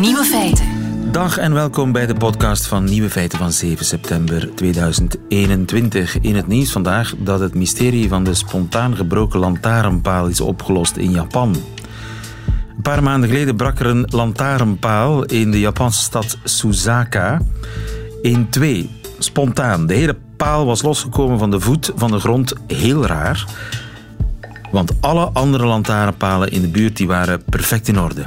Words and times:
Nieuwe 0.00 0.24
feiten. 0.24 0.66
Dag 1.12 1.38
en 1.38 1.52
welkom 1.52 1.92
bij 1.92 2.06
de 2.06 2.14
podcast 2.14 2.66
van 2.66 2.84
Nieuwe 2.84 3.10
Feiten 3.10 3.38
van 3.38 3.52
7 3.52 3.84
september 3.86 4.54
2021. 4.54 6.20
In 6.20 6.36
het 6.36 6.46
nieuws 6.46 6.72
vandaag 6.72 7.14
dat 7.18 7.40
het 7.40 7.54
mysterie 7.54 8.08
van 8.08 8.24
de 8.24 8.34
spontaan 8.34 8.96
gebroken 8.96 9.40
lantaarnpaal 9.40 10.26
is 10.26 10.40
opgelost 10.40 10.96
in 10.96 11.10
Japan. 11.10 11.56
Een 12.76 12.82
paar 12.82 13.02
maanden 13.02 13.28
geleden 13.28 13.56
brak 13.56 13.78
er 13.78 13.86
een 13.86 14.06
lantaarnpaal 14.10 15.24
in 15.24 15.50
de 15.50 15.60
Japanse 15.60 16.02
stad 16.02 16.38
Suzaka 16.44 17.40
in 18.22 18.48
twee. 18.50 18.90
Spontaan. 19.18 19.86
De 19.86 19.94
hele 19.94 20.16
paal 20.36 20.66
was 20.66 20.82
losgekomen 20.82 21.38
van 21.38 21.50
de 21.50 21.60
voet 21.60 21.92
van 21.94 22.10
de 22.10 22.18
grond. 22.18 22.52
Heel 22.66 23.06
raar. 23.06 23.44
Want 24.70 24.92
alle 25.00 25.30
andere 25.32 25.66
lantaarnpalen 25.66 26.50
in 26.50 26.60
de 26.60 26.68
buurt 26.68 26.96
die 26.96 27.06
waren 27.06 27.44
perfect 27.44 27.88
in 27.88 28.00
orde. 28.00 28.26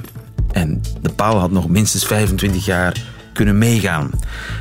En 0.51 0.81
de 1.01 1.09
paal 1.09 1.37
had 1.37 1.51
nog 1.51 1.67
minstens 1.67 2.05
25 2.05 2.65
jaar 2.65 3.01
kunnen 3.33 3.57
meegaan. 3.57 4.09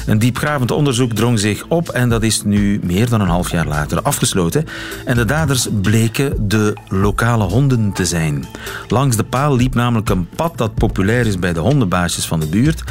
Een 0.06 0.18
diepgravend 0.18 0.70
onderzoek 0.70 1.12
drong 1.12 1.38
zich 1.38 1.64
op 1.68 1.88
en 1.88 2.08
dat 2.08 2.22
is 2.22 2.42
nu 2.42 2.80
meer 2.82 3.08
dan 3.08 3.20
een 3.20 3.28
half 3.28 3.50
jaar 3.50 3.66
later 3.66 4.02
afgesloten. 4.02 4.64
En 5.04 5.16
de 5.16 5.24
daders 5.24 5.68
bleken 5.82 6.48
de 6.48 6.76
lokale 6.88 7.44
honden 7.44 7.92
te 7.92 8.04
zijn. 8.04 8.44
Langs 8.88 9.16
de 9.16 9.24
paal 9.24 9.56
liep 9.56 9.74
namelijk 9.74 10.08
een 10.08 10.28
pad 10.36 10.58
dat 10.58 10.74
populair 10.74 11.26
is 11.26 11.38
bij 11.38 11.52
de 11.52 11.60
hondenbaasjes 11.60 12.26
van 12.26 12.40
de 12.40 12.46
buurt. 12.46 12.82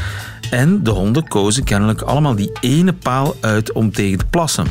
En 0.49 0.83
de 0.83 0.91
honden 0.91 1.27
kozen 1.27 1.63
kennelijk 1.63 2.01
allemaal 2.01 2.35
die 2.35 2.51
ene 2.61 2.93
paal 2.93 3.35
uit 3.41 3.71
om 3.71 3.91
tegen 3.91 4.17
te 4.17 4.25
plassen. 4.25 4.65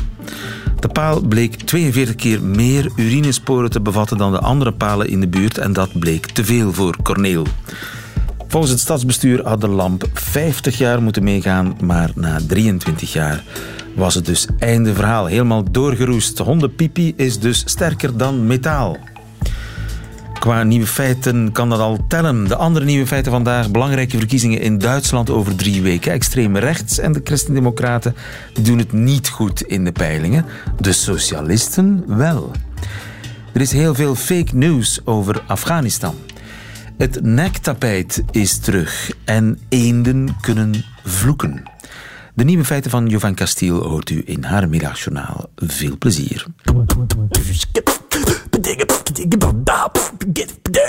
De 0.79 0.87
paal 0.87 1.21
bleek 1.21 1.55
42 1.55 2.15
keer 2.15 2.41
meer 2.43 2.91
urinesporen 2.95 3.69
te 3.69 3.81
bevatten 3.81 4.17
dan 4.17 4.31
de 4.31 4.39
andere 4.39 4.71
palen 4.71 5.09
in 5.09 5.19
de 5.19 5.27
buurt 5.27 5.57
en 5.57 5.73
dat 5.73 5.99
bleek 5.99 6.25
te 6.25 6.45
veel 6.45 6.73
voor 6.73 6.95
Corneel. 7.03 7.45
Volgens 8.47 8.71
het 8.71 8.81
stadsbestuur 8.81 9.47
had 9.47 9.61
de 9.61 9.67
lamp 9.67 10.05
50 10.13 10.77
jaar 10.77 11.01
moeten 11.01 11.23
meegaan, 11.23 11.77
maar 11.81 12.11
na 12.15 12.39
23 12.47 13.13
jaar 13.13 13.43
was 13.95 14.15
het 14.15 14.25
dus 14.25 14.47
einde 14.59 14.93
verhaal. 14.93 15.25
Helemaal 15.25 15.71
doorgeroest. 15.71 16.37
Hondenpipi 16.37 17.13
is 17.15 17.39
dus 17.39 17.63
sterker 17.65 18.17
dan 18.17 18.47
metaal. 18.47 18.97
Qua 20.39 20.63
nieuwe 20.63 20.87
feiten 20.87 21.51
kan 21.51 21.69
dat 21.69 21.79
al 21.79 22.05
tellen. 22.07 22.47
De 22.47 22.55
andere 22.55 22.85
nieuwe 22.85 23.07
feiten 23.07 23.31
vandaag. 23.31 23.71
Belangrijke 23.71 24.17
verkiezingen 24.17 24.61
in 24.61 24.77
Duitsland 24.77 25.29
over 25.29 25.55
drie 25.55 25.81
weken. 25.81 26.11
Extreem 26.11 26.57
rechts 26.57 26.99
en 26.99 27.11
de 27.11 27.21
christendemocraten 27.23 28.15
doen 28.61 28.77
het 28.77 28.91
niet 28.91 29.29
goed 29.29 29.61
in 29.61 29.83
de 29.83 29.91
peilingen. 29.91 30.45
De 30.79 30.91
socialisten 30.91 32.03
wel. 32.07 32.51
Er 33.53 33.61
is 33.61 33.71
heel 33.71 33.95
veel 33.95 34.15
fake 34.15 34.55
news 34.55 34.99
over 35.03 35.41
Afghanistan. 35.47 36.15
Het 36.97 37.21
nektapijt 37.23 38.23
is 38.31 38.57
terug 38.57 39.11
en 39.25 39.59
eenden 39.69 40.35
kunnen 40.41 40.85
vloeken. 41.03 41.63
De 42.33 42.43
nieuwe 42.43 42.65
feiten 42.65 42.91
van 42.91 43.07
Jovan 43.07 43.35
Castiel 43.35 43.83
hoort 43.83 44.09
u 44.09 44.21
in 44.25 44.43
haar 44.43 44.69
middagjournaal. 44.69 45.49
Veel 45.55 45.97
plezier. 45.97 46.45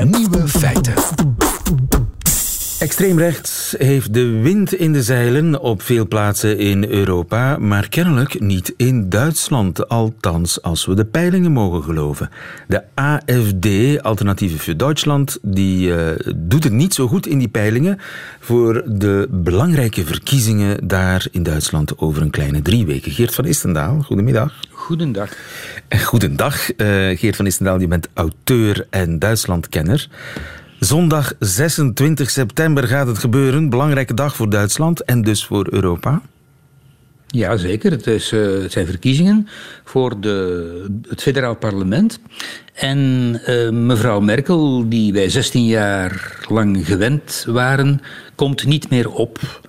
Nieuwe 0.04 0.48
feiten. 0.48 0.94
Extreemrechts 2.78 3.74
heeft 3.78 4.14
de 4.14 4.40
wind 4.40 4.74
in 4.74 4.92
de 4.92 5.02
zeilen 5.02 5.60
op 5.60 5.82
veel 5.82 6.08
plaatsen 6.08 6.58
in 6.58 6.84
Europa, 6.88 7.56
maar 7.56 7.88
kennelijk 7.88 8.40
niet 8.40 8.74
in 8.76 9.08
Duitsland, 9.08 9.88
althans 9.88 10.62
als 10.62 10.86
we 10.86 10.94
de 10.94 11.04
peilingen 11.04 11.52
mogen 11.52 11.82
geloven. 11.82 12.30
De 12.68 12.82
AFD, 12.94 14.02
Alternatieve 14.02 14.58
voor 14.58 14.76
Duitsland, 14.76 15.38
die 15.42 15.88
uh, 15.88 16.10
doet 16.36 16.64
het 16.64 16.72
niet 16.72 16.94
zo 16.94 17.08
goed 17.08 17.26
in 17.26 17.38
die 17.38 17.48
peilingen 17.48 17.98
voor 18.40 18.82
de 18.86 19.28
belangrijke 19.30 20.04
verkiezingen 20.04 20.88
daar 20.88 21.26
in 21.30 21.42
Duitsland 21.42 21.98
over 21.98 22.22
een 22.22 22.30
kleine 22.30 22.62
drie 22.62 22.86
weken. 22.86 23.12
Geert 23.12 23.34
van 23.34 23.44
Istendaal, 23.44 24.02
goedemiddag. 24.02 24.54
Goedendag. 24.70 25.32
Goedendag, 26.04 26.76
uh, 26.76 27.18
Geert 27.18 27.36
van 27.36 27.46
Istendaal, 27.46 27.80
je 27.80 27.88
bent 27.88 28.08
auteur 28.14 28.86
en 28.90 29.18
Duitslandkenner. 29.18 30.08
Zondag 30.80 31.32
26 31.38 32.30
september 32.30 32.84
gaat 32.84 33.06
het 33.06 33.18
gebeuren. 33.18 33.68
Belangrijke 33.68 34.14
dag 34.14 34.36
voor 34.36 34.50
Duitsland 34.50 35.04
en 35.04 35.22
dus 35.22 35.44
voor 35.44 35.66
Europa. 35.70 36.22
Ja, 37.26 37.56
zeker. 37.56 37.90
Het, 37.90 38.06
is, 38.06 38.30
het 38.30 38.72
zijn 38.72 38.86
verkiezingen 38.86 39.48
voor 39.84 40.20
de, 40.20 41.00
het 41.08 41.22
federaal 41.22 41.56
parlement. 41.56 42.20
En 42.74 42.98
uh, 43.46 43.70
mevrouw 43.70 44.20
Merkel, 44.20 44.88
die 44.88 45.12
wij 45.12 45.28
16 45.28 45.66
jaar 45.66 46.38
lang 46.48 46.86
gewend 46.86 47.44
waren, 47.48 48.00
komt 48.34 48.66
niet 48.66 48.90
meer 48.90 49.10
op. 49.10 49.60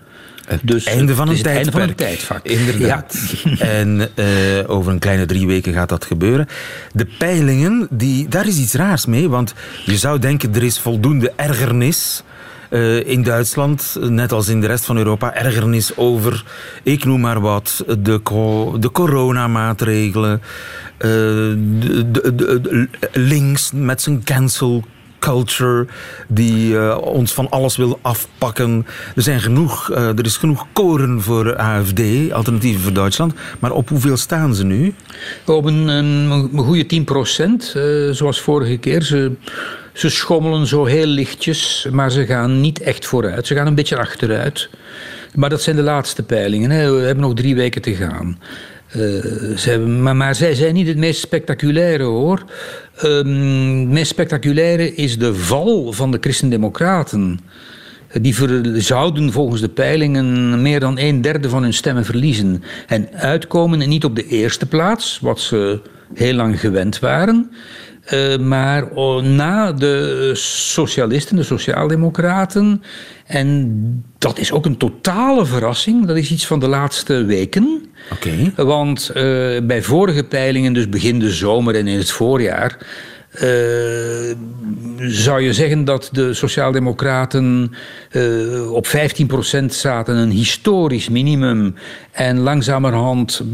Het 0.49 0.59
dus 0.63 0.83
einde 0.83 1.15
van 1.15 1.29
een, 1.29 1.37
het 1.37 1.45
einde 1.45 1.71
van 1.71 1.81
een 1.81 1.95
tijdvak. 1.95 2.45
Inderdaad. 2.45 3.17
Ja. 3.43 3.65
En 3.65 4.09
uh, 4.15 4.25
over 4.67 4.91
een 4.91 4.99
kleine 4.99 5.25
drie 5.25 5.47
weken 5.47 5.73
gaat 5.73 5.89
dat 5.89 6.05
gebeuren. 6.05 6.47
De 6.91 7.07
peilingen, 7.17 7.87
die, 7.89 8.27
daar 8.27 8.47
is 8.47 8.57
iets 8.57 8.73
raars 8.73 9.05
mee. 9.05 9.29
Want 9.29 9.53
je 9.85 9.97
zou 9.97 10.19
denken, 10.19 10.55
er 10.55 10.63
is 10.63 10.79
voldoende 10.79 11.33
ergernis... 11.35 12.23
Uh, 12.69 13.07
in 13.07 13.23
Duitsland, 13.23 13.97
net 13.99 14.31
als 14.31 14.47
in 14.47 14.61
de 14.61 14.67
rest 14.67 14.85
van 14.85 14.97
Europa, 14.97 15.33
ergernis 15.33 15.97
over, 15.97 16.43
ik 16.83 17.05
noem 17.05 17.19
maar 17.19 17.39
wat, 17.39 17.83
de, 17.99 18.19
co 18.23 18.77
de 18.79 18.91
coronamaatregelen, 18.91 20.41
uh, 20.97 21.09
de, 21.79 22.11
de, 22.11 22.35
de, 22.35 22.87
links 23.13 23.71
met 23.73 24.01
zijn 24.01 24.23
cancel 24.23 24.83
culture 25.19 25.87
die 26.27 26.71
uh, 26.71 26.97
ons 27.01 27.33
van 27.33 27.49
alles 27.49 27.77
wil 27.77 27.99
afpakken. 28.01 28.85
Er, 29.15 29.21
zijn 29.21 29.39
genoeg, 29.39 29.91
uh, 29.91 29.97
er 30.07 30.25
is 30.25 30.37
genoeg 30.37 30.65
koren 30.73 31.21
voor 31.21 31.57
AFD, 31.57 32.01
Alternatieven 32.31 32.81
voor 32.81 32.93
Duitsland. 32.93 33.33
Maar 33.59 33.71
op 33.71 33.89
hoeveel 33.89 34.17
staan 34.17 34.55
ze 34.55 34.65
nu? 34.65 34.93
Op 35.45 35.65
een, 35.65 35.87
een, 35.87 36.49
goede 36.55 36.85
10 36.85 37.03
procent, 37.03 37.73
uh, 37.77 38.11
zoals 38.11 38.41
vorige 38.41 38.77
keer. 38.77 39.01
Ze, 39.01 39.31
ze 39.93 40.09
schommelen 40.09 40.67
zo 40.67 40.85
heel 40.85 41.05
lichtjes, 41.05 41.87
maar 41.91 42.11
ze 42.11 42.25
gaan 42.25 42.61
niet 42.61 42.81
echt 42.81 43.05
vooruit. 43.05 43.47
Ze 43.47 43.55
gaan 43.55 43.67
een 43.67 43.75
beetje 43.75 43.97
achteruit. 43.97 44.69
Maar 45.35 45.49
dat 45.49 45.61
zijn 45.61 45.75
de 45.75 45.81
laatste 45.81 46.23
peilingen. 46.23 46.69
Hè. 46.69 46.91
We 46.91 47.01
hebben 47.01 47.23
nog 47.23 47.33
drie 47.33 47.55
weken 47.55 47.81
te 47.81 47.95
gaan. 47.95 48.39
Uh, 48.95 49.57
ze 49.57 49.79
maar, 49.79 50.35
zij 50.35 50.53
zijn 50.55 50.73
niet 50.73 50.87
het 50.87 50.97
meest 50.97 51.19
spectaculaire 51.19 52.03
hoor. 52.03 52.43
Um, 53.03 53.79
het 53.79 53.89
meest 53.89 54.09
spectaculaire 54.09 54.95
is 54.95 55.17
de 55.17 55.35
val 55.35 55.93
van 55.93 56.11
de 56.11 56.17
Christendemocraten. 56.21 57.39
Die 58.21 58.35
zouden 58.81 59.31
volgens 59.31 59.61
de 59.61 59.69
peilingen 59.69 60.61
meer 60.61 60.79
dan 60.79 60.99
een 60.99 61.21
derde 61.21 61.49
van 61.49 61.63
hun 61.63 61.73
stemmen 61.73 62.05
verliezen. 62.05 62.63
En 62.87 63.09
uitkomen 63.13 63.89
niet 63.89 64.03
op 64.03 64.15
de 64.15 64.27
eerste 64.27 64.65
plaats, 64.65 65.19
wat 65.21 65.39
ze 65.39 65.81
heel 66.13 66.33
lang 66.33 66.59
gewend 66.59 66.99
waren. 66.99 67.51
Uh, 68.13 68.37
maar 68.37 68.87
oh, 68.87 69.21
na 69.21 69.71
de 69.71 70.31
socialisten, 70.35 71.35
de 71.35 71.43
sociaaldemocraten. 71.43 72.83
En 73.25 74.03
dat 74.17 74.39
is 74.39 74.51
ook 74.51 74.65
een 74.65 74.77
totale 74.77 75.45
verrassing. 75.45 76.05
Dat 76.05 76.17
is 76.17 76.31
iets 76.31 76.47
van 76.47 76.59
de 76.59 76.67
laatste 76.67 77.25
weken. 77.25 77.85
Okay. 78.13 78.65
Want 78.65 79.09
uh, 79.09 79.13
bij 79.63 79.81
vorige 79.81 80.23
peilingen, 80.23 80.73
dus 80.73 80.89
begin 80.89 81.19
de 81.19 81.31
zomer 81.31 81.75
en 81.75 81.87
in 81.87 81.97
het 81.97 82.11
voorjaar. 82.11 82.77
Uh, 83.35 84.35
zou 84.97 85.41
je 85.41 85.53
zeggen 85.53 85.85
dat 85.85 86.09
de 86.11 86.33
Sociaaldemocraten 86.33 87.71
uh, 88.11 88.71
op 88.71 88.87
15% 88.87 89.65
zaten, 89.65 90.15
een 90.15 90.31
historisch 90.31 91.09
minimum, 91.09 91.75
en 92.11 92.39
langzamerhand 92.39 93.41
uh, 93.45 93.51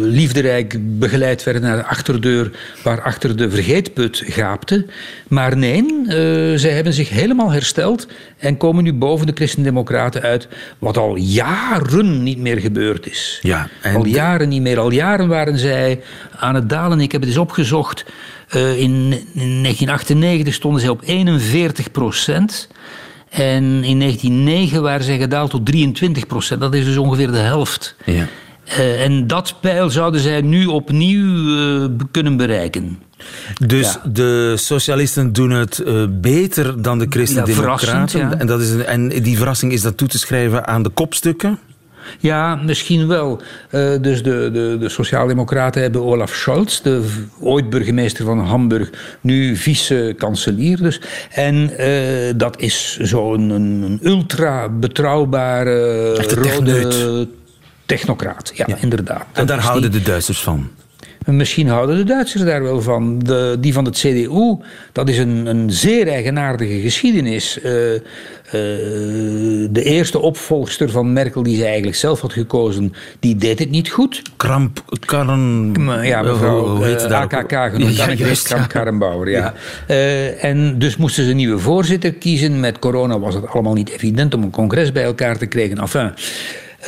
liefderijk 0.00 0.98
begeleid 0.98 1.44
werden 1.44 1.62
naar 1.62 1.76
de 1.76 1.84
achterdeur, 1.84 2.50
waar 2.82 3.02
achter 3.02 3.36
de 3.36 3.50
vergeetput 3.50 4.22
gaapte. 4.26 4.86
Maar 5.28 5.56
nee, 5.56 5.84
zij 6.58 6.70
hebben 6.70 6.92
zich 6.92 7.08
helemaal 7.08 7.50
hersteld 7.50 8.06
en 8.38 8.56
komen 8.56 8.84
nu 8.84 8.92
boven 8.92 9.26
de 9.26 9.32
Christendemocraten 9.34 10.22
uit, 10.22 10.48
wat 10.78 10.96
al 10.96 11.16
jaren 11.16 12.22
niet 12.22 12.38
meer 12.38 12.58
gebeurd 12.58 13.06
is. 13.06 13.38
Ja, 13.42 13.68
al 13.94 14.06
jaren 14.06 14.48
niet 14.48 14.62
meer. 14.62 14.78
Al 14.78 14.90
jaren 14.90 15.28
waren 15.28 15.58
zij 15.58 16.00
aan 16.36 16.54
het 16.54 16.68
dalen. 16.68 17.00
Ik 17.00 17.12
heb 17.12 17.20
het 17.20 17.30
eens 17.30 17.38
opgezocht. 17.38 18.04
Uh, 18.56 18.78
in, 18.78 19.12
in 19.34 19.62
1998 19.62 20.54
stonden 20.54 20.80
zij 20.80 20.90
op 20.90 21.02
41 21.04 21.90
procent. 21.90 22.68
En 23.28 23.64
in 23.64 23.98
1909 23.98 24.82
waren 24.82 25.04
zij 25.04 25.18
gedaald 25.18 25.50
tot 25.50 25.66
23 25.66 26.26
procent. 26.26 26.60
Dat 26.60 26.74
is 26.74 26.84
dus 26.84 26.96
ongeveer 26.96 27.30
de 27.30 27.36
helft. 27.36 27.94
Ja. 28.04 28.26
Uh, 28.68 29.04
en 29.04 29.26
dat 29.26 29.54
pijl 29.60 29.90
zouden 29.90 30.20
zij 30.20 30.40
nu 30.40 30.66
opnieuw 30.66 31.34
uh, 31.34 31.88
kunnen 32.10 32.36
bereiken. 32.36 32.98
Dus 33.66 33.92
ja. 33.92 34.10
de 34.10 34.54
socialisten 34.56 35.32
doen 35.32 35.50
het 35.50 35.82
uh, 35.86 36.04
beter 36.10 36.82
dan 36.82 36.98
de 36.98 37.06
christendemocraten. 37.08 38.20
Ja, 38.20 38.38
en, 38.38 38.46
dat 38.46 38.60
is 38.60 38.70
een, 38.70 38.84
en 38.84 39.08
die 39.08 39.36
verrassing 39.36 39.72
is 39.72 39.82
dat 39.82 39.96
toe 39.96 40.08
te 40.08 40.18
schrijven 40.18 40.66
aan 40.66 40.82
de 40.82 40.88
kopstukken? 40.88 41.58
Ja, 42.18 42.54
misschien 42.54 43.08
wel. 43.08 43.40
Uh, 43.70 43.90
dus 44.00 44.22
de, 44.22 44.50
de, 44.52 44.76
de 44.80 44.88
Sociaaldemocraten 44.88 45.82
hebben 45.82 46.02
Olaf 46.02 46.34
Scholz, 46.34 46.80
de 46.80 47.04
ooit 47.40 47.70
burgemeester 47.70 48.24
van 48.24 48.38
Hamburg, 48.38 48.90
nu 49.20 49.56
vice-kanselier. 49.56 50.82
Dus. 50.82 51.00
En 51.30 51.70
uh, 51.80 52.32
dat 52.36 52.60
is 52.60 52.98
zo'n 53.00 53.50
een, 53.50 53.82
een 53.82 54.00
ultra 54.02 54.68
betrouwbare 54.68 56.14
rode 56.14 57.28
technocraat. 57.86 58.52
Ja, 58.54 58.64
ja. 58.68 58.76
inderdaad. 58.80 59.26
En 59.32 59.46
daar 59.46 59.60
houden 59.60 59.92
de 59.92 60.02
Duitsers 60.02 60.40
van. 60.40 60.70
Misschien 61.36 61.68
houden 61.68 61.96
de 61.96 62.04
Duitsers 62.04 62.42
daar 62.42 62.62
wel 62.62 62.82
van. 62.82 63.18
De, 63.18 63.56
die 63.60 63.72
van 63.72 63.84
het 63.84 63.94
CDU, 63.94 64.56
dat 64.92 65.08
is 65.08 65.18
een, 65.18 65.46
een 65.46 65.70
zeer 65.70 66.08
eigenaardige 66.08 66.80
geschiedenis. 66.80 67.58
Uh, 67.64 67.92
uh, 67.94 68.00
de 69.70 69.82
eerste 69.82 70.18
opvolgster 70.18 70.90
van 70.90 71.12
Merkel, 71.12 71.42
die 71.42 71.56
ze 71.56 71.64
eigenlijk 71.64 71.96
zelf 71.96 72.20
had 72.20 72.32
gekozen, 72.32 72.92
die 73.20 73.36
deed 73.36 73.58
het 73.58 73.70
niet 73.70 73.90
goed. 73.90 74.22
Kramp, 74.36 74.84
Karren... 75.06 75.74
Ja, 76.02 76.22
mevrouw 76.22 76.84
uh, 76.84 77.20
AKK 77.20 77.72
genoemd, 77.72 77.96
ja, 77.96 78.10
ja, 78.10 78.34
Kramp 78.42 78.68
Karrenbauer. 78.68 79.30
Ja. 79.30 79.54
ja. 79.88 79.94
en 80.40 80.78
dus 80.78 80.96
moesten 80.96 81.24
ze 81.24 81.30
een 81.30 81.36
nieuwe 81.36 81.58
voorzitter 81.58 82.12
kiezen. 82.12 82.60
Met 82.60 82.78
corona 82.78 83.18
was 83.18 83.34
het 83.34 83.48
allemaal 83.48 83.74
niet 83.74 83.90
evident 83.90 84.34
om 84.34 84.42
een 84.42 84.50
congres 84.50 84.92
bij 84.92 85.04
elkaar 85.04 85.38
te 85.38 85.46
krijgen. 85.46 85.78
Enfin... 85.78 86.12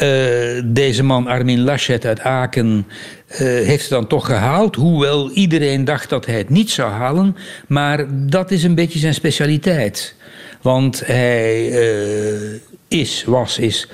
Uh, 0.03 0.63
deze 0.65 1.03
man, 1.03 1.27
Armin 1.27 1.61
Laschet 1.61 2.07
uit 2.07 2.21
Aken, 2.21 2.87
uh, 3.33 3.39
heeft 3.39 3.81
het 3.81 3.91
dan 3.91 4.07
toch 4.07 4.27
gehaald. 4.27 4.75
Hoewel 4.77 5.31
iedereen 5.31 5.85
dacht 5.85 6.09
dat 6.09 6.27
hij 6.27 6.39
het 6.39 6.49
niet 6.49 6.71
zou 6.71 6.91
halen. 6.91 7.37
Maar 7.67 8.07
dat 8.11 8.51
is 8.51 8.63
een 8.63 8.75
beetje 8.75 8.99
zijn 8.99 9.15
specialiteit. 9.15 10.15
Want 10.63 11.03
hij 11.07 11.69
uh, 11.69 12.61
is, 12.89 13.25
was, 13.25 13.59
is 13.59 13.89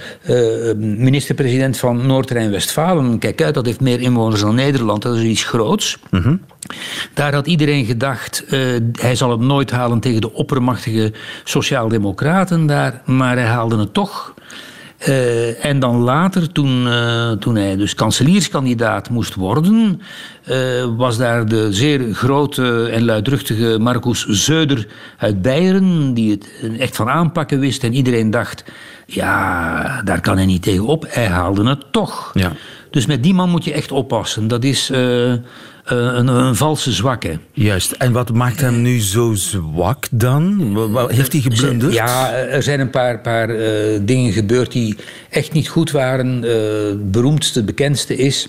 minister-president 0.77 1.79
van 1.79 2.07
Noord-Rijn-Westfalen. 2.07 3.19
Kijk 3.19 3.43
uit, 3.43 3.55
dat 3.55 3.67
heeft 3.67 3.81
meer 3.81 4.01
inwoners 4.01 4.41
dan 4.41 4.55
Nederland. 4.55 5.03
Dat 5.03 5.17
is 5.17 5.23
iets 5.23 5.45
groots. 5.45 5.99
Mm 6.11 6.23
-hmm. 6.23 6.41
Daar 7.15 7.35
had 7.35 7.47
iedereen 7.47 7.85
gedacht, 7.85 8.45
hij 8.93 9.15
zal 9.15 9.31
het 9.31 9.41
nooit 9.41 9.71
halen 9.71 10.01
tegen 10.01 10.21
de 10.21 10.33
oppermachtige 10.33 11.13
sociaaldemocraten 11.45 12.67
daar. 12.67 13.03
Maar 13.05 13.37
hij 13.37 13.47
haalde 13.47 13.79
het 13.79 13.95
toch. 13.95 14.35
Uh, 15.09 15.65
en 15.65 15.79
dan 15.79 15.97
later, 15.97 16.53
toen, 16.53 16.87
uh, 16.87 17.31
toen 17.31 17.57
hij 17.57 17.77
dus 17.77 17.95
kanselierskandidaat 17.95 19.11
moest 19.11 19.35
worden, 19.35 20.01
uh, 20.51 20.57
was 20.97 21.17
daar 21.17 21.47
de 21.47 21.73
zeer 21.73 22.15
grote 22.15 22.89
en 22.93 23.05
luidruchtige 23.05 23.79
Marcus 23.79 24.27
Zeuder 24.27 24.87
uit 25.19 25.43
Beieren, 25.43 26.15
die 26.15 26.31
het 26.31 26.49
echt 26.79 26.97
van 26.97 27.09
aanpakken 27.09 27.61
wist. 27.61 27.85
En 27.85 27.95
iedereen 27.95 28.31
dacht, 28.31 28.65
ja, 29.07 30.03
daar 30.03 30.21
kan 30.21 30.37
hij 30.37 30.47
niet 30.47 30.63
tegen 30.63 30.87
op. 30.87 31.05
Hij 31.09 31.27
haalde 31.27 31.69
het 31.69 31.85
toch. 31.91 32.31
Ja. 32.35 32.53
Dus 32.91 33.07
met 33.07 33.23
die 33.23 33.35
man 33.35 33.51
moet 33.51 33.65
je 33.65 33.73
echt 33.73 33.93
oppassen. 33.93 34.49
Dat 34.49 34.65
is 34.65 34.91
eh, 34.91 35.33
een, 35.95 36.29
een, 36.29 36.57
valse 36.57 36.93
zwakke. 36.93 37.39
Juist. 37.53 37.93
En 37.93 38.13
wat 38.13 38.33
maakt 38.33 38.61
hem 38.61 38.83
nu 38.83 39.01
zo 39.01 39.35
zwak 39.35 40.07
dan? 40.11 41.09
Heeft 41.09 41.33
hij 41.33 41.41
geblunderd? 41.41 41.93
Ja, 41.93 42.33
er 42.33 42.63
zijn 42.63 42.81
een 42.81 42.91
paar, 42.91 43.21
paar 43.21 43.51
uh, 43.51 43.99
dingen 44.03 44.33
gebeurd 44.33 44.73
die 44.73 44.97
echt 45.31 45.53
niet 45.53 45.69
goed 45.69 45.91
waren. 45.91 46.43
Het 46.43 47.11
beroemdste, 47.11 47.65
bekendste 47.65 48.17
is 48.17 48.49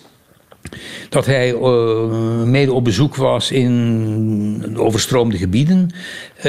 dat 1.09 1.25
hij 1.25 1.53
uh, 1.53 2.43
mede 2.43 2.73
op 2.73 2.83
bezoek 2.83 3.15
was 3.15 3.51
in 3.51 4.75
overstroomde 4.77 5.37
gebieden, 5.37 5.89
uh, 6.37 6.43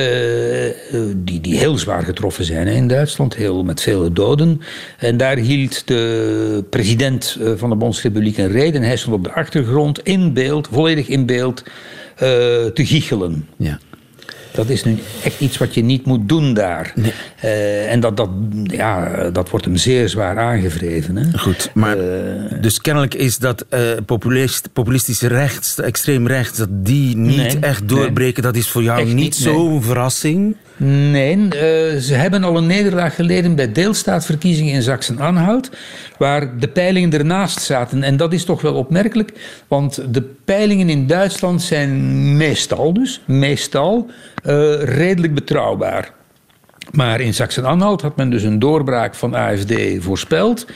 die, 1.16 1.40
die 1.40 1.58
heel 1.58 1.78
zwaar 1.78 2.02
getroffen 2.02 2.44
zijn 2.44 2.66
in 2.66 2.88
Duitsland, 2.88 3.34
heel, 3.34 3.64
met 3.64 3.80
vele 3.80 4.12
doden. 4.12 4.60
En 4.98 5.16
daar 5.16 5.36
hield 5.36 5.86
de 5.86 6.64
president 6.70 7.38
van 7.56 7.70
de 7.70 7.76
Bondsrepubliek 7.76 8.38
een 8.38 8.50
reden. 8.50 8.82
Hij 8.82 8.96
stond 8.96 9.16
op 9.16 9.24
de 9.24 9.32
achtergrond 9.32 10.02
in 10.02 10.32
beeld, 10.32 10.68
volledig 10.72 11.08
in 11.08 11.26
beeld, 11.26 11.62
te 12.16 12.72
giechelen. 12.74 13.48
Ja. 13.56 13.78
Dat 14.52 14.68
is 14.68 14.84
nu 14.84 14.98
echt 15.24 15.40
iets 15.40 15.58
wat 15.58 15.74
je 15.74 15.82
niet 15.82 16.04
moet 16.04 16.28
doen 16.28 16.54
daar. 16.54 16.92
Nee. 16.94 17.12
Uh, 17.44 17.92
en 17.92 18.00
dat, 18.00 18.16
dat, 18.16 18.28
ja, 18.62 19.30
dat 19.30 19.50
wordt 19.50 19.64
hem 19.64 19.76
zeer 19.76 20.08
zwaar 20.08 20.38
aangevreven. 20.38 21.16
Hè? 21.16 21.38
Goed, 21.38 21.70
maar 21.74 21.96
uh, 21.96 22.04
dus 22.60 22.80
kennelijk 22.80 23.14
is 23.14 23.38
dat 23.38 23.64
uh, 23.70 23.80
populist, 24.06 24.68
populistische 24.72 25.26
rechts, 25.26 25.80
extreem 25.80 26.26
rechts, 26.26 26.58
dat 26.58 26.68
die 26.70 27.16
niet 27.16 27.36
nee, 27.36 27.58
echt 27.60 27.88
doorbreken. 27.88 28.42
Nee. 28.42 28.52
Dat 28.52 28.60
is 28.62 28.68
voor 28.68 28.82
jou 28.82 29.00
echt 29.00 29.14
niet 29.14 29.34
zo'n 29.34 29.82
verrassing? 29.82 30.56
Nee, 30.80 31.36
uh, 31.36 31.50
ze 32.00 32.14
hebben 32.14 32.44
al 32.44 32.56
een 32.56 32.66
nederlaag 32.66 33.14
geleden 33.14 33.54
bij 33.54 33.72
deelstaatverkiezingen 33.72 34.74
in 34.74 34.82
Sachsen-Anhalt, 34.82 35.70
waar 36.18 36.58
de 36.58 36.68
peilingen 36.68 37.12
ernaast 37.12 37.60
zaten. 37.60 38.02
En 38.02 38.16
dat 38.16 38.32
is 38.32 38.44
toch 38.44 38.60
wel 38.60 38.74
opmerkelijk, 38.74 39.32
want 39.68 40.14
de 40.14 40.22
peilingen 40.22 40.88
in 40.88 41.06
Duitsland 41.06 41.62
zijn 41.62 42.36
meestal 42.36 42.92
dus, 42.92 43.20
meestal 43.24 44.06
uh, 44.46 44.82
redelijk 44.82 45.34
betrouwbaar. 45.34 46.12
Maar 46.92 47.20
in 47.20 47.34
Sachsen-Anhalt 47.34 48.02
had 48.02 48.16
men 48.16 48.30
dus 48.30 48.42
een 48.42 48.58
doorbraak 48.58 49.14
van 49.14 49.34
AFD 49.34 49.74
voorspeld. 49.98 50.66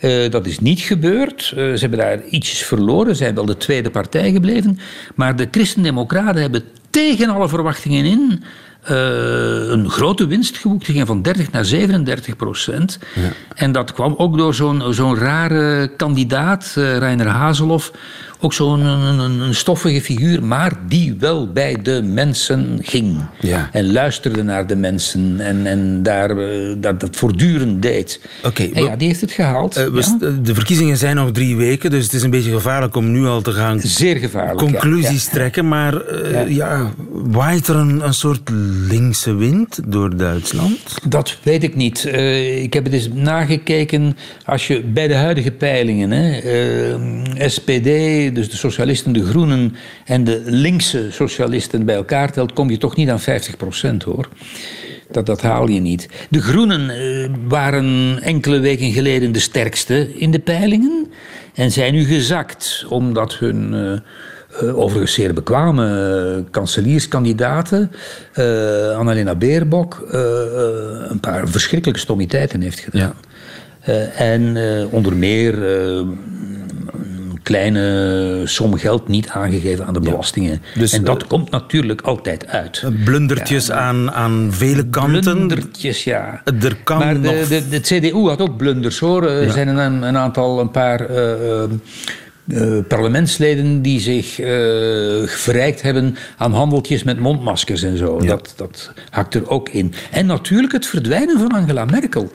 Uh, 0.00 0.30
dat 0.30 0.46
is 0.46 0.58
niet 0.58 0.80
gebeurd. 0.80 1.42
Ze 1.42 1.76
hebben 1.76 1.98
daar 1.98 2.24
ietsjes 2.24 2.64
verloren. 2.64 3.16
Ze 3.16 3.22
zijn 3.22 3.34
wel 3.34 3.44
de 3.44 3.56
tweede 3.56 3.90
partij 3.90 4.32
gebleven. 4.32 4.78
Maar 5.14 5.36
de 5.36 5.48
Christen-Democraten 5.50 6.40
hebben 6.40 6.62
tegen 6.90 7.28
alle 7.28 7.48
verwachtingen 7.48 8.04
in 8.04 8.42
een 8.84 9.90
grote 9.90 10.26
winst 10.26 10.56
geboekt. 10.56 10.86
Die 10.86 10.94
ging 10.94 11.06
van 11.06 11.22
30 11.22 11.50
naar 11.50 11.64
37 11.64 12.36
procent. 12.36 12.98
Ja. 13.14 13.32
En 13.54 13.72
dat 13.72 13.92
kwam 13.92 14.14
ook 14.16 14.36
door 14.36 14.54
zo'n 14.54 14.94
zo'n 14.94 15.16
rare 15.16 15.90
kandidaat, 15.96 16.74
uh, 16.78 16.98
Reiner 16.98 17.26
Hazelhoff. 17.26 17.92
Ook 18.40 18.52
zo'n 18.52 18.80
een, 18.80 19.18
een, 19.18 19.40
een, 19.40 19.54
stoffige 19.54 20.00
figuur, 20.00 20.42
maar 20.42 20.72
die 20.88 21.16
wel 21.18 21.52
bij 21.52 21.76
de 21.82 22.02
mensen 22.02 22.78
ging. 22.82 23.24
Ja. 23.40 23.68
En 23.72 23.92
luisterde 23.92 24.42
naar 24.42 24.66
de 24.66 24.76
mensen 24.76 25.40
en, 25.40 25.66
en 25.66 26.02
daar, 26.02 26.30
uh, 26.30 26.74
dat, 26.78 27.00
dat 27.00 27.16
voortdurend 27.16 27.82
deed. 27.82 28.20
Okay, 28.44 28.70
en 28.74 28.84
ja, 28.84 28.96
die 28.96 29.08
heeft 29.08 29.20
het 29.20 29.32
gehaald. 29.32 29.78
Uh, 29.78 29.84
ja. 29.94 30.32
De 30.42 30.54
verkiezingen 30.54 30.96
zijn 30.96 31.16
nog 31.16 31.30
drie 31.30 31.56
weken, 31.56 31.90
dus 31.90 32.04
het 32.04 32.12
is 32.12 32.22
een 32.22 32.30
beetje 32.30 32.50
gevaarlijk 32.50 32.96
om 32.96 33.10
nu 33.10 33.26
al 33.26 33.42
te 33.42 33.52
gaan 33.52 33.80
Zeer 33.80 34.16
gevaarlijk, 34.16 34.58
conclusies 34.58 35.24
ja. 35.24 35.30
trekken. 35.30 35.68
Maar 35.68 35.94
uh, 36.12 36.48
ja. 36.48 36.90
waait 37.12 37.68
er 37.68 37.76
een, 37.76 38.04
een 38.04 38.14
soort 38.14 38.50
linkse 38.88 39.34
wind 39.34 39.80
door 39.86 40.16
Duitsland? 40.16 40.78
Dat 41.08 41.38
weet 41.42 41.62
ik 41.62 41.76
niet. 41.76 42.04
ik 42.62 42.72
heb 42.72 42.84
het 42.84 42.92
eens 42.92 43.08
nagekeken. 43.12 44.16
Als 44.44 44.66
je 44.66 44.82
bij 44.82 45.08
de 45.08 45.14
huidige 45.14 45.50
peilingen, 45.50 46.10
hè, 46.10 47.48
SPD 47.48 47.88
dus 48.32 48.50
de 48.50 48.56
socialisten, 48.56 49.12
de 49.12 49.24
groenen 49.24 49.76
en 50.04 50.24
de 50.24 50.42
linkse 50.44 51.08
socialisten 51.10 51.84
bij 51.84 51.94
elkaar 51.94 52.32
telt, 52.32 52.52
kom 52.52 52.70
je 52.70 52.78
toch 52.78 52.96
niet 52.96 53.08
aan 53.08 53.20
50 53.20 53.56
procent 53.56 54.02
hoor. 54.02 54.28
Dat, 55.10 55.26
dat 55.26 55.42
haal 55.42 55.68
je 55.68 55.80
niet. 55.80 56.08
De 56.30 56.42
groenen 56.42 56.90
uh, 56.90 57.30
waren 57.48 58.18
enkele 58.22 58.58
weken 58.58 58.92
geleden 58.92 59.32
de 59.32 59.38
sterkste 59.38 60.14
in 60.14 60.30
de 60.30 60.38
peilingen 60.38 61.12
en 61.54 61.72
zijn 61.72 61.92
nu 61.92 62.04
gezakt 62.04 62.84
omdat 62.88 63.34
hun. 63.34 63.72
Uh, 63.72 63.92
uh, 64.62 64.78
overigens 64.78 65.12
zeer 65.12 65.34
bekwame 65.34 66.36
uh, 66.36 66.50
kanselierskandidaten, 66.50 67.90
uh, 68.34 68.98
Annalena 68.98 69.34
Baerbock, 69.34 70.06
een 71.08 71.20
paar 71.20 71.48
verschrikkelijke 71.48 72.00
stommiteiten 72.00 72.60
heeft 72.60 72.78
gedaan. 72.78 73.14
Ja. 73.80 73.92
en 74.16 74.56
onder 74.90 75.16
meer 75.16 75.54
kleine 77.44 78.42
som 78.44 78.76
geld 78.76 79.08
niet 79.08 79.28
aangegeven 79.28 79.86
aan 79.86 79.94
de 79.94 80.00
belastingen. 80.00 80.60
Ja. 80.74 80.80
Dus, 80.80 80.92
en 80.92 81.04
dat 81.04 81.22
uh, 81.22 81.28
komt 81.28 81.50
natuurlijk 81.50 82.00
altijd 82.00 82.46
uit. 82.46 82.84
Blundertjes 83.04 83.66
ja, 83.66 83.74
aan, 83.74 84.12
aan 84.12 84.48
vele 84.52 84.86
kanten. 84.88 85.20
Blundertjes, 85.20 86.04
ja. 86.04 86.42
Er 86.60 86.76
kan 86.84 86.98
maar 86.98 87.20
de, 87.20 87.30
nog... 87.30 87.48
de, 87.48 87.68
de, 87.68 87.80
CDU 87.80 88.28
had 88.28 88.40
ook 88.40 88.56
blunders 88.56 88.98
hoor. 88.98 89.26
Er 89.28 89.52
zijn 89.52 89.68
een, 89.68 90.02
een, 90.02 90.16
aantal, 90.16 90.60
een 90.60 90.70
paar... 90.70 91.10
Uh, 91.10 91.62
uh, 92.46 92.78
parlementsleden 92.88 93.82
die 93.82 94.00
zich 94.00 94.40
uh, 94.40 94.46
verrijkt 95.26 95.82
hebben 95.82 96.16
aan 96.36 96.52
handeltjes 96.52 97.02
met 97.02 97.18
mondmaskers 97.18 97.82
en 97.82 97.98
zo. 97.98 98.18
Ja. 98.20 98.26
Dat, 98.26 98.52
dat 98.56 98.92
hakt 99.10 99.34
er 99.34 99.48
ook 99.48 99.68
in. 99.68 99.92
En 100.10 100.26
natuurlijk 100.26 100.72
het 100.72 100.86
verdwijnen 100.86 101.38
van 101.38 101.48
Angela 101.48 101.84
Merkel 101.84 102.32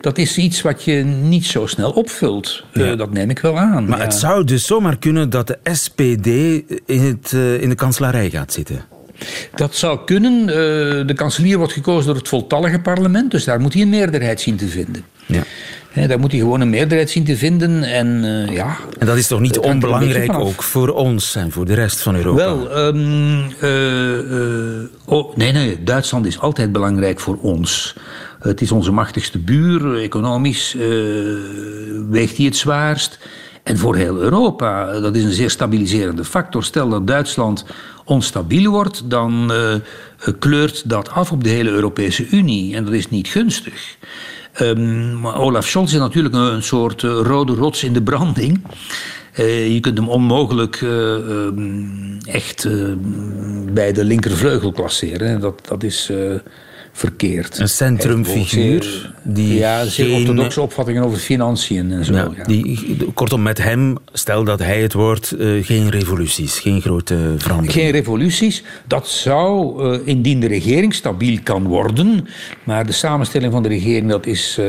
dat 0.00 0.18
is 0.18 0.38
iets 0.38 0.62
wat 0.62 0.84
je 0.84 0.94
niet 1.04 1.46
zo 1.46 1.66
snel 1.66 1.90
opvult. 1.90 2.64
Ja. 2.72 2.90
Uh, 2.90 2.98
dat 2.98 3.12
neem 3.12 3.30
ik 3.30 3.38
wel 3.38 3.58
aan. 3.58 3.88
Maar 3.88 3.98
ja. 3.98 4.04
het 4.04 4.14
zou 4.14 4.44
dus 4.44 4.66
zomaar 4.66 4.98
kunnen 4.98 5.30
dat 5.30 5.46
de 5.46 5.58
SPD 5.62 6.26
in, 6.86 7.00
het, 7.00 7.32
uh, 7.32 7.62
in 7.62 7.68
de 7.68 7.74
kanselarij 7.74 8.30
gaat 8.30 8.52
zitten. 8.52 8.84
Dat 9.54 9.74
zou 9.74 9.98
kunnen. 10.04 10.40
Uh, 10.40 10.46
de 11.06 11.14
kanselier 11.16 11.58
wordt 11.58 11.72
gekozen 11.72 12.06
door 12.06 12.16
het 12.16 12.28
voltallige 12.28 12.80
parlement, 12.80 13.30
dus 13.30 13.44
daar 13.44 13.60
moet 13.60 13.72
hij 13.72 13.82
een 13.82 13.88
meerderheid 13.88 14.40
zien 14.40 14.56
te 14.56 14.66
vinden. 14.66 15.04
Ja. 15.26 15.42
He, 15.90 16.06
daar 16.06 16.18
moet 16.18 16.30
hij 16.30 16.40
gewoon 16.40 16.60
een 16.60 16.70
meerderheid 16.70 17.10
zien 17.10 17.24
te 17.24 17.36
vinden. 17.36 17.82
En, 17.82 18.06
uh, 18.24 18.54
ja, 18.54 18.76
en 18.98 19.06
dat 19.06 19.16
is 19.16 19.26
toch 19.26 19.40
niet 19.40 19.58
onbelangrijk 19.58 20.38
ook 20.38 20.62
voor 20.62 20.88
ons 20.88 21.34
en 21.34 21.50
voor 21.50 21.66
de 21.66 21.74
rest 21.74 22.00
van 22.00 22.16
Europa? 22.16 22.36
Wel, 22.36 22.78
um, 22.86 23.44
uh, 23.62 23.70
uh, 24.18 24.84
oh, 25.04 25.36
nee, 25.36 25.52
nee, 25.52 25.82
Duitsland 25.82 26.26
is 26.26 26.38
altijd 26.38 26.72
belangrijk 26.72 27.20
voor 27.20 27.38
ons. 27.40 27.94
Het 28.38 28.60
is 28.60 28.72
onze 28.72 28.92
machtigste 28.92 29.38
buur. 29.38 29.96
Economisch 29.96 30.76
weegt 32.10 32.36
hij 32.36 32.46
het 32.46 32.56
zwaarst. 32.56 33.18
En 33.62 33.78
voor 33.78 33.96
heel 33.96 34.16
Europa, 34.20 35.00
dat 35.00 35.16
is 35.16 35.24
een 35.24 35.32
zeer 35.32 35.50
stabiliserende 35.50 36.24
factor. 36.24 36.64
Stel 36.64 36.88
dat 36.88 37.06
Duitsland 37.06 37.64
onstabiel 38.04 38.70
wordt, 38.70 39.10
dan 39.10 39.52
kleurt 40.38 40.88
dat 40.88 41.10
af 41.10 41.32
op 41.32 41.44
de 41.44 41.50
hele 41.50 41.70
Europese 41.70 42.28
Unie. 42.28 42.74
En 42.76 42.84
dat 42.84 42.94
is 42.94 43.10
niet 43.10 43.28
gunstig. 43.28 43.96
Um, 44.60 45.26
Olaf 45.26 45.66
Scholz 45.66 45.92
is 45.92 45.98
natuurlijk 45.98 46.34
een, 46.34 46.62
soort 46.62 47.02
rode 47.02 47.54
rots 47.54 47.84
in 47.84 47.92
de 47.92 48.02
branding. 48.02 48.60
Je 49.36 49.78
kunt 49.80 49.98
hem 49.98 50.08
onmogelijk 50.08 50.80
um, 50.80 52.18
echt 52.24 52.68
bij 53.72 53.92
de 53.92 54.04
linkervleugel 54.04 54.72
klasseren. 54.72 55.40
Dat, 55.40 55.66
dat 55.68 55.82
is 55.82 56.12
verkeerd. 56.98 57.58
Een 57.58 57.68
centrumfiguur. 57.68 59.14
Die 59.22 59.54
ja, 59.54 59.84
zeer 59.84 60.06
geen... 60.06 60.14
orthodoxe 60.14 60.60
opvattingen 60.60 61.02
over 61.02 61.18
financiën 61.18 61.92
en 61.92 62.04
zo. 62.04 62.12
Ja, 62.12 62.44
Die, 62.46 63.12
kortom, 63.14 63.42
met 63.42 63.62
hem, 63.62 63.96
stel 64.12 64.44
dat 64.44 64.58
hij 64.58 64.82
het 64.82 64.92
wordt, 64.92 65.34
uh, 65.38 65.64
geen 65.64 65.90
revoluties, 65.90 66.58
geen 66.58 66.80
grote 66.80 67.34
veranderingen. 67.36 67.82
Geen 67.82 67.90
revoluties. 67.90 68.62
Dat 68.86 69.08
zou, 69.08 69.82
uh, 69.84 69.98
indien 70.04 70.40
de 70.40 70.46
regering 70.46 70.94
stabiel 70.94 71.38
kan 71.42 71.66
worden, 71.66 72.28
maar 72.64 72.86
de 72.86 72.92
samenstelling 72.92 73.52
van 73.52 73.62
de 73.62 73.68
regering, 73.68 74.10
dat 74.10 74.26
is... 74.26 74.56
Uh, 74.60 74.66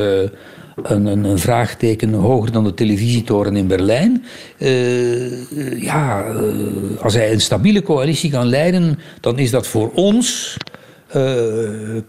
een, 0.84 1.06
een, 1.06 1.24
een, 1.24 1.40
vraagteken 1.40 2.14
hoger 2.14 2.52
dan 2.52 2.64
de 2.64 2.74
televisietoren 2.74 3.56
in 3.56 3.68
Berlijn. 3.68 4.24
Uh, 4.58 5.82
ja, 5.82 6.26
uh, 6.28 6.42
als 7.02 7.14
hij 7.14 7.32
een 7.32 7.42
stabiele 7.42 7.82
coalitie 7.82 8.32
kan 8.32 8.46
leiden, 8.46 9.00
dan 9.20 9.40
is 9.40 9.52
dat 9.52 9.68
voor 9.68 9.92
ons 9.94 10.58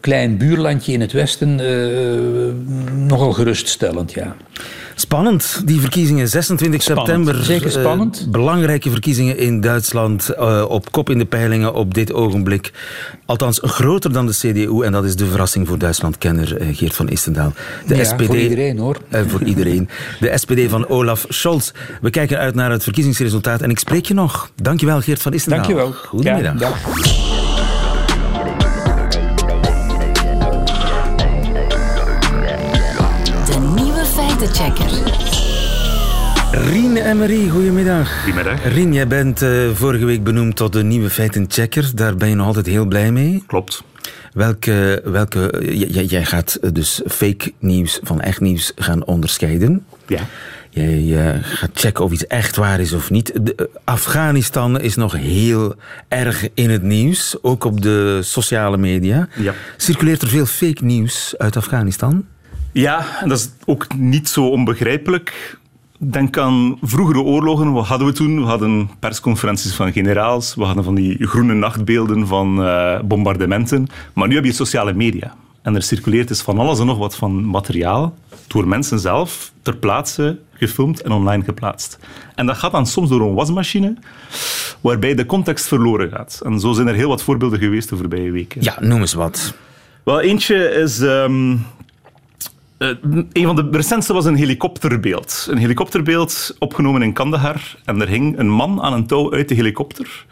klein 0.01 0.37
buurlandje 0.37 0.93
in 0.93 1.01
het 1.01 1.13
westen 1.13 1.61
uh, 1.61 3.07
nogal 3.07 3.33
geruststellend, 3.33 4.13
ja. 4.13 4.37
Spannend, 4.95 5.63
die 5.65 5.81
verkiezingen 5.81 6.29
26 6.29 6.83
september. 6.83 7.45
Zeker 7.45 7.71
spannend. 7.71 8.23
Uh, 8.25 8.31
belangrijke 8.31 8.91
verkiezingen 8.91 9.39
in 9.39 9.61
Duitsland. 9.61 10.31
Uh, 10.39 10.65
op 10.69 10.93
kop 10.93 11.11
in 11.11 11.19
de 11.19 11.25
peilingen 11.25 11.75
op 11.75 11.95
dit 11.95 12.13
ogenblik. 12.13 12.73
Althans, 13.27 13.61
groter 13.63 14.13
dan 14.13 14.27
de 14.27 14.33
CDU. 14.33 14.83
En 14.83 14.93
dat 14.93 15.05
is 15.05 15.17
de 15.17 15.27
verrassing 15.27 15.69
voor 15.69 15.79
Duitsland-kenner 15.79 16.61
uh, 16.61 16.77
Geert 16.77 16.95
van 16.95 17.09
Istendaal. 17.09 17.53
De 17.87 17.97
ja, 17.97 18.05
SPD, 18.05 18.27
voor 18.27 18.37
iedereen 18.37 18.79
hoor. 18.79 18.97
voor 19.27 19.43
iedereen. 19.43 19.89
De 20.21 20.33
SPD 20.35 20.71
van 20.71 20.89
Olaf 20.89 21.25
Scholz. 21.29 21.71
We 22.01 22.11
kijken 22.11 22.39
uit 22.39 22.55
naar 22.55 22.71
het 22.71 22.83
verkiezingsresultaat. 22.83 23.61
En 23.63 23.71
ik 23.71 23.79
spreek 23.79 24.07
je 24.07 24.15
nog. 24.15 24.51
Dankjewel 24.63 25.01
Geert 25.01 25.23
van 25.23 25.33
Istendaal. 25.33 25.63
Dankjewel. 25.63 25.93
Goedemiddag. 25.93 26.61
Ja, 26.61 26.73
Feitenchecker. 34.41 34.91
Rien 36.51 36.97
Emery, 36.97 37.49
goedemiddag. 37.49 38.23
Goedemiddag. 38.23 38.65
Rien, 38.65 38.93
jij 38.93 39.07
bent 39.07 39.43
uh, 39.43 39.71
vorige 39.75 40.05
week 40.05 40.25
benoemd 40.25 40.57
tot 40.57 40.73
de 40.73 40.83
nieuwe 40.83 41.11
feitenchecker. 41.11 41.91
Daar 41.95 42.17
ben 42.17 42.29
je 42.29 42.35
nog 42.35 42.47
altijd 42.47 42.67
heel 42.67 42.85
blij 42.85 43.13
mee. 43.13 43.43
Klopt. 43.47 43.83
Welke, 44.33 45.03
welke, 45.05 45.67
jij 46.07 46.25
gaat 46.25 46.75
dus 46.75 47.01
fake 47.07 47.53
nieuws 47.59 48.01
van 48.03 48.21
echt 48.21 48.41
nieuws 48.41 48.73
gaan 48.77 49.05
onderscheiden. 49.05 49.85
Ja. 50.07 50.21
Jij 50.71 51.03
uh, 51.03 51.31
gaat 51.43 51.71
checken 51.75 52.05
of 52.05 52.13
iets 52.13 52.27
echt 52.27 52.57
waar 52.57 52.81
is 52.81 52.93
of 52.93 53.11
niet. 53.11 53.33
De, 53.45 53.55
uh, 53.57 53.67
Afghanistan 53.85 54.81
is 54.81 54.97
nog 54.97 55.13
heel 55.13 55.75
erg 56.09 56.49
in 56.55 56.71
het 56.71 56.83
nieuws, 56.83 57.37
ook 57.43 57.65
op 57.65 57.83
de 57.83 58.19
sociale 58.23 58.77
media. 58.77 59.29
Ja. 59.37 59.55
Circuleert 59.77 60.23
er 60.23 60.29
veel 60.29 60.47
fake 60.47 60.85
nieuws 60.85 61.35
uit 61.39 61.57
Afghanistan? 61.57 62.25
Ja, 62.73 63.05
dat 63.25 63.39
is 63.39 63.51
ook 63.65 63.95
niet 63.95 64.29
zo 64.29 64.49
onbegrijpelijk. 64.49 65.59
Denk 65.99 66.39
aan 66.39 66.79
vroegere 66.83 67.21
oorlogen. 67.21 67.73
Wat 67.73 67.87
hadden 67.87 68.07
we 68.07 68.13
toen? 68.13 68.41
We 68.41 68.47
hadden 68.47 68.91
persconferenties 68.99 69.75
van 69.75 69.93
generaals. 69.93 70.55
We 70.55 70.65
hadden 70.65 70.85
van 70.85 70.95
die 70.95 71.27
groene 71.27 71.55
nachtbeelden 71.55 72.27
van 72.27 72.61
uh, 72.61 73.01
bombardementen. 73.01 73.87
Maar 74.15 74.29
nu 74.29 74.35
heb 74.35 74.45
je 74.45 74.53
sociale 74.53 74.93
media. 74.93 75.35
En 75.63 75.75
er 75.75 75.83
circuleert 75.83 76.29
dus 76.29 76.41
van 76.41 76.59
alles 76.59 76.79
en 76.79 76.87
nog 76.87 76.99
wat 76.99 77.17
van 77.17 77.45
materiaal 77.45 78.15
door 78.47 78.69
mensen 78.69 78.99
zelf 78.99 79.53
ter 79.63 79.77
plaatse 79.77 80.39
gefilmd 80.53 81.03
en 81.03 81.13
online 81.13 81.45
geplaatst. 81.45 81.99
En 82.35 82.47
dat 82.47 82.57
gaat 82.57 82.73
dan 82.73 82.87
soms 82.87 83.09
door 83.09 83.21
een 83.21 83.35
wasmachine, 83.35 83.97
waarbij 84.81 85.15
de 85.15 85.27
context 85.27 85.67
verloren 85.67 86.11
gaat. 86.11 86.41
En 86.45 86.61
zo 86.61 86.73
zijn 86.73 86.87
er 86.87 86.95
heel 86.95 87.09
wat 87.09 87.23
voorbeelden 87.23 87.59
geweest 87.59 87.89
de 87.89 87.97
voorbije 87.97 88.31
weken. 88.31 88.63
Ja, 88.63 88.77
noem 88.81 89.01
eens 89.01 89.13
wat. 89.13 89.55
Wel, 90.05 90.21
eentje 90.21 90.71
is 90.71 91.01
um, 91.01 91.67
uh, 92.81 92.89
een 93.33 93.45
van 93.47 93.57
de 93.57 93.69
recentste 93.71 94.13
was 94.13 94.25
een 94.25 94.35
helikopterbeeld. 94.35 95.47
Een 95.51 95.59
helikopterbeeld 95.59 96.57
opgenomen 96.59 97.03
in 97.03 97.13
Kandahar. 97.13 97.77
En 97.85 98.01
er 98.01 98.09
hing 98.09 98.39
een 98.39 98.51
man 98.51 98.83
aan 98.83 98.93
een 98.93 99.07
touw 99.07 99.33
uit 99.33 99.49
de 99.49 99.55
helikopter. 99.55 100.25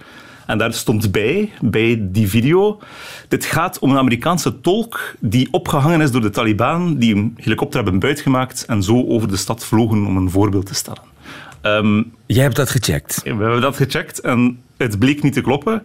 En 0.47 0.59
daar 0.59 0.73
stond 0.73 1.13
bij, 1.13 1.53
bij 1.61 1.99
die 2.01 2.29
video, 2.29 2.79
dit 3.29 3.45
gaat 3.45 3.79
om 3.79 3.91
een 3.91 3.99
Amerikaanse 3.99 4.61
tolk 4.61 5.15
die 5.21 5.49
opgehangen 5.51 6.01
is 6.01 6.11
door 6.11 6.21
de 6.21 6.31
Taliban, 6.31 6.99
die 6.99 7.15
een 7.15 7.35
helikopter 7.37 7.83
hebben 7.83 8.01
buitgemaakt 8.01 8.65
en 8.65 8.83
zo 8.83 9.07
over 9.07 9.29
de 9.29 9.37
stad 9.37 9.65
vlogen 9.65 10.07
om 10.07 10.17
een 10.17 10.31
voorbeeld 10.31 10.67
te 10.67 10.75
stellen. 10.75 11.03
Um, 11.63 12.13
Jij 12.27 12.43
hebt 12.43 12.57
dat 12.57 12.71
gecheckt? 12.71 13.21
We 13.25 13.31
hebben 13.31 13.61
dat 13.61 13.77
gecheckt 13.77 14.21
en 14.21 14.61
het 14.77 14.99
bleek 14.99 15.23
niet 15.23 15.33
te 15.33 15.41
kloppen. 15.41 15.83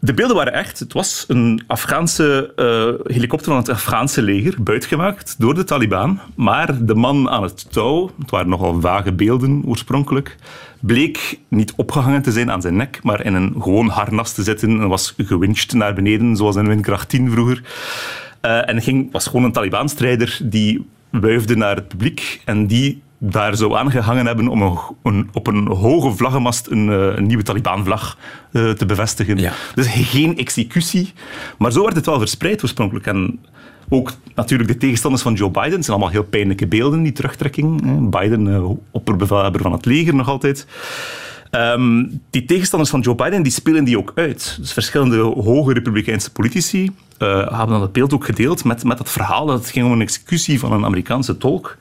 De 0.00 0.14
beelden 0.14 0.36
waren 0.36 0.52
echt. 0.52 0.78
Het 0.78 0.92
was 0.92 1.24
een 1.28 1.62
Afghaanse 1.66 2.52
uh, 2.56 3.12
helikopter 3.14 3.48
van 3.48 3.56
het 3.56 3.68
Afghaanse 3.68 4.22
leger, 4.22 4.62
buitgemaakt 4.62 5.34
door 5.38 5.54
de 5.54 5.64
Taliban. 5.64 6.20
Maar 6.34 6.84
de 6.84 6.94
man 6.94 7.28
aan 7.28 7.42
het 7.42 7.72
touw, 7.72 8.10
het 8.18 8.30
waren 8.30 8.48
nogal 8.48 8.80
vage 8.80 9.12
beelden 9.12 9.62
oorspronkelijk, 9.66 10.36
bleek 10.80 11.38
niet 11.48 11.72
opgehangen 11.76 12.22
te 12.22 12.32
zijn 12.32 12.50
aan 12.50 12.60
zijn 12.60 12.76
nek, 12.76 13.00
maar 13.02 13.24
in 13.24 13.34
een 13.34 13.54
gewoon 13.60 13.88
harnas 13.88 14.32
te 14.32 14.42
zitten 14.42 14.80
en 14.80 14.88
was 14.88 15.14
gewincht 15.16 15.72
naar 15.72 15.94
beneden, 15.94 16.36
zoals 16.36 16.56
in 16.56 16.68
windkracht 16.68 17.08
10 17.08 17.30
vroeger. 17.30 17.62
Uh, 18.42 18.68
en 18.68 18.82
ging, 18.82 19.12
was 19.12 19.26
gewoon 19.26 19.44
een 19.44 19.52
Taliban-strijder 19.52 20.38
die 20.42 20.86
wuifde 21.10 21.56
naar 21.56 21.76
het 21.76 21.88
publiek 21.88 22.40
en 22.44 22.66
die 22.66 23.02
daar 23.18 23.56
zo 23.56 23.74
aangehangen 23.74 24.26
hebben 24.26 24.48
om 24.48 24.62
een, 24.62 24.78
een, 25.02 25.28
op 25.32 25.46
een 25.46 25.66
hoge 25.66 26.16
vlaggenmast 26.16 26.66
een, 26.66 26.88
eh, 26.88 27.16
een 27.16 27.26
nieuwe 27.26 27.42
Taliban-vlag 27.42 28.18
uh, 28.52 28.70
te 28.70 28.86
bevestigen. 28.86 29.38
Ja. 29.38 29.52
Dus 29.74 29.86
geen 29.86 30.36
executie. 30.36 31.12
Maar 31.58 31.72
zo 31.72 31.82
werd 31.82 31.96
het 31.96 32.06
wel 32.06 32.18
verspreid 32.18 32.62
oorspronkelijk. 32.62 33.06
En 33.06 33.38
ook 33.88 34.12
natuurlijk 34.34 34.68
de 34.68 34.76
tegenstanders 34.76 35.22
van 35.22 35.34
Joe 35.34 35.50
Biden. 35.50 35.72
Het 35.72 35.84
zijn 35.84 35.96
allemaal 35.96 36.14
heel 36.14 36.24
pijnlijke 36.24 36.66
beelden, 36.66 37.02
die 37.02 37.12
terugtrekking. 37.12 37.80
Biden, 38.10 38.46
uh, 38.46 38.70
opperbevelhebber 38.90 39.60
van 39.60 39.72
het 39.72 39.84
leger 39.84 40.14
nog 40.14 40.28
altijd. 40.28 40.66
Um, 41.50 42.20
die 42.30 42.44
tegenstanders 42.44 42.90
van 42.90 43.00
Joe 43.00 43.14
Biden 43.14 43.42
die 43.42 43.52
spelen 43.52 43.84
die 43.84 43.98
ook 43.98 44.12
uit. 44.14 44.56
Dus 44.60 44.72
verschillende 44.72 45.16
hoge 45.20 45.72
republikeinse 45.72 46.32
politici 46.32 46.90
uh, 47.18 47.36
hebben 47.36 47.68
dan 47.68 47.82
het 47.82 47.92
beeld 47.92 48.14
ook 48.14 48.24
gedeeld 48.24 48.64
met, 48.64 48.84
met 48.84 48.98
het 48.98 49.10
verhaal 49.10 49.46
dat 49.46 49.58
het 49.58 49.70
ging 49.70 49.86
om 49.86 49.92
een 49.92 50.00
executie 50.00 50.58
van 50.58 50.72
een 50.72 50.84
Amerikaanse 50.84 51.38
tolk. 51.38 51.76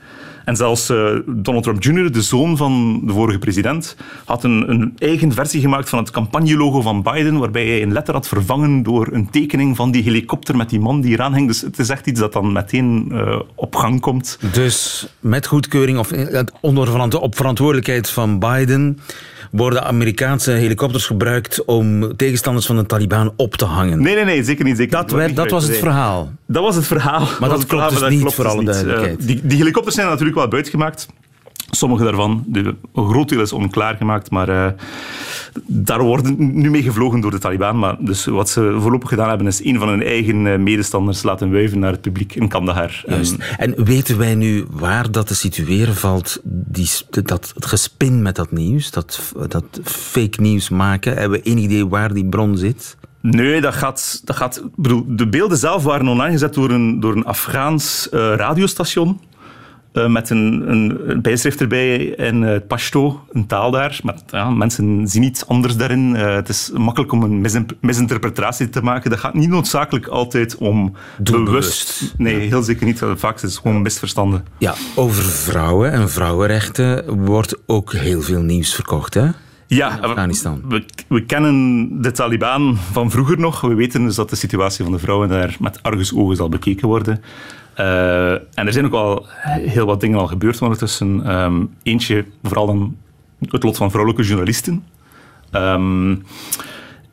En 0.48 0.56
zelfs 0.56 0.89
uh, 0.89 1.20
Donald 1.25 1.63
Trump 1.63 1.84
Jr., 1.84 2.12
de 2.12 2.22
zoon 2.22 2.58
van 2.58 3.01
de 3.04 3.13
vorige 3.13 3.39
president, 3.39 3.96
had 4.25 4.44
een, 4.44 4.70
een 4.70 4.94
eigen 4.98 5.32
versie 5.32 5.62
gemaakt 5.62 5.89
van 5.89 6.00
het 6.00 6.12
campagnelogo 6.12 6.82
van 6.82 7.04
Biden, 7.04 7.39
waarbij 7.39 7.66
hij 7.66 7.82
een 7.82 7.94
letter 7.94 8.13
had 8.13 8.27
vervangen 8.27 8.84
door 8.84 9.08
een 9.12 9.30
tekening 9.30 9.75
van 9.75 9.92
die 9.92 10.04
helikopter 10.04 10.56
met 10.56 10.70
die 10.70 10.80
man 10.80 11.01
die 11.01 11.12
eraan 11.12 11.34
hing. 11.34 11.48
Dus 11.48 11.62
het 11.62 11.80
is 11.80 11.89
echt 11.89 12.08
iets 12.08 12.20
dat 12.20 12.34
dan 12.34 12.51
meteen 12.51 13.10
uh, 13.12 13.39
op 13.56 13.75
gang 13.75 14.00
komt. 14.00 14.39
Dus 14.54 15.08
met 15.20 15.48
goedkeuring 15.48 15.98
of 15.98 16.12
onder 16.62 17.20
op 17.20 17.36
verantwoordelijkheid 17.36 18.10
van 18.10 18.39
Biden 18.39 19.00
worden 19.51 19.84
Amerikaanse 19.84 20.51
helikopters 20.51 21.06
gebruikt 21.06 21.66
om 21.66 22.16
tegenstanders 22.16 22.66
van 22.66 22.75
de 22.75 22.86
Taliban 22.86 23.34
op 23.36 23.56
te 23.56 23.66
hangen. 23.66 24.01
Nee, 24.01 24.16
nee, 24.16 24.25
nee, 24.25 24.44
zeker 24.44 24.66
niet. 24.66 24.77
Zeker 24.77 24.92
dat, 24.92 25.12
werd, 25.12 25.36
dat 25.36 25.51
was 25.51 25.68
het 25.68 25.77
verhaal. 25.77 26.32
Dat 26.46 26.63
was 26.63 26.75
het 26.75 26.88
verhaal. 26.88 27.27
Maar 27.39 27.50
dat, 27.50 27.58
dat 27.58 27.66
klopt 27.66 28.00
dus 28.00 28.10
niet, 28.10 28.34
voor 28.34 28.48
alle 28.48 28.63
dus 28.63 28.74
duidelijkheid. 28.74 29.20
Uh, 29.22 29.27
die, 29.27 29.42
die 29.44 29.58
helikopters 29.58 29.96
zijn 29.96 30.08
natuurlijk 30.08 30.38
wel 30.38 30.48
buitgemaakt. 30.48 31.08
Sommige 31.69 32.03
daarvan, 32.03 32.43
de, 32.47 32.75
een 32.93 33.09
groot 33.09 33.29
deel 33.29 33.41
is 33.41 33.53
onklaargemaakt, 33.53 34.31
maar 34.31 34.50
uh, 34.50 34.67
daar 35.65 36.01
wordt 36.01 36.38
nu 36.38 36.69
mee 36.69 36.81
gevlogen 36.81 37.19
door 37.19 37.31
de 37.31 37.39
Taliban. 37.39 37.79
Maar 37.79 37.95
dus 38.00 38.25
wat 38.25 38.50
ze 38.50 38.77
voorlopig 38.79 39.09
gedaan 39.09 39.29
hebben, 39.29 39.47
is 39.47 39.65
een 39.65 39.79
van 39.79 39.88
hun 39.89 40.03
eigen 40.03 40.47
eh, 40.47 40.59
medestanders 40.59 41.24
laten 41.24 41.51
wuiven 41.51 41.79
naar 41.79 41.91
het 41.91 42.01
publiek 42.01 42.36
in 42.36 42.47
Kandahar. 42.47 43.03
Juist. 43.07 43.36
En 43.57 43.83
weten 43.83 44.17
wij 44.17 44.36
nu 44.36 44.65
waar 44.69 45.12
dat 45.12 45.27
te 45.27 45.36
situeren 45.36 45.95
valt, 45.95 46.39
die, 46.43 46.89
dat, 47.09 47.51
het 47.55 47.65
gespin 47.65 48.21
met 48.21 48.36
dat 48.36 48.51
nieuws, 48.51 48.91
dat, 48.91 49.33
dat 49.47 49.79
fake 49.83 50.41
nieuws 50.41 50.69
maken? 50.69 51.17
Hebben 51.17 51.39
we 51.39 51.45
één 51.45 51.57
idee 51.57 51.88
waar 51.88 52.13
die 52.13 52.25
bron 52.25 52.57
zit? 52.57 52.97
Nee, 53.21 53.62
dat 53.62 53.74
gaat. 53.74 54.21
Dat 54.24 54.36
gaat 54.36 54.63
bedoel, 54.75 55.05
de 55.07 55.27
beelden 55.27 55.57
zelf 55.57 55.83
waren 55.83 56.07
online 56.07 56.31
gezet 56.31 56.53
door 56.53 56.69
een, 56.69 57.00
door 57.00 57.15
een 57.15 57.25
Afghaans 57.25 58.07
uh, 58.12 58.19
radiostation. 58.36 59.19
Uh, 59.98 60.08
met 60.08 60.30
een, 60.30 60.72
een, 60.72 61.22
bijschrift 61.22 61.62
erbij 61.62 61.98
in 61.98 62.42
uh, 62.42 62.56
Pashto, 62.68 63.25
een 63.32 63.48
taal 63.48 63.72
daar. 63.72 64.00
Maar 64.04 64.16
ja, 64.27 64.50
mensen 64.50 65.08
zien 65.08 65.24
iets 65.24 65.48
anders 65.48 65.75
daarin. 65.75 66.16
Uh, 66.16 66.36
het 66.36 66.50
is 66.50 66.72
makkelijk 66.74 67.12
om 67.12 67.24
een 67.24 67.42
mis 67.42 67.58
misinterpretatie 67.82 68.70
te 68.70 68.82
maken. 68.82 69.10
Dat 69.10 69.20
gaat 69.20 69.34
niet 69.34 69.50
noodzakelijk 69.50 70.08
altijd 70.08 70.58
om 70.58 70.94
bewust. 71.18 71.46
bewust. 71.46 72.13
Nee, 72.18 72.39
heel 72.39 72.63
zeker 72.63 72.86
niet. 72.86 73.01
Vaak 73.16 73.36
is 73.36 73.42
het 73.42 73.58
gewoon 73.58 73.82
misverstanden. 73.82 74.46
Ja, 74.58 74.74
over 74.96 75.24
vrouwen 75.24 75.92
en 75.92 76.10
vrouwenrechten 76.10 77.25
wordt 77.25 77.56
ook 77.66 77.94
heel 77.94 78.22
veel 78.22 78.42
nieuws 78.42 78.75
verkocht, 78.75 79.13
hè? 79.13 79.30
Ja, 79.68 79.98
Afghanistan. 80.01 80.62
We, 80.68 80.86
we, 81.08 81.25
kennen 81.25 81.89
de 82.01 82.12
Taliban 82.12 82.77
van 82.92 83.12
vroeger 83.12 83.39
nog. 83.39 83.62
We 83.62 83.74
weten 83.74 84.04
dus 84.04 84.16
dat 84.16 84.30
de 84.30 84.36
situatie 84.36 84.84
van 84.84 84.94
de 84.94 85.00
vrouwen 85.00 85.30
daar 85.30 85.56
met 85.60 85.84
argusogen 85.84 86.36
zal 86.36 86.50
bekeken 86.50 86.88
worden. 86.88 87.22
Uh, 87.79 88.31
en 88.31 88.65
er 88.65 88.74
zijn 88.74 88.86
ook 88.86 88.93
al 88.93 89.25
heel 89.46 89.86
wat 89.86 90.01
dingen 90.01 90.19
al 90.19 90.27
gebeurd 90.27 90.62
ondertussen. 90.62 91.36
Um, 91.41 91.75
eentje, 91.84 92.25
vooral 92.43 92.65
dan 92.65 92.98
het 93.50 93.63
lot 93.63 93.77
van 93.77 93.89
vrouwelijke 93.89 94.27
journalisten. 94.27 94.84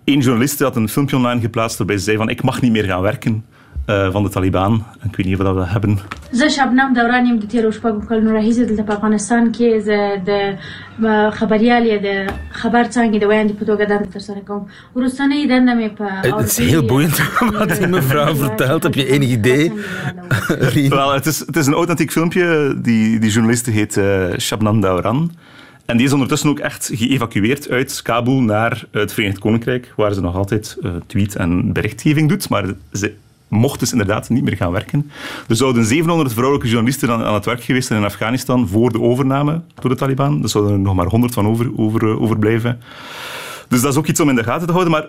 Eén 0.04 0.20
journalist 0.20 0.60
had 0.60 0.76
een 0.76 0.88
filmpje 0.88 1.16
online 1.16 1.40
geplaatst 1.40 1.78
waarbij 1.78 1.96
ze 1.96 2.04
zei 2.04 2.16
van 2.16 2.28
ik 2.28 2.42
mag 2.42 2.60
niet 2.60 2.72
meer 2.72 2.84
gaan 2.84 3.02
werken. 3.02 3.44
Uh, 3.89 4.11
van 4.11 4.23
de 4.23 4.29
Taliban. 4.29 4.85
Ik 5.03 5.15
weet 5.15 5.25
niet 5.25 5.39
of 5.39 5.45
dat 5.45 5.55
we 5.55 5.65
hebben. 5.65 5.99
زه 6.31 6.47
شبنم 6.47 6.93
دوران 6.93 7.25
یم 7.25 7.39
د 7.39 7.45
تیرو 7.49 7.71
شپږو 7.71 8.07
کلونو 8.09 8.31
راهیسې 8.37 8.63
دلته 8.69 8.83
په 8.83 8.93
افغانستان 8.93 9.51
کې 9.55 9.69
زه 9.87 9.97
د 10.29 10.31
خبریال 11.37 11.83
د 12.07 12.09
خبر 12.49 12.83
څانګې 12.93 13.17
د 13.19 13.25
ویاندې 13.31 13.53
په 13.59 13.65
توګه 13.69 13.83
دنده 13.91 14.09
ترسره 14.13 14.41
کوم 14.49 14.61
وروستنۍ 14.95 15.41
دنده 15.51 15.73
مې 15.79 15.89
په 15.97 16.07
Het 16.37 16.47
is 16.51 16.57
heel 16.57 16.85
boeiend 16.85 17.17
wat 17.57 17.69
die 17.77 17.87
mevrouw 17.87 18.35
vertelt. 18.35 18.83
Heb 18.83 18.93
je 18.93 19.05
enig 19.13 19.29
idee? 19.29 19.71
Wel, 20.89 21.13
het, 21.13 21.25
is, 21.25 21.39
het 21.39 21.55
is 21.55 21.67
een 21.67 21.73
authentiek 21.73 22.11
filmpje. 22.11 22.75
Die, 22.81 23.19
die 23.19 23.31
journaliste 23.31 23.71
heet 23.71 23.97
uh, 23.97 24.37
Shabnam 24.37 24.81
Dauran. 24.81 25.31
En 25.85 25.97
die 25.97 26.05
is 26.05 26.13
ondertussen 26.13 26.49
ook 26.49 26.59
echt 26.59 26.89
geëvacueerd 26.93 27.69
uit 27.69 28.01
Kabul 28.01 28.41
naar 28.41 28.85
het 28.91 29.13
Verenigd 29.13 29.39
Koninkrijk, 29.39 29.93
waar 29.95 30.13
ze 30.13 30.21
nog 30.21 30.35
altijd 30.35 30.77
uh, 30.81 30.91
tweet 31.07 31.35
en 31.35 31.73
berichtgeving 31.73 32.29
doet. 32.29 32.49
Maar 32.49 32.65
ze 32.93 33.13
mocht 33.54 33.80
dus 33.80 33.92
inderdaad 33.92 34.28
niet 34.28 34.44
meer 34.44 34.56
gaan 34.56 34.72
werken. 34.72 35.10
Er 35.48 35.56
zouden 35.56 35.84
700 35.84 36.32
vrouwelijke 36.32 36.68
journalisten 36.68 37.10
aan, 37.10 37.22
aan 37.24 37.34
het 37.34 37.44
werk 37.44 37.62
geweest 37.62 37.86
zijn 37.86 37.98
in 37.98 38.04
Afghanistan 38.04 38.68
voor 38.68 38.92
de 38.92 39.00
overname 39.00 39.60
door 39.74 39.90
de 39.90 39.96
Taliban. 39.96 40.42
Er 40.42 40.48
zouden 40.48 40.72
er 40.72 40.78
nog 40.78 40.94
maar 40.94 41.06
100 41.06 41.34
van 41.34 41.46
over, 41.46 41.70
over, 41.76 42.20
overblijven. 42.20 42.80
Dus 43.68 43.80
dat 43.80 43.92
is 43.92 43.98
ook 43.98 44.06
iets 44.06 44.20
om 44.20 44.28
in 44.28 44.34
de 44.34 44.44
gaten 44.44 44.66
te 44.66 44.72
houden. 44.72 44.92
Maar, 44.92 45.06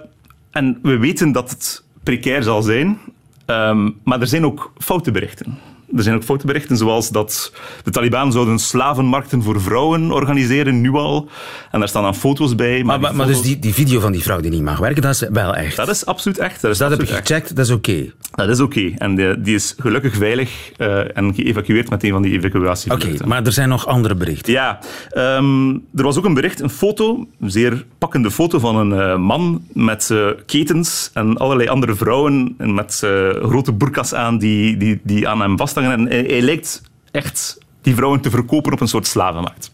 en 0.51 0.79
we 0.81 0.97
weten 0.97 1.31
dat 1.31 1.49
het 1.49 1.83
precair 2.03 2.43
zal 2.43 2.61
zijn, 2.61 2.97
um, 3.45 3.95
maar 4.03 4.21
er 4.21 4.27
zijn 4.27 4.45
ook 4.45 4.73
foute 4.77 5.11
berichten. 5.11 5.57
Er 5.95 6.03
zijn 6.03 6.15
ook 6.15 6.23
foutberichten 6.23 6.77
zoals 6.77 7.09
dat 7.09 7.51
de 7.83 7.91
Taliban 7.91 8.31
zouden 8.31 8.59
slavenmarkten 8.59 9.43
voor 9.43 9.61
vrouwen 9.61 10.11
organiseren, 10.11 10.81
nu 10.81 10.91
al. 10.91 11.29
En 11.71 11.79
daar 11.79 11.89
staan 11.89 12.03
dan 12.03 12.15
foto's 12.15 12.55
bij. 12.55 12.83
Maar, 12.83 12.99
maar, 12.99 13.15
maar, 13.15 13.27
dus 13.27 13.41
die, 13.41 13.59
die 13.59 13.73
video 13.73 13.99
van 13.99 14.11
die 14.11 14.21
vrouw 14.21 14.39
die 14.39 14.51
niet 14.51 14.61
mag 14.61 14.77
werken, 14.77 15.01
dat 15.01 15.13
is 15.13 15.27
wel 15.31 15.55
echt? 15.55 15.75
Dat 15.75 15.89
is 15.89 16.05
absoluut 16.05 16.37
echt. 16.37 16.61
Dat, 16.61 16.71
is 16.71 16.77
dat 16.77 16.89
heb 16.89 17.01
je 17.01 17.07
gecheckt, 17.07 17.55
dat 17.55 17.65
is 17.65 17.71
oké? 17.71 17.91
Okay. 17.91 18.13
Dat 18.31 18.49
is 18.49 18.59
oké. 18.59 18.79
Okay. 18.79 18.93
En 18.97 19.15
die, 19.15 19.41
die, 19.41 19.55
is 19.55 19.75
gelukkig 19.77 20.15
veilig 20.15 20.71
uh, 20.77 21.17
en 21.17 21.33
geëvacueerd 21.33 21.89
met 21.89 22.03
een 22.03 22.11
van 22.11 22.21
die 22.21 22.31
evacuatievluchten. 22.31 23.07
Oké, 23.09 23.15
okay, 23.15 23.27
maar 23.27 23.45
er 23.45 23.51
zijn 23.51 23.69
nog 23.69 23.87
andere 23.87 24.15
berichten? 24.15 24.53
Ja. 24.53 24.79
Um, 25.17 25.73
er 25.95 26.03
was 26.03 26.17
ook 26.17 26.25
een 26.25 26.33
bericht, 26.33 26.61
een 26.61 26.69
foto, 26.69 27.27
een 27.39 27.51
zeer 27.51 27.85
pakkende 27.97 28.31
foto 28.31 28.59
van 28.59 28.75
een 28.75 28.91
uh, 28.91 29.17
man 29.17 29.63
met 29.73 30.09
uh, 30.11 30.27
ketens 30.45 31.09
en 31.13 31.37
allerlei 31.37 31.69
andere 31.69 31.95
vrouwen 31.95 32.55
met 32.57 33.03
grote 33.41 33.73
burkas 33.73 34.13
aan 34.13 34.37
die, 34.37 34.77
die, 34.77 34.99
die 35.03 35.27
aan 35.27 35.41
hem 35.41 35.57
En 35.83 36.07
hij, 36.07 36.41
lijkt 36.41 36.81
echt 37.11 37.57
die 37.81 37.95
vrouwen 37.95 38.21
te 38.21 38.29
verkopen 38.29 38.73
op 38.73 38.81
een 38.81 38.87
soort 38.87 39.07
slavenmarkt. 39.07 39.71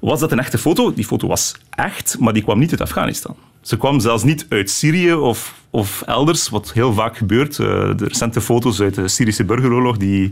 Was 0.00 0.20
dat 0.20 0.32
een 0.32 0.38
echte 0.38 0.58
foto? 0.58 0.94
Die 0.94 1.04
foto 1.04 1.26
was 1.26 1.54
echt, 1.70 2.16
maar 2.18 2.32
die 2.32 2.42
kwam 2.42 2.58
niet 2.58 2.70
uit 2.70 2.80
Afghanistan. 2.80 3.36
Ze 3.60 3.76
kwam 3.76 4.00
zelfs 4.00 4.22
niet 4.22 4.46
uit 4.48 4.70
Syrië 4.70 5.14
of, 5.14 5.54
of 5.70 6.02
elders, 6.06 6.48
wat 6.48 6.72
heel 6.72 6.92
vaak 6.92 7.16
gebeurt. 7.16 7.58
Uh, 7.58 7.66
de 7.96 8.04
recente 8.06 8.40
foto's 8.40 8.80
uit 8.80 8.94
de 8.94 9.08
Syrische 9.08 9.44
burgeroorlog 9.44 9.96
die 9.96 10.30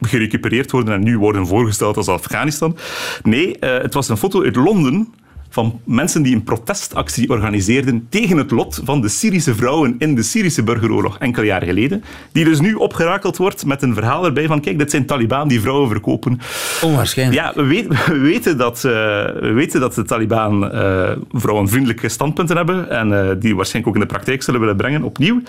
gerecupereerd 0.00 0.70
worden 0.70 0.94
en 0.94 1.02
nu 1.02 1.18
worden 1.18 1.46
voorgesteld 1.46 1.96
als 1.96 2.08
Afghanistan. 2.08 2.76
Nee, 3.22 3.56
uh, 3.60 3.78
het 3.78 3.94
was 3.94 4.08
een 4.08 4.16
foto 4.16 4.42
uit 4.44 4.56
Londen 4.56 5.14
van 5.50 5.80
mensen 5.84 6.22
die 6.22 6.34
een 6.34 6.42
protestactie 6.42 7.30
organiseerden 7.30 8.06
tegen 8.08 8.36
het 8.36 8.50
lot 8.50 8.80
van 8.84 9.00
de 9.00 9.08
Syrische 9.08 9.54
vrouwen 9.54 9.94
in 9.98 10.14
de 10.14 10.22
Syrische 10.22 10.62
burgeroorlog 10.62 11.18
enkele 11.18 11.46
jaren 11.46 11.68
geleden. 11.68 12.04
Die 12.32 12.44
dus 12.44 12.60
nu 12.60 12.74
opgerakeld 12.74 13.36
wordt 13.36 13.66
met 13.66 13.82
een 13.82 13.94
verhaal 13.94 14.24
erbij 14.24 14.46
van 14.46 14.60
kijk, 14.60 14.78
dit 14.78 14.90
zijn 14.90 15.06
Taliban 15.06 15.48
die 15.48 15.60
vrouwen 15.60 15.88
verkopen. 15.88 16.40
Onwaarschijnlijk. 16.82 17.40
Ja, 17.40 17.52
we, 17.54 17.62
weten, 17.62 17.88
we 18.12 18.18
weten, 18.18 18.58
dat, 18.58 18.76
uh, 18.76 18.92
we 19.40 19.52
weten 19.54 19.80
dat 19.80 19.94
de 19.94 20.04
Taliban 20.04 20.74
uh, 20.74 21.10
vrouwenvriendelijke 21.32 22.08
standpunten 22.08 22.56
hebben 22.56 22.90
en 22.90 23.10
uh, 23.10 23.30
die 23.38 23.56
waarschijnlijk 23.56 23.96
ook 23.96 24.02
in 24.02 24.08
de 24.08 24.14
praktijk 24.14 24.42
zullen 24.42 24.60
willen 24.60 24.76
brengen, 24.76 25.02
opnieuw. 25.02 25.42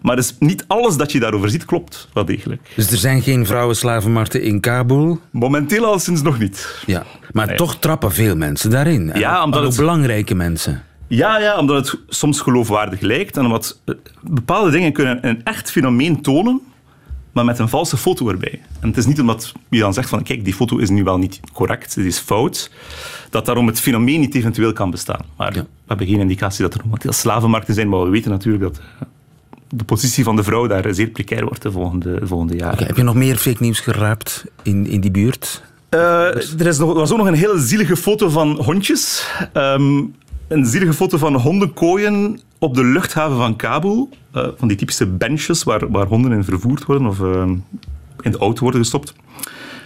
Maar 0.00 0.16
dus 0.16 0.36
niet 0.38 0.64
alles 0.66 0.96
dat 0.96 1.12
je 1.12 1.20
daarover 1.20 1.50
ziet 1.50 1.64
klopt, 1.64 2.08
wel 2.12 2.24
degelijk. 2.24 2.60
Dus 2.74 2.90
er 2.90 2.98
zijn 2.98 3.22
geen 3.22 3.46
vrouwenslavenmarkten 3.46 4.42
in 4.42 4.60
Kabul? 4.60 5.20
Momenteel 5.30 5.84
al 5.84 5.98
sinds 5.98 6.22
nog 6.22 6.38
niet. 6.38 6.82
Ja, 6.86 7.04
maar 7.34 7.46
nee. 7.46 7.56
toch 7.56 7.76
trappen 7.76 8.12
veel 8.12 8.36
mensen 8.36 8.70
daarin. 8.70 9.10
Ja, 9.14 9.44
omdat 9.44 9.60
ook 9.60 9.66
het... 9.66 9.76
belangrijke 9.76 10.34
mensen. 10.34 10.82
Ja, 11.06 11.38
ja, 11.38 11.58
omdat 11.58 11.86
het 11.86 12.00
soms 12.08 12.40
geloofwaardig 12.40 13.00
lijkt 13.00 13.36
en 13.36 13.44
omdat 13.44 13.80
bepaalde 14.20 14.70
dingen 14.70 14.92
kunnen 14.92 15.26
een 15.26 15.44
echt 15.44 15.70
fenomeen 15.70 16.22
tonen, 16.22 16.60
maar 17.32 17.44
met 17.44 17.58
een 17.58 17.68
valse 17.68 17.96
foto 17.96 18.28
erbij. 18.28 18.60
En 18.80 18.88
het 18.88 18.96
is 18.96 19.06
niet 19.06 19.20
omdat 19.20 19.52
je 19.70 19.78
dan 19.78 19.94
zegt 19.94 20.08
van 20.08 20.22
kijk, 20.22 20.44
die 20.44 20.54
foto 20.54 20.76
is 20.76 20.90
nu 20.90 21.04
wel 21.04 21.18
niet 21.18 21.40
correct, 21.52 21.94
het 21.94 22.04
is 22.04 22.18
fout, 22.18 22.70
dat 23.30 23.46
daarom 23.46 23.66
het 23.66 23.80
fenomeen 23.80 24.20
niet 24.20 24.34
eventueel 24.34 24.72
kan 24.72 24.90
bestaan. 24.90 25.24
Maar 25.36 25.54
ja. 25.54 25.60
we 25.60 25.68
hebben 25.86 26.06
geen 26.06 26.20
indicatie 26.20 26.62
dat 26.62 26.74
er 26.74 26.80
momenteel 26.84 27.12
slavenmarkten 27.12 27.74
zijn, 27.74 27.88
maar 27.88 28.02
we 28.02 28.10
weten 28.10 28.30
natuurlijk 28.30 28.62
dat 28.62 28.80
de 29.68 29.84
positie 29.84 30.24
van 30.24 30.36
de 30.36 30.42
vrouw 30.42 30.66
daar 30.66 30.94
zeer 30.94 31.08
precair 31.08 31.44
wordt 31.44 31.62
de 31.62 31.70
volgende, 31.70 32.20
de 32.20 32.26
volgende 32.26 32.56
jaren. 32.56 32.74
Okay, 32.74 32.86
heb 32.86 32.96
je 32.96 33.02
nog 33.02 33.14
meer 33.14 33.36
fake 33.36 33.62
nieuws 33.62 33.80
geraapt 33.80 34.44
in, 34.62 34.86
in 34.86 35.00
die 35.00 35.10
buurt? 35.10 35.62
Uh, 35.94 36.60
er, 36.60 36.66
is 36.66 36.78
nog, 36.78 36.92
was 36.92 37.12
ook 37.12 37.18
nog 37.18 37.26
een 37.26 37.34
hele 37.34 37.58
zielige 37.58 37.96
foto 37.96 38.28
van 38.28 38.62
hondjes. 38.62 39.30
Um, 39.54 40.14
een 40.48 40.66
zielige 40.66 40.92
foto 40.92 41.18
van 41.18 41.34
hondenkooien 41.34 42.40
op 42.58 42.74
de 42.74 42.84
luchthaven 42.84 43.36
van 43.36 43.56
Kabul. 43.56 44.08
Uh, 44.34 44.48
van 44.56 44.68
die 44.68 44.76
typische 44.76 45.06
benches 45.06 45.62
waar, 45.62 45.90
waar 45.90 46.06
honden 46.06 46.32
in 46.32 46.44
vervoerd 46.44 46.84
worden 46.84 47.06
of 47.06 47.18
uh, 47.18 47.42
in 48.20 48.30
de 48.30 48.38
auto 48.38 48.62
worden 48.62 48.80
gestopt. 48.80 49.14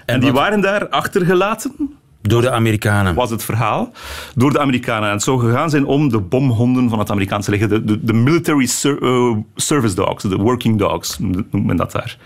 En, 0.07 0.14
en 0.14 0.21
die 0.21 0.33
waren 0.33 0.61
daar 0.61 0.88
achtergelaten. 0.88 1.98
Door 2.23 2.41
de 2.41 2.51
Amerikanen. 2.51 3.15
Was 3.15 3.31
het 3.31 3.45
verhaal. 3.45 3.93
Door 4.35 4.53
de 4.53 4.59
Amerikanen. 4.59 5.09
En 5.09 5.15
het 5.15 5.23
zou 5.23 5.41
gegaan 5.41 5.71
zijn 5.71 5.87
om 5.87 6.09
de 6.09 6.19
bomhonden 6.19 6.89
van 6.89 6.99
het 6.99 7.11
Amerikaanse 7.11 7.51
leger, 7.51 7.69
de, 7.69 7.85
de, 7.85 8.05
de 8.05 8.13
military 8.13 8.67
ser, 8.67 9.03
uh, 9.03 9.37
service 9.55 9.95
dogs, 9.95 10.23
de 10.23 10.37
working 10.37 10.79
dogs, 10.79 11.19
noemt 11.19 11.67
men 11.67 11.77
dat 11.77 11.93
daar. 11.93 12.19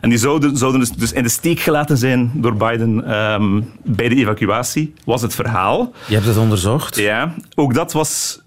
En 0.00 0.08
die 0.08 0.18
zouden, 0.18 0.56
zouden 0.56 0.80
dus, 0.80 0.90
dus 0.90 1.12
in 1.12 1.22
de 1.22 1.28
steek 1.28 1.60
gelaten 1.60 1.98
zijn 1.98 2.30
door 2.34 2.54
Biden 2.56 3.20
um, 3.20 3.70
bij 3.84 4.08
de 4.08 4.14
evacuatie, 4.14 4.94
was 5.04 5.22
het 5.22 5.34
verhaal. 5.34 5.92
Je 6.06 6.14
hebt 6.14 6.26
het 6.26 6.36
onderzocht? 6.36 6.96
Ja. 6.96 7.34
Ook 7.54 7.74
dat 7.74 7.92
was 7.92 8.40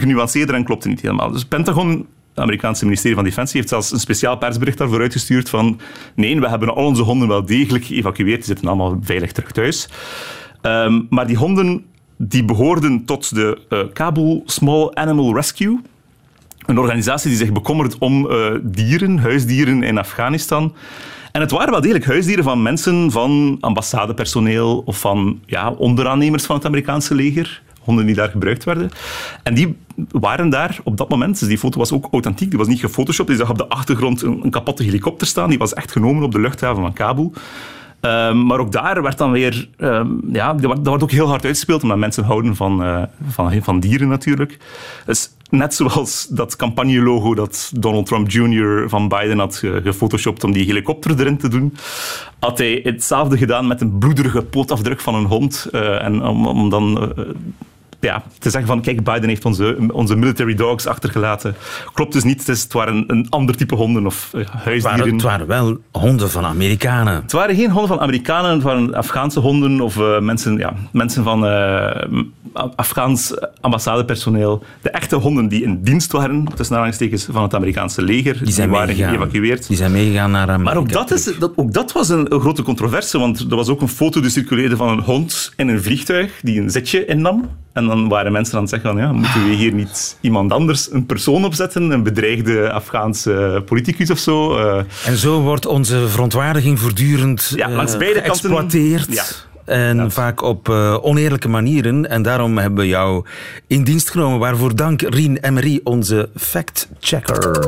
genuanceerder 0.00 0.54
en 0.54 0.64
klopte 0.64 0.88
niet 0.88 1.00
helemaal. 1.00 1.30
Dus 1.30 1.44
Pentagon 1.44 2.06
het 2.34 2.42
Amerikaanse 2.42 2.84
ministerie 2.84 3.16
van 3.16 3.24
Defensie 3.24 3.56
heeft 3.56 3.68
zelfs 3.68 3.92
een 3.92 4.00
speciaal 4.00 4.36
persbericht 4.36 4.78
daarvoor 4.78 5.00
uitgestuurd 5.00 5.48
van 5.48 5.80
nee, 6.14 6.40
we 6.40 6.48
hebben 6.48 6.74
al 6.74 6.84
onze 6.84 7.02
honden 7.02 7.28
wel 7.28 7.44
degelijk 7.44 7.84
geëvacueerd, 7.84 8.36
die 8.36 8.44
zitten 8.44 8.66
allemaal 8.66 8.98
veilig 9.00 9.32
terug 9.32 9.50
thuis. 9.50 9.88
Um, 10.62 11.06
maar 11.10 11.26
die 11.26 11.36
honden 11.36 11.84
die 12.16 12.44
behoorden 12.44 13.04
tot 13.04 13.34
de 13.34 13.58
uh, 13.68 13.78
Kabul 13.92 14.42
Small 14.46 14.90
Animal 14.94 15.34
Rescue, 15.34 15.80
een 16.66 16.78
organisatie 16.78 17.28
die 17.28 17.38
zich 17.38 17.52
bekommert 17.52 17.98
om 17.98 18.30
uh, 18.30 18.50
dieren, 18.62 19.18
huisdieren 19.18 19.82
in 19.82 19.98
Afghanistan. 19.98 20.74
En 21.32 21.40
het 21.40 21.50
waren 21.50 21.70
wel 21.70 21.80
degelijk 21.80 22.06
huisdieren 22.06 22.44
van 22.44 22.62
mensen, 22.62 23.10
van 23.10 23.56
ambassadepersoneel 23.60 24.82
of 24.84 25.00
van 25.00 25.40
ja, 25.46 25.70
onderaannemers 25.70 26.44
van 26.44 26.56
het 26.56 26.64
Amerikaanse 26.64 27.14
leger 27.14 27.62
honden 27.84 28.06
die 28.06 28.14
daar 28.14 28.28
gebruikt 28.28 28.64
werden. 28.64 28.90
En 29.42 29.54
die 29.54 29.76
waren 30.10 30.48
daar 30.48 30.78
op 30.84 30.96
dat 30.96 31.08
moment, 31.08 31.38
dus 31.38 31.48
die 31.48 31.58
foto 31.58 31.78
was 31.78 31.92
ook 31.92 32.08
authentiek, 32.10 32.48
die 32.48 32.58
was 32.58 32.68
niet 32.68 32.80
gefotoshopt. 32.80 33.30
Je 33.30 33.36
zag 33.36 33.50
op 33.50 33.58
de 33.58 33.68
achtergrond 33.68 34.22
een, 34.22 34.50
kapotte 34.50 34.82
helikopter 34.82 35.26
staan, 35.26 35.48
die 35.48 35.58
was 35.58 35.74
echt 35.74 35.92
genomen 35.92 36.22
op 36.22 36.32
de 36.32 36.40
luchthaven 36.40 36.82
van 36.82 36.92
Kabul. 36.92 37.32
Um, 38.00 38.46
maar 38.46 38.58
ook 38.58 38.72
daar 38.72 39.02
werd 39.02 39.18
dan 39.18 39.30
weer, 39.30 39.68
um, 39.78 40.20
ja, 40.32 40.54
dat 40.54 40.86
wordt, 40.86 41.02
ook 41.02 41.10
heel 41.10 41.28
hard 41.28 41.44
uitgespeeld, 41.44 41.82
omdat 41.82 41.98
mensen 41.98 42.24
houden 42.24 42.56
van, 42.56 42.82
uh, 42.82 43.02
van, 43.28 43.62
van 43.62 43.80
dieren 43.80 44.08
natuurlijk. 44.08 44.58
Dus 45.06 45.30
net 45.50 45.74
zoals 45.74 46.26
dat 46.30 46.56
campagnelogo 46.56 47.34
dat 47.34 47.72
Donald 47.76 48.06
Trump 48.06 48.30
Jr. 48.30 48.88
van 48.88 49.08
Biden 49.08 49.38
had 49.38 49.62
gefotoshopt 49.82 50.44
om 50.44 50.52
die 50.52 50.66
helikopter 50.66 51.20
erin 51.20 51.38
te 51.38 51.48
doen, 51.48 51.74
had 52.38 52.58
hij 52.58 52.80
hetzelfde 52.82 53.36
gedaan 53.36 53.66
met 53.66 53.80
een 53.80 53.98
bloederige 53.98 54.42
pootafdruk 54.42 55.00
van 55.00 55.14
een 55.14 55.26
hond. 55.26 55.68
Uh, 55.72 56.02
en 56.02 56.22
om, 56.22 56.46
om 56.46 56.70
dan 56.70 57.12
uh, 57.18 57.24
ja, 58.04 58.22
te 58.38 58.50
zeggen 58.50 58.70
van 58.70 58.80
kijk, 58.80 59.04
Biden 59.04 59.28
heeft 59.28 59.44
onze, 59.44 59.76
onze 59.92 60.16
military 60.16 60.54
dogs 60.54 60.86
achtergelaten. 60.86 61.54
Klopt 61.92 62.12
dus 62.12 62.24
niet. 62.24 62.46
Het, 62.46 62.72
waren 62.72 63.04
een 63.06 63.26
ander 63.30 63.56
type 63.56 63.74
honden 63.74 64.06
of 64.06 64.30
uh, 64.34 64.46
huisdieren. 64.46 65.12
Het 65.12 65.22
waren, 65.22 65.46
wel 65.46 65.78
honden 65.92 66.30
van 66.30 66.44
Amerikanen. 66.44 67.14
Het 67.22 67.32
waren 67.32 67.54
geen 67.54 67.70
honden 67.70 67.88
van 67.88 68.00
Amerikanen, 68.00 68.50
het 68.50 68.62
waren 68.62 68.94
Afghaanse 68.94 69.40
honden 69.40 69.80
of 69.80 69.96
uh, 69.96 70.20
mensen, 70.20 70.56
ja, 70.56 70.72
mensen 70.92 71.24
van 71.24 71.44
uh, 71.44 71.90
Afghaans 72.76 73.34
ambassadepersoneel. 73.60 74.62
De 74.82 74.90
echte 74.90 75.16
honden 75.16 75.48
die 75.48 75.62
in 75.62 75.82
dienst 75.82 76.12
waren, 76.12 76.44
tussen 76.44 76.76
aanhalingstekens, 76.76 77.26
van 77.30 77.42
het 77.42 77.54
Amerikaanse 77.54 78.02
leger. 78.02 78.44
Die, 78.44 78.52
zijn 78.52 78.68
die 78.68 78.76
waren 78.76 78.96
meegegaan. 78.96 79.18
geëvacueerd. 79.18 79.68
Die 79.68 79.76
zijn 79.76 79.92
meegegaan 79.92 80.30
naar 80.30 80.48
Amerika. 80.48 80.64
Maar 80.64 80.76
ook 80.76 80.92
dat, 80.92 81.10
is, 81.10 81.38
dat, 81.38 81.52
ook 81.56 81.72
dat 81.72 81.92
was 81.92 82.08
een, 82.08 82.34
een, 82.34 82.40
grote 82.40 82.62
controverse, 82.62 83.18
want 83.18 83.40
er 83.40 83.56
was 83.56 83.68
ook 83.68 83.80
een 83.80 83.88
foto 83.88 84.20
die 84.20 84.30
circuleerde 84.30 84.76
van 84.76 84.88
een 84.88 85.00
hond 85.00 85.52
in 85.56 85.68
een 85.68 85.82
vliegtuig 85.82 86.40
die 86.42 86.60
een 86.60 86.70
zetje 86.70 87.04
innam. 87.04 87.48
En 87.74 87.86
dan 87.86 88.08
waren 88.08 88.32
mensen 88.32 88.54
aan 88.54 88.60
het 88.60 88.70
zeggen 88.70 88.90
van, 88.90 89.00
ja, 89.00 89.12
moeten 89.12 89.44
we 89.44 89.54
hier 89.54 89.72
niet 89.72 90.16
iemand 90.20 90.52
anders, 90.52 90.92
een 90.92 91.06
persoon 91.06 91.44
opzetten, 91.44 91.90
een 91.90 92.02
bedreigde 92.02 92.72
Afghaanse 92.72 93.62
politicus 93.66 94.10
of 94.10 94.18
zo? 94.18 94.58
Uh, 94.58 94.82
en 95.06 95.16
zo 95.16 95.40
wordt 95.40 95.66
onze 95.66 96.08
verontwaardiging 96.08 96.80
voortdurend 96.80 97.52
ja, 97.56 97.70
langs 97.70 97.96
beide 97.96 98.20
geëxploiteerd. 98.20 99.06
Kanten, 99.06 99.14
ja. 99.14 99.72
En 99.74 99.96
ja. 99.96 100.10
vaak 100.10 100.42
op 100.42 100.68
uh, 100.68 100.96
oneerlijke 101.04 101.48
manieren. 101.48 102.10
En 102.10 102.22
daarom 102.22 102.58
hebben 102.58 102.78
we 102.78 102.88
jou 102.88 103.24
in 103.66 103.84
dienst 103.84 104.10
genomen. 104.10 104.38
Waarvoor 104.38 104.76
dank 104.76 105.02
Rien 105.02 105.38
Emery, 105.40 105.80
onze 105.84 106.28
fact-checker. 106.36 107.64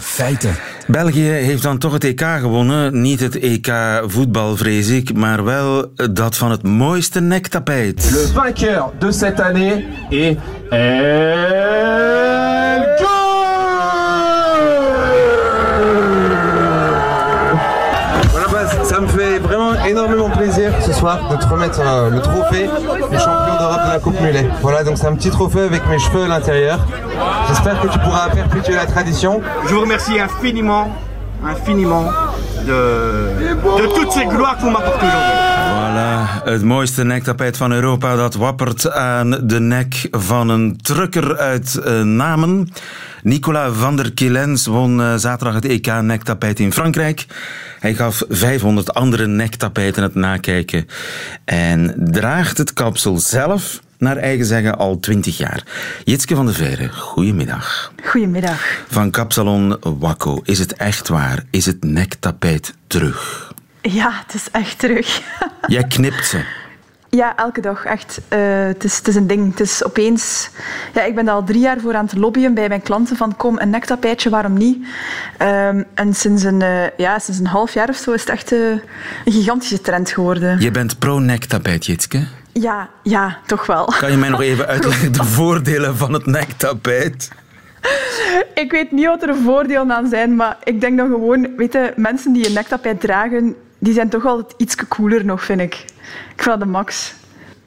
Feiten. 0.00 0.56
België 0.86 1.28
heeft 1.28 1.62
dan 1.62 1.78
toch 1.78 1.92
het 1.92 2.04
EK 2.04 2.20
gewonnen. 2.20 3.00
Niet 3.00 3.20
het 3.20 3.38
EK 3.38 3.72
voetbal, 4.06 4.56
vrees 4.56 4.88
ik, 4.88 5.14
maar 5.14 5.44
wel 5.44 5.92
dat 6.12 6.36
van 6.36 6.50
het 6.50 6.62
mooiste 6.62 7.20
nektapijt. 7.20 8.10
Le 8.10 8.30
vainqueur 8.34 8.84
de 8.98 9.12
cette 9.12 9.44
année 9.44 9.86
est 10.08 10.36
énormément 19.90 20.30
plaisir 20.30 20.72
ce 20.80 20.92
soir 20.92 21.18
de 21.30 21.36
te 21.36 21.46
remettre 21.46 21.80
euh, 21.84 22.10
le 22.10 22.20
trophée 22.20 22.68
du 23.10 23.18
champion 23.18 23.56
d'Europe 23.58 23.80
de 23.86 23.92
la 23.92 23.98
Coupe 23.98 24.20
Mulet. 24.20 24.46
Voilà, 24.62 24.84
donc 24.84 24.98
c'est 24.98 25.06
un 25.06 25.14
petit 25.14 25.30
trophée 25.30 25.60
avec 25.62 25.86
mes 25.88 25.98
cheveux 25.98 26.24
à 26.24 26.28
l'intérieur. 26.28 26.78
J'espère 27.48 27.80
que 27.80 27.88
tu 27.88 27.98
pourras 27.98 28.28
perpétuer 28.28 28.74
la 28.76 28.86
tradition. 28.86 29.40
Je 29.66 29.74
vous 29.74 29.80
remercie 29.80 30.18
infiniment, 30.20 30.88
infiniment 31.44 32.04
de, 32.66 33.82
de 33.82 33.86
toutes 33.94 34.12
ces 34.12 34.26
gloires 34.26 34.56
que 34.56 34.62
vous 34.62 34.70
m'apportez 34.70 35.06
aujourd'hui. 35.06 35.59
Voilà, 35.90 36.42
het 36.44 36.62
mooiste 36.62 37.04
nektapijt 37.04 37.56
van 37.56 37.72
Europa 37.72 38.16
dat 38.16 38.34
wappert 38.34 38.90
aan 38.90 39.30
de 39.30 39.60
nek 39.60 40.08
van 40.10 40.48
een 40.48 40.76
trucker 40.76 41.36
uit 41.36 41.80
uh, 41.84 42.02
Namen. 42.02 42.68
Nicolas 43.22 43.76
van 43.76 43.96
der 43.96 44.12
Kilens 44.12 44.66
won 44.66 45.00
uh, 45.00 45.14
zaterdag 45.16 45.54
het 45.54 45.64
EK 45.64 45.86
nektapijt 46.02 46.60
in 46.60 46.72
Frankrijk. 46.72 47.26
Hij 47.80 47.94
gaf 47.94 48.22
500 48.28 48.94
andere 48.94 49.26
nektapijten 49.26 50.02
het 50.02 50.14
nakijken 50.14 50.86
en 51.44 51.94
draagt 51.96 52.58
het 52.58 52.72
kapsel 52.72 53.18
zelf 53.18 53.80
naar 53.98 54.16
eigen 54.16 54.46
zeggen 54.46 54.78
al 54.78 54.98
20 55.00 55.38
jaar. 55.38 55.62
Jitske 56.04 56.34
van 56.34 56.46
der 56.46 56.54
Veire, 56.54 56.88
goedemiddag. 56.88 57.92
Goedemiddag. 58.04 58.82
Van 58.88 59.10
kapsalon 59.10 59.76
Wakko, 59.80 60.40
is 60.44 60.58
het 60.58 60.72
echt 60.72 61.08
waar? 61.08 61.44
Is 61.50 61.66
het 61.66 61.84
nektapijt 61.84 62.74
terug? 62.86 63.49
Ja, 63.82 64.10
het 64.26 64.34
is 64.34 64.48
echt 64.50 64.78
terug. 64.78 65.22
Jij 65.66 65.84
knipt 65.84 66.26
ze. 66.26 66.44
Ja, 67.10 67.36
elke 67.36 67.60
dag, 67.60 67.84
echt. 67.84 68.20
Uh, 68.28 68.38
het, 68.66 68.84
is, 68.84 68.96
het 68.96 69.08
is 69.08 69.14
een 69.14 69.26
ding. 69.26 69.50
Het 69.50 69.60
is 69.60 69.84
opeens... 69.84 70.50
Ja, 70.94 71.02
ik 71.02 71.14
ben 71.14 71.26
er 71.26 71.32
al 71.32 71.44
drie 71.44 71.60
jaar 71.60 71.80
voor 71.80 71.94
aan 71.94 72.04
het 72.04 72.16
lobbyen 72.16 72.54
bij 72.54 72.68
mijn 72.68 72.82
klanten 72.82 73.16
van 73.16 73.36
kom, 73.36 73.58
een 73.58 73.70
nektapijtje, 73.70 74.30
waarom 74.30 74.52
niet? 74.52 74.86
Um, 75.42 75.84
en 75.94 76.14
sinds 76.14 76.42
een, 76.42 76.60
uh, 76.60 76.96
ja, 76.96 77.18
sinds 77.18 77.40
een 77.40 77.46
half 77.46 77.74
jaar 77.74 77.88
of 77.88 77.96
zo 77.96 78.12
is 78.12 78.20
het 78.20 78.30
echt 78.30 78.52
uh, 78.52 78.70
een 79.24 79.32
gigantische 79.32 79.80
trend 79.80 80.10
geworden. 80.10 80.60
Je 80.60 80.70
bent 80.70 80.98
pro-nektapijt, 80.98 81.86
Jitske? 81.86 82.26
Ja, 82.52 82.88
ja, 83.02 83.38
toch 83.46 83.66
wel. 83.66 83.84
Kan 83.84 84.10
je 84.10 84.16
mij 84.16 84.28
nog 84.28 84.40
even 84.40 84.66
uitleggen 84.74 85.12
de 85.12 85.24
voordelen 85.24 85.96
van 85.96 86.12
het 86.12 86.26
nektapijt? 86.26 87.30
Ik 88.54 88.70
weet 88.70 88.92
niet 88.92 89.06
wat 89.06 89.22
er 89.22 89.36
voordelen 89.36 89.92
aan 89.92 90.08
zijn, 90.08 90.36
maar 90.36 90.56
ik 90.64 90.80
denk 90.80 90.98
dat 90.98 91.06
gewoon, 91.06 91.56
weet 91.56 91.72
je, 91.72 91.92
mensen 91.96 92.32
die 92.32 92.46
een 92.46 92.52
nektapijt 92.52 93.00
dragen, 93.00 93.56
die 93.80 93.94
zijn 93.94 94.08
toch 94.08 94.26
altijd 94.26 94.54
iets 94.56 94.76
cooler 94.88 95.24
nog, 95.24 95.44
vind 95.44 95.60
ik. 95.60 95.74
Ik 96.34 96.42
vind 96.42 96.44
dat 96.44 96.60
de 96.60 96.66
max. 96.66 97.14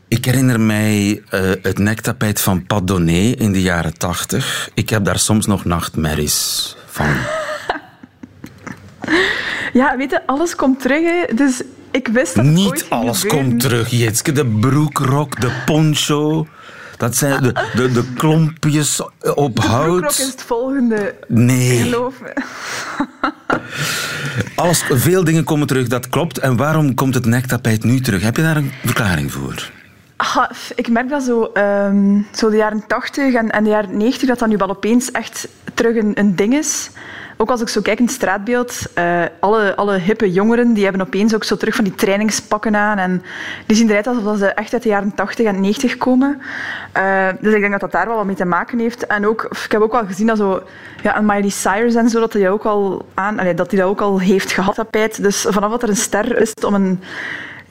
Ik 0.07 0.25
herinner 0.25 0.59
mij 0.59 1.11
uh, 1.11 1.51
het 1.61 1.77
nektapijt 1.77 2.41
van 2.41 2.65
Padonné 2.65 3.31
in 3.31 3.51
de 3.51 3.61
jaren 3.61 3.97
tachtig. 3.97 4.69
Ik 4.73 4.89
heb 4.89 5.05
daar 5.05 5.19
soms 5.19 5.45
nog 5.45 5.65
nachtmerries 5.65 6.75
van. 6.85 7.07
ja, 9.81 9.97
weet 9.97 10.09
je, 10.11 10.27
alles 10.27 10.55
komt 10.55 10.81
terug. 10.81 11.01
Hè. 11.01 11.35
Dus 11.35 11.61
ik 11.91 12.07
wist 12.07 12.35
dat 12.35 12.45
Niet 12.45 12.85
alles 12.89 13.25
komt 13.25 13.59
terug, 13.59 13.89
Jitske. 13.89 14.31
De 14.31 14.45
broekrok, 14.45 15.41
de 15.41 15.51
poncho. 15.65 16.47
Dat 17.03 17.15
zijn 17.15 17.43
de, 17.43 17.53
de, 17.75 17.91
de 17.91 18.03
klompjes 18.13 19.01
op 19.35 19.55
de 19.55 19.61
hout. 19.61 20.11
is 20.11 20.17
het 20.17 20.41
volgende. 20.41 21.15
Nee. 21.27 21.77
Geloof 21.77 22.21
me. 22.21 22.33
Alles, 24.55 24.83
veel 24.89 25.23
dingen 25.23 25.43
komen 25.43 25.67
terug, 25.67 25.87
dat 25.87 26.09
klopt. 26.09 26.37
En 26.37 26.55
waarom 26.55 26.93
komt 26.93 27.13
het 27.13 27.25
nektapijt 27.25 27.83
nu 27.83 27.99
terug? 27.99 28.21
Heb 28.21 28.35
je 28.35 28.41
daar 28.41 28.57
een 28.57 28.71
verklaring 28.85 29.31
voor? 29.31 29.71
Ah, 30.15 30.49
ik 30.75 30.89
merk 30.89 31.09
dat 31.09 31.23
zo, 31.23 31.51
um, 31.53 32.27
zo 32.31 32.49
de 32.49 32.57
jaren 32.57 32.87
80 32.87 33.33
en, 33.33 33.49
en 33.49 33.63
de 33.63 33.69
jaren 33.69 33.97
90, 33.97 34.27
dat 34.27 34.39
dat 34.39 34.49
nu 34.49 34.57
wel 34.57 34.69
opeens 34.69 35.11
echt 35.11 35.47
terug 35.73 35.95
een, 35.95 36.19
een 36.19 36.35
ding 36.35 36.53
is. 36.53 36.89
Ook 37.37 37.49
als 37.49 37.61
ik 37.61 37.69
zo 37.69 37.81
kijk 37.81 37.99
in 37.99 38.05
het 38.05 38.13
straatbeeld, 38.13 38.81
uh, 38.97 39.23
alle, 39.39 39.75
alle 39.75 39.97
hippe 39.97 40.31
jongeren 40.31 40.73
die 40.73 40.83
hebben 40.83 41.01
opeens 41.01 41.35
ook 41.35 41.43
zo 41.43 41.57
terug 41.57 41.75
van 41.75 41.83
die 41.83 41.95
trainingspakken 41.95 42.75
aan. 42.75 42.97
En 42.97 43.23
die 43.65 43.77
zien 43.77 43.89
eruit 43.89 44.07
alsof 44.07 44.37
ze 44.37 44.47
echt 44.47 44.73
uit 44.73 44.83
de 44.83 44.89
jaren 44.89 45.15
80 45.15 45.45
en 45.45 45.61
90 45.61 45.97
komen. 45.97 46.41
Uh, 46.97 47.27
dus 47.41 47.53
ik 47.53 47.59
denk 47.59 47.71
dat 47.71 47.81
dat 47.81 47.91
daar 47.91 48.07
wel 48.07 48.15
wat 48.15 48.25
mee 48.25 48.35
te 48.35 48.45
maken 48.45 48.79
heeft. 48.79 49.07
En 49.07 49.27
ook, 49.27 49.43
ik 49.65 49.71
heb 49.71 49.81
ook 49.81 49.91
wel 49.91 50.05
gezien 50.05 50.27
dat 50.27 50.37
zo, 50.37 50.63
ja, 51.03 51.17
een 51.17 51.25
Miley 51.25 51.49
Cyrus 51.49 51.95
en 51.95 52.09
zo, 52.09 52.19
dat 52.19 52.33
hij 52.33 52.49
ook 52.49 52.65
al 52.65 53.05
aan, 53.13 53.35
dat 53.35 53.71
hij 53.71 53.79
dat 53.79 53.89
ook 53.89 54.01
al 54.01 54.19
heeft 54.19 54.51
gehad, 54.51 54.75
tapijt. 54.75 55.21
Dus 55.21 55.45
vanaf 55.49 55.71
dat 55.71 55.83
er 55.83 55.89
een 55.89 55.95
ster 55.95 56.37
is 56.37 56.53
om 56.53 56.73
een 56.73 56.99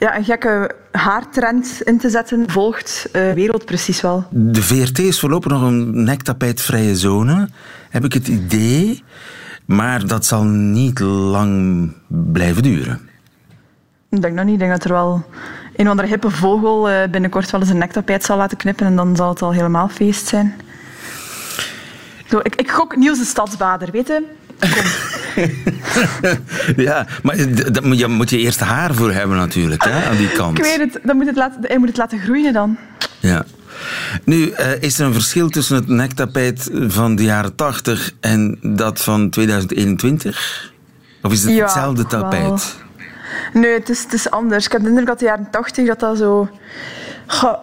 ja, 0.03 0.17
een 0.17 0.23
gekke 0.23 0.75
haartrend 0.91 1.81
in 1.83 1.97
te 1.97 2.09
zetten, 2.09 2.49
volgt 2.49 3.09
uh, 3.15 3.31
wereld 3.31 3.65
precies 3.65 4.01
wel. 4.01 4.25
De 4.29 4.61
VRT 4.61 4.99
is 4.99 5.19
voorlopig 5.19 5.51
nog 5.51 5.61
een 5.61 6.03
nektapijtvrije 6.03 6.95
zone, 6.95 7.49
heb 7.89 8.05
ik 8.05 8.13
het 8.13 8.27
idee. 8.27 9.03
Maar 9.65 10.07
dat 10.07 10.25
zal 10.25 10.43
niet 10.43 10.99
lang 10.99 11.91
blijven 12.07 12.63
duren. 12.63 13.09
Ik 14.09 14.21
denk 14.21 14.35
dat 14.35 14.45
niet. 14.45 14.53
Ik 14.53 14.59
denk 14.59 14.71
dat 14.71 14.83
er 14.83 14.91
wel 14.91 15.25
een 15.75 15.85
of 15.85 15.89
andere 15.89 16.07
hippe 16.07 16.29
vogel 16.29 16.89
uh, 16.89 16.95
binnenkort 17.11 17.51
wel 17.51 17.61
eens 17.61 17.69
een 17.69 17.77
nektapijt 17.77 18.23
zal 18.23 18.37
laten 18.37 18.57
knippen 18.57 18.85
en 18.85 18.95
dan 18.95 19.15
zal 19.15 19.29
het 19.29 19.41
al 19.41 19.51
helemaal 19.51 19.89
feest 19.89 20.27
zijn. 20.27 20.55
Zo, 22.29 22.39
ik, 22.43 22.55
ik 22.55 22.71
gok 22.71 22.95
Niels 22.95 23.17
de 23.17 23.25
Stadsbader, 23.25 23.91
weet 23.91 24.07
je? 24.07 24.23
ja, 26.75 27.07
maar 27.23 27.35
daar 27.71 27.87
moet 27.87 27.99
je, 27.99 28.07
moet 28.07 28.29
je 28.29 28.37
eerst 28.37 28.59
haar 28.59 28.93
voor 28.93 29.11
hebben 29.11 29.37
natuurlijk, 29.37 29.83
hè, 29.83 30.09
aan 30.09 30.17
die 30.17 30.31
kant. 30.31 30.57
Ik 30.57 30.63
weet 30.63 30.79
het, 30.79 30.99
dan 31.03 31.15
moet 31.15 31.25
het 31.25 31.35
laten, 31.35 31.71
je 31.71 31.79
moet 31.79 31.87
het 31.87 31.97
laten 31.97 32.19
groeien 32.19 32.53
dan. 32.53 32.77
Ja. 33.19 33.45
Nu, 34.23 34.35
uh, 34.35 34.81
is 34.81 34.99
er 34.99 35.05
een 35.05 35.13
verschil 35.13 35.49
tussen 35.49 35.75
het 35.75 35.87
nektapijt 35.87 36.69
van 36.87 37.15
de 37.15 37.23
jaren 37.23 37.55
80 37.55 38.11
en 38.19 38.59
dat 38.61 39.01
van 39.01 39.29
2021? 39.29 40.71
Of 41.21 41.31
is 41.31 41.43
het 41.43 41.53
ja, 41.53 41.63
hetzelfde 41.63 42.05
tapijt? 42.05 42.43
Wel. 42.43 43.61
Nee, 43.61 43.73
het 43.73 43.89
is, 43.89 44.03
het 44.03 44.13
is 44.13 44.29
anders. 44.29 44.65
Ik 44.65 44.71
heb 44.71 44.81
de 44.81 44.87
indruk 44.87 45.07
dat 45.07 45.19
de 45.19 45.25
jaren 45.25 45.47
80 45.51 45.87
dat 45.87 45.99
dat 45.99 46.17
zo... 46.17 46.49
Goh, 47.27 47.57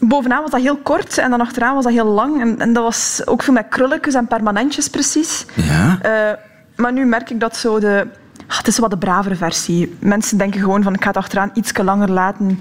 bovenaan 0.00 0.42
was 0.42 0.50
dat 0.50 0.60
heel 0.60 0.76
kort 0.76 1.18
en 1.18 1.30
dan 1.30 1.40
achteraan 1.40 1.74
was 1.74 1.84
dat 1.84 1.92
heel 1.92 2.04
lang. 2.04 2.40
En, 2.40 2.60
en 2.60 2.72
dat 2.72 2.82
was 2.82 3.22
ook 3.24 3.42
veel 3.42 3.52
met 3.52 3.66
krulletjes 3.68 4.14
en 4.14 4.26
permanentjes 4.26 4.88
precies. 4.88 5.44
Ja? 5.54 5.98
Uh, 6.04 6.38
maar 6.76 6.92
nu 6.92 7.04
merk 7.04 7.30
ik 7.30 7.40
dat 7.40 7.56
zo 7.56 7.80
de... 7.80 8.06
Ah, 8.48 8.56
het 8.58 8.66
is 8.66 8.78
wat 8.78 8.90
de 8.90 8.98
bravere 8.98 9.34
versie. 9.36 9.96
Mensen 9.98 10.38
denken 10.38 10.60
gewoon 10.60 10.82
van 10.82 10.94
ik 10.94 11.00
ga 11.02 11.08
het 11.08 11.16
achteraan 11.16 11.50
iets 11.54 11.72
langer 11.82 12.10
laten. 12.10 12.60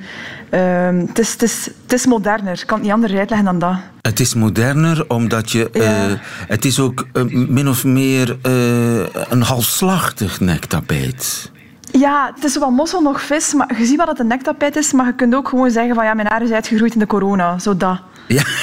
Uh, 0.52 0.60
het, 1.08 1.20
is, 1.20 1.32
het, 1.32 1.42
is, 1.42 1.70
het 1.82 1.94
is 1.94 2.06
moderner. 2.06 2.54
Ik 2.54 2.64
kan 2.68 2.76
het 2.78 2.86
niet 2.86 2.94
anders 2.96 3.14
uitleggen 3.14 3.46
dan 3.48 3.60
dat. 3.60 3.76
Het 4.02 4.20
is 4.20 4.34
moderner 4.34 5.06
omdat 5.10 5.52
je... 5.52 5.70
Ja. 5.74 6.08
Uh, 6.10 6.14
het 6.48 6.66
is 6.66 6.80
ook 6.80 7.08
uh, 7.14 7.24
min 7.48 7.70
of 7.70 7.84
meer 7.84 8.38
uh, 8.46 9.06
een 9.30 9.42
halfslachtig 9.42 10.40
nektapijt. 10.40 11.52
Ja, 11.92 12.32
het 12.36 12.44
is 12.44 12.54
zowel 12.54 12.72
mossel 12.72 13.02
nog 13.02 13.22
vis, 13.22 13.54
maar 13.54 13.76
je 13.78 13.86
ziet 13.86 13.98
wel 13.98 14.06
dat 14.06 14.18
het 14.18 14.20
een 14.20 14.28
nektapijt 14.28 14.76
is, 14.76 14.92
maar 14.94 15.06
je 15.06 15.14
kunt 15.16 15.36
ook 15.36 15.50
gewoon 15.50 15.72
zeggen 15.72 15.96
van 15.96 16.06
ja, 16.06 16.14
mijn 16.14 16.28
haar 16.28 16.42
is 16.42 16.52
uitgegroeid 16.52 16.94
in 16.94 17.00
de 17.00 17.08
corona. 17.08 17.60
Zo 17.60 17.78
dat. 17.78 18.02
Ja. 18.28 18.44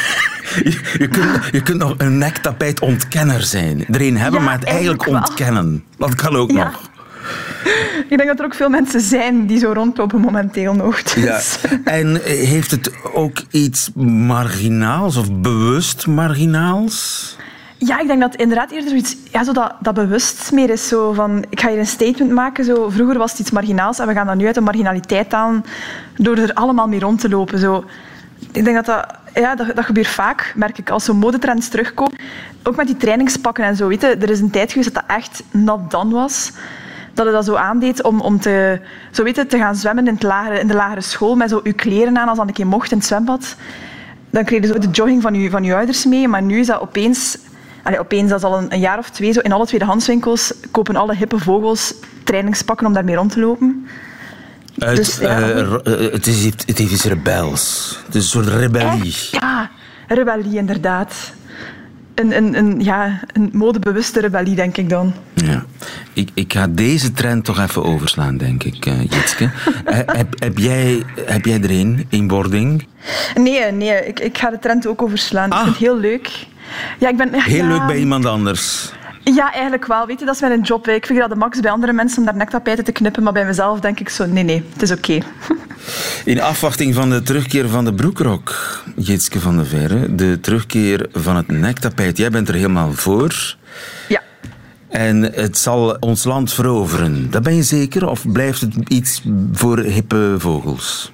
Je, 0.65 0.81
je, 0.99 1.09
kunt, 1.09 1.29
je 1.53 1.63
kunt 1.63 1.79
nog 1.79 1.95
een 1.99 2.19
nektapijt 2.19 2.81
ontkenner 2.81 3.43
zijn. 3.43 3.85
Er 3.87 4.01
een 4.01 4.17
hebben, 4.17 4.41
Ja, 4.41 4.47
maar 4.47 4.55
het 4.55 4.65
eigenlijk 4.65 5.05
wel. 5.05 5.15
ontkennen. 5.15 5.85
Dat 5.99 6.15
kan 6.15 6.37
ook 6.37 6.51
Ja. 6.51 6.65
nog. 6.65 6.91
Ik 8.09 8.17
denk 8.17 8.27
dat 8.27 8.39
er 8.39 8.45
ook 8.45 8.55
veel 8.55 8.69
mensen 8.69 9.01
zijn 9.01 9.47
die 9.47 9.59
zo 9.59 9.73
rondlopen 9.73 10.21
momenteel 10.21 10.75
nog. 10.75 11.03
Dus. 11.03 11.59
Ja. 11.63 11.79
En 11.85 12.21
heeft 12.25 12.71
het 12.71 12.91
ook 13.13 13.43
iets 13.51 13.91
marginaals 14.27 15.17
of 15.17 15.33
bewust 15.33 16.07
marginaals? 16.07 17.37
Ja, 17.77 18.01
ik 18.01 18.07
denk 18.07 18.21
dat 18.21 18.35
inderdaad 18.35 18.71
eerder 18.71 18.89
zoiets, 18.89 19.17
ja, 19.31 19.45
zo 19.45 19.53
dat, 19.53 19.75
dat 19.81 19.95
bewust 19.95 20.53
meer 20.53 20.71
is. 20.71 20.89
Zo 20.89 21.13
van, 21.13 21.45
ik 21.51 21.61
ga 21.61 21.69
hier 21.69 21.79
een 21.79 21.87
statement 21.87 22.31
maken. 22.31 22.65
Zo, 22.65 22.89
vroeger 22.89 23.19
was 23.19 23.31
het 23.31 23.41
iets 23.41 23.51
marginaals 23.51 23.99
en 23.99 24.07
we 24.07 24.13
gaan 24.13 24.27
dat 24.27 24.37
nu 24.37 24.47
uit 24.47 24.55
de 24.55 24.61
marginaliteit 24.61 25.35
aan 25.35 25.65
door 26.17 26.37
er 26.37 26.55
allemaal 26.55 26.89
mee 26.89 27.01
rond 27.01 27.21
te 27.21 27.29
lopen. 27.29 27.59
Zo. 27.59 27.85
Ik 28.53 28.65
denk 28.65 28.77
dat 28.77 28.85
dat, 28.85 29.07
ja, 29.35 29.55
dat, 29.55 29.77
dat 29.77 29.85
gebeurt 29.85 30.07
vaak, 30.07 30.53
merk 30.57 30.79
ik, 30.79 30.91
als 30.91 31.05
zo 31.05 31.15
modetrends 31.15 31.69
terugkomen. 31.69 32.19
Ook 32.63 32.77
met 32.77 32.87
die 32.87 32.97
trainingspakken 32.97 33.65
en 33.65 33.77
zo. 33.77 33.89
Weet 33.89 34.01
je, 34.01 34.07
er 34.07 34.31
is 34.31 34.41
een 34.41 34.51
tijd 34.51 34.73
geweest 34.73 34.95
dat 34.95 35.05
dat 35.07 35.17
echt 35.17 35.43
not 35.51 35.91
done 35.91 36.15
was. 36.15 36.53
Dat 37.15 37.27
het 37.27 37.35
dat 37.35 37.45
zo 37.45 37.55
aandeed 37.55 38.03
om, 38.03 38.21
om 38.21 38.41
te, 38.41 38.81
zo 39.11 39.23
weet 39.23 39.51
te 39.51 39.59
gaan 39.59 39.77
zwemmen 39.77 40.07
in, 40.07 40.15
het 40.15 40.23
lagere, 40.23 40.59
in 40.59 40.67
de 40.67 40.75
lagere 40.75 41.01
school 41.01 41.37
met 41.37 41.51
zo 41.51 41.61
uw 41.63 41.75
kleren 41.75 42.19
aan 42.19 42.29
als 42.29 42.39
dat 42.39 42.49
een 42.49 42.55
keer 42.55 42.67
mocht 42.67 42.91
in 42.91 42.97
het 42.97 43.07
zwembad. 43.07 43.57
Dan 44.31 44.45
kreeg 44.45 44.61
je 44.61 44.67
zo 44.67 44.79
de 44.79 44.91
jogging 44.91 45.23
van 45.23 45.35
je, 45.35 45.51
van 45.51 45.65
uw 45.65 45.75
ouders 45.75 46.05
mee. 46.05 46.29
Maar 46.29 46.43
nu 46.43 46.59
is 46.59 46.67
dat 46.67 46.81
opeens 46.81 47.39
Allee, 47.83 47.99
opeens, 47.99 48.31
dat 48.31 48.39
is 48.39 48.45
al 48.45 48.59
een, 48.59 48.73
een, 48.73 48.81
jaar 48.81 48.99
of 48.99 49.11
twee, 49.11 49.33
zo 49.33 49.41
in 49.41 49.53
alle 49.53 49.67
tweedehandswinkels 49.67 50.55
kopen 50.71 50.97
alle 50.97 51.15
hippe 51.15 51.39
vogels 51.39 51.95
trainingspakken 52.25 52.87
om 52.87 52.93
daarmee 52.93 53.15
rond 53.15 53.33
te 53.33 53.41
lopen. 53.41 53.87
Het, 54.79 54.97
dus, 54.97 55.19
ja, 55.19 55.51
uh, 55.51 55.73
het, 56.13 56.27
is, 56.27 56.45
het 56.45 56.81
is 56.81 57.05
rebels. 57.05 57.99
Het 58.07 58.15
is 58.15 58.23
een 58.23 58.29
soort 58.29 58.47
rebellie. 58.47 59.07
Echt? 59.07 59.31
Ja, 59.31 59.71
rebellie 60.09 60.57
inderdaad. 60.57 61.33
Een, 62.23 62.37
een, 62.37 62.57
een, 62.57 62.81
ja, 62.85 63.21
een 63.33 63.51
modebewuste 63.53 64.21
rebellie, 64.21 64.55
denk 64.55 64.77
ik 64.77 64.89
dan. 64.89 65.15
Ja. 65.35 65.65
Ik, 66.13 66.29
ik 66.35 66.53
ga 66.53 66.67
deze 66.67 67.13
trend 67.13 67.45
toch 67.45 67.59
even 67.59 67.85
overslaan, 67.85 68.37
denk 68.37 68.65
ik, 68.65 68.87
uh, 68.87 69.03
Jitske. 69.03 69.51
heb, 70.07 70.41
heb, 70.41 70.59
jij, 70.59 71.03
heb 71.25 71.45
jij 71.45 71.61
er 71.63 71.71
een, 71.71 72.07
inboarding? 72.09 72.87
Nee, 73.35 73.73
nee 73.73 74.07
ik, 74.07 74.21
ik 74.21 74.39
ga 74.39 74.51
de 74.51 74.59
trend 74.59 74.87
ook 74.87 75.03
overslaan. 75.03 75.51
Ah. 75.51 75.59
Ik 75.59 75.65
vind 75.65 75.77
het 75.77 75.87
heel 75.87 75.99
leuk. 75.99 76.47
Ja, 76.99 77.09
ik 77.09 77.17
ben, 77.17 77.35
Heel 77.35 77.65
ja, 77.65 77.69
leuk 77.69 77.87
bij 77.87 77.99
iemand 77.99 78.27
anders. 78.27 78.93
Ja, 79.25 79.53
eigenlijk 79.53 79.87
wel. 79.87 80.07
Weet 80.07 80.19
je, 80.19 80.25
dat 80.25 80.35
is 80.35 80.41
mijn 80.41 80.61
job. 80.61 80.89
Ik 80.89 81.07
vind 81.07 81.19
dat 81.19 81.31
de 81.31 81.37
max 81.37 81.61
bij 81.61 81.71
andere 81.71 81.93
mensen 81.93 82.19
om 82.19 82.25
daar 82.25 82.37
nektapijten 82.37 82.85
te 82.85 82.93
knippen, 82.93 83.23
maar 83.23 83.33
bij 83.33 83.45
mezelf 83.45 83.81
denk 83.81 84.01
ik 84.01 84.09
zo, 84.09 84.27
nee, 84.27 84.45
nee, 84.45 84.65
het 84.73 84.83
is 84.83 84.91
oké. 84.91 85.01
Okay. 85.01 85.23
In 86.35 86.41
afwachting 86.41 86.95
van 86.95 87.11
de 87.11 87.23
terugkeer 87.23 87.69
van 87.69 87.85
de 87.85 87.95
broekrok, 87.95 88.79
Jitske 88.97 89.41
van 89.41 89.57
der 89.57 89.67
Verre, 89.67 90.15
de 90.15 90.41
terugkeer 90.41 91.07
van 91.13 91.37
het 91.37 91.49
nektapijt, 91.49 92.17
jij 92.17 92.31
bent 92.31 92.49
er 92.49 92.55
helemaal 92.55 92.93
voor. 92.93 93.57
Ja. 94.09 94.23
En 94.89 95.23
het 95.23 95.59
zal 95.59 95.97
ons 96.01 96.25
land 96.25 96.53
veroveren. 96.53 97.31
Dat 97.31 97.43
ben 97.43 97.55
je 97.55 97.63
zeker? 97.63 98.09
Of 98.09 98.33
blijft 98.33 98.61
het 98.61 98.75
iets 98.89 99.23
voor 99.53 99.79
hippe 99.79 100.35
vogels? 100.39 101.13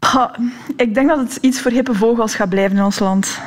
Ha, 0.00 0.36
ik 0.76 0.94
denk 0.94 1.08
dat 1.08 1.18
het 1.18 1.38
iets 1.40 1.60
voor 1.60 1.70
hippe 1.70 1.94
vogels 1.94 2.34
gaat 2.34 2.48
blijven 2.48 2.76
in 2.76 2.84
ons 2.84 2.98
land. 2.98 3.38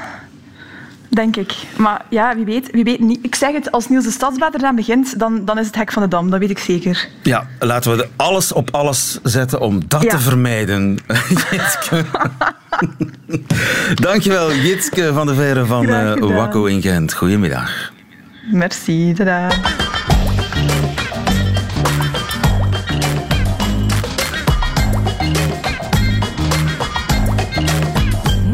Denk 1.15 1.35
ik. 1.35 1.53
Maar 1.77 2.05
ja, 2.09 2.35
wie 2.35 2.45
weet, 2.45 2.71
wie 2.71 2.83
weet 2.83 2.99
niet. 2.99 3.19
Ik 3.21 3.35
zeg 3.35 3.51
het, 3.51 3.71
als 3.71 3.89
Niels 3.89 4.03
de 4.03 4.11
Stadsbader 4.11 4.59
eraan 4.59 4.75
begint, 4.75 5.19
dan, 5.19 5.45
dan 5.45 5.57
is 5.59 5.65
het 5.65 5.75
hek 5.75 5.91
van 5.91 6.01
de 6.01 6.07
dam. 6.07 6.29
Dat 6.29 6.39
weet 6.39 6.49
ik 6.49 6.59
zeker. 6.59 7.07
Ja, 7.21 7.47
laten 7.59 7.97
we 7.97 8.07
alles 8.15 8.51
op 8.51 8.69
alles 8.71 9.19
zetten 9.23 9.59
om 9.59 9.79
dat 9.87 10.01
ja. 10.01 10.09
te 10.09 10.19
vermijden. 10.19 10.97
Dankjewel, 13.95 14.53
Jitske 14.53 15.13
van 15.13 15.27
de 15.27 15.33
Verre 15.33 15.65
van 15.65 15.89
uh, 15.89 16.13
Wakko 16.15 16.65
in 16.65 16.81
Gent. 16.81 17.13
Goedemiddag. 17.13 17.91
Merci, 18.51 19.13
tada. 19.13 19.47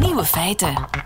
Nieuwe 0.00 0.24
feiten. 0.24 1.01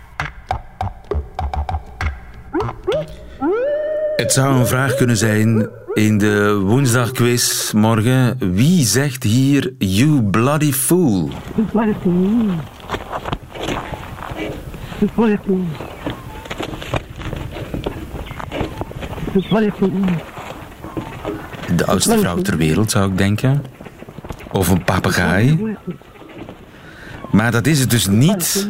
Het 4.17 4.33
zou 4.33 4.59
een 4.59 4.67
vraag 4.67 4.95
kunnen 4.95 5.17
zijn 5.17 5.69
in 5.93 6.17
de 6.17 6.59
woensdagquiz 6.63 7.71
morgen. 7.71 8.37
Wie 8.53 8.85
zegt 8.85 9.23
hier 9.23 9.73
you 9.77 10.23
bloody 10.23 10.71
fool? 10.71 11.29
bloody 11.71 11.93
fool. 12.01 12.45
bloody 15.13 15.37
fool. 15.45 15.65
bloody 19.49 19.69
fool. 19.71 19.91
De 21.75 21.85
oudste 21.85 22.17
vrouw 22.17 22.41
ter 22.41 22.57
wereld, 22.57 22.91
zou 22.91 23.11
ik 23.11 23.17
denken. 23.17 23.63
Of 24.51 24.69
een 24.69 24.83
papegaai. 24.83 25.75
Maar 27.31 27.51
dat 27.51 27.67
is 27.67 27.79
het 27.79 27.89
dus 27.89 28.07
niet. 28.07 28.69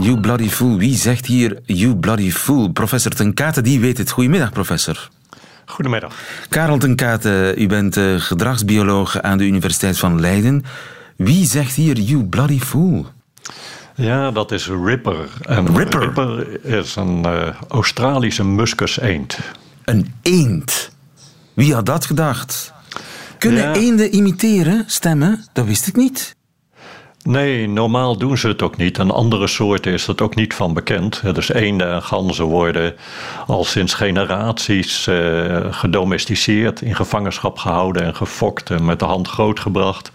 You 0.00 0.20
bloody 0.20 0.48
fool. 0.48 0.78
Wie 0.78 0.94
zegt 0.94 1.26
hier 1.26 1.60
you 1.64 1.96
bloody 1.96 2.30
fool? 2.30 2.72
Professor 2.72 3.12
Ten 3.12 3.34
Kate, 3.34 3.62
die 3.62 3.80
weet 3.80 3.98
het. 3.98 4.10
Goedemiddag, 4.10 4.52
professor. 4.52 5.08
Goedemiddag. 5.64 6.14
Karel 6.48 6.78
Ten 6.78 6.96
Kate, 6.96 7.54
u 7.58 7.66
bent 7.66 7.96
uh, 7.96 8.20
gedragsbioloog 8.20 9.20
aan 9.20 9.38
de 9.38 9.44
Universiteit 9.44 9.98
van 9.98 10.20
Leiden. 10.20 10.64
Wie 11.16 11.46
zegt 11.46 11.74
hier 11.74 11.98
you 11.98 12.24
bloody 12.24 12.60
fool? 12.60 13.06
Ja, 13.94 14.30
dat 14.30 14.52
is 14.52 14.66
Ripper. 14.66 15.28
En 15.42 15.76
Ripper? 15.76 16.00
Ripper 16.00 16.64
is 16.64 16.96
een 16.96 17.26
uh, 17.26 17.48
Australische 17.68 18.44
muskuseend. 18.44 19.38
Een 19.84 20.14
eend? 20.22 20.90
Wie 21.54 21.74
had 21.74 21.86
dat 21.86 22.06
gedacht? 22.06 22.72
Kunnen 23.38 23.62
ja. 23.62 23.74
eenden 23.74 24.14
imiteren, 24.14 24.84
stemmen? 24.86 25.44
Dat 25.52 25.66
wist 25.66 25.86
ik 25.86 25.96
niet. 25.96 26.35
Nee, 27.26 27.68
normaal 27.68 28.16
doen 28.16 28.38
ze 28.38 28.48
het 28.48 28.62
ook 28.62 28.76
niet. 28.76 28.98
En 28.98 29.10
andere 29.10 29.46
soorten 29.46 29.92
is 29.92 30.04
dat 30.04 30.20
ook 30.20 30.34
niet 30.34 30.54
van 30.54 30.74
bekend. 30.74 31.34
Dus 31.34 31.52
eenden 31.52 31.92
en 31.92 32.02
ganzen 32.02 32.44
worden 32.44 32.94
al 33.46 33.64
sinds 33.64 33.94
generaties 33.94 35.06
uh, 35.06 35.66
gedomesticeerd, 35.70 36.80
in 36.80 36.96
gevangenschap 36.96 37.58
gehouden 37.58 38.02
en 38.02 38.14
gefokt 38.14 38.70
en 38.70 38.84
met 38.84 38.98
de 38.98 39.04
hand 39.04 39.28
grootgebracht. 39.28 40.10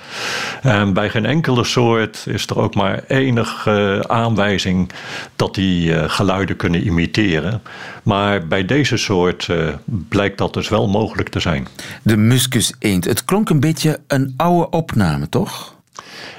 En 0.61 0.93
bij 0.93 1.09
geen 1.09 1.25
enkele 1.25 1.63
soort 1.63 2.25
is 2.27 2.47
er 2.47 2.59
ook 2.59 2.75
maar 2.75 3.03
enige 3.07 4.03
aanwijzing 4.07 4.91
dat 5.35 5.55
die 5.55 5.89
uh, 5.89 6.03
geluiden 6.07 6.55
kunnen 6.55 6.85
imiteren. 6.85 7.61
Maar 8.03 8.47
bij 8.47 8.65
deze 8.65 8.97
soort 8.97 9.49
blijkt 9.85 10.37
dat 10.37 10.53
dus 10.53 10.69
wel 10.69 10.87
mogelijk 10.87 11.29
te 11.29 11.39
zijn. 11.39 11.67
De 12.03 12.17
muskus 12.17 12.73
eend. 12.79 13.05
Het 13.05 13.25
klonk 13.25 13.49
een 13.49 13.59
beetje 13.59 13.99
een 14.07 14.33
oude 14.37 14.69
opname, 14.69 15.29
toch? 15.29 15.79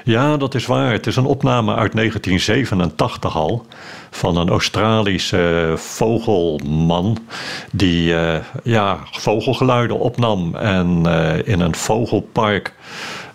Ja, 0.03 0.37
dat 0.37 0.55
is 0.55 0.65
waar. 0.65 0.91
Het 0.91 1.07
is 1.07 1.15
een 1.15 1.25
opname 1.25 1.75
uit 1.75 1.93
1987 1.93 3.35
al. 3.35 3.65
Van 4.09 4.37
een 4.37 4.49
Australische 4.49 5.73
vogelman. 5.75 7.17
Die 7.71 8.13
uh, 8.13 8.35
ja, 8.63 8.99
vogelgeluiden 9.11 9.99
opnam. 9.99 10.55
En 10.55 11.03
uh, 11.05 11.47
in 11.47 11.59
een 11.59 11.75
vogelpark 11.75 12.73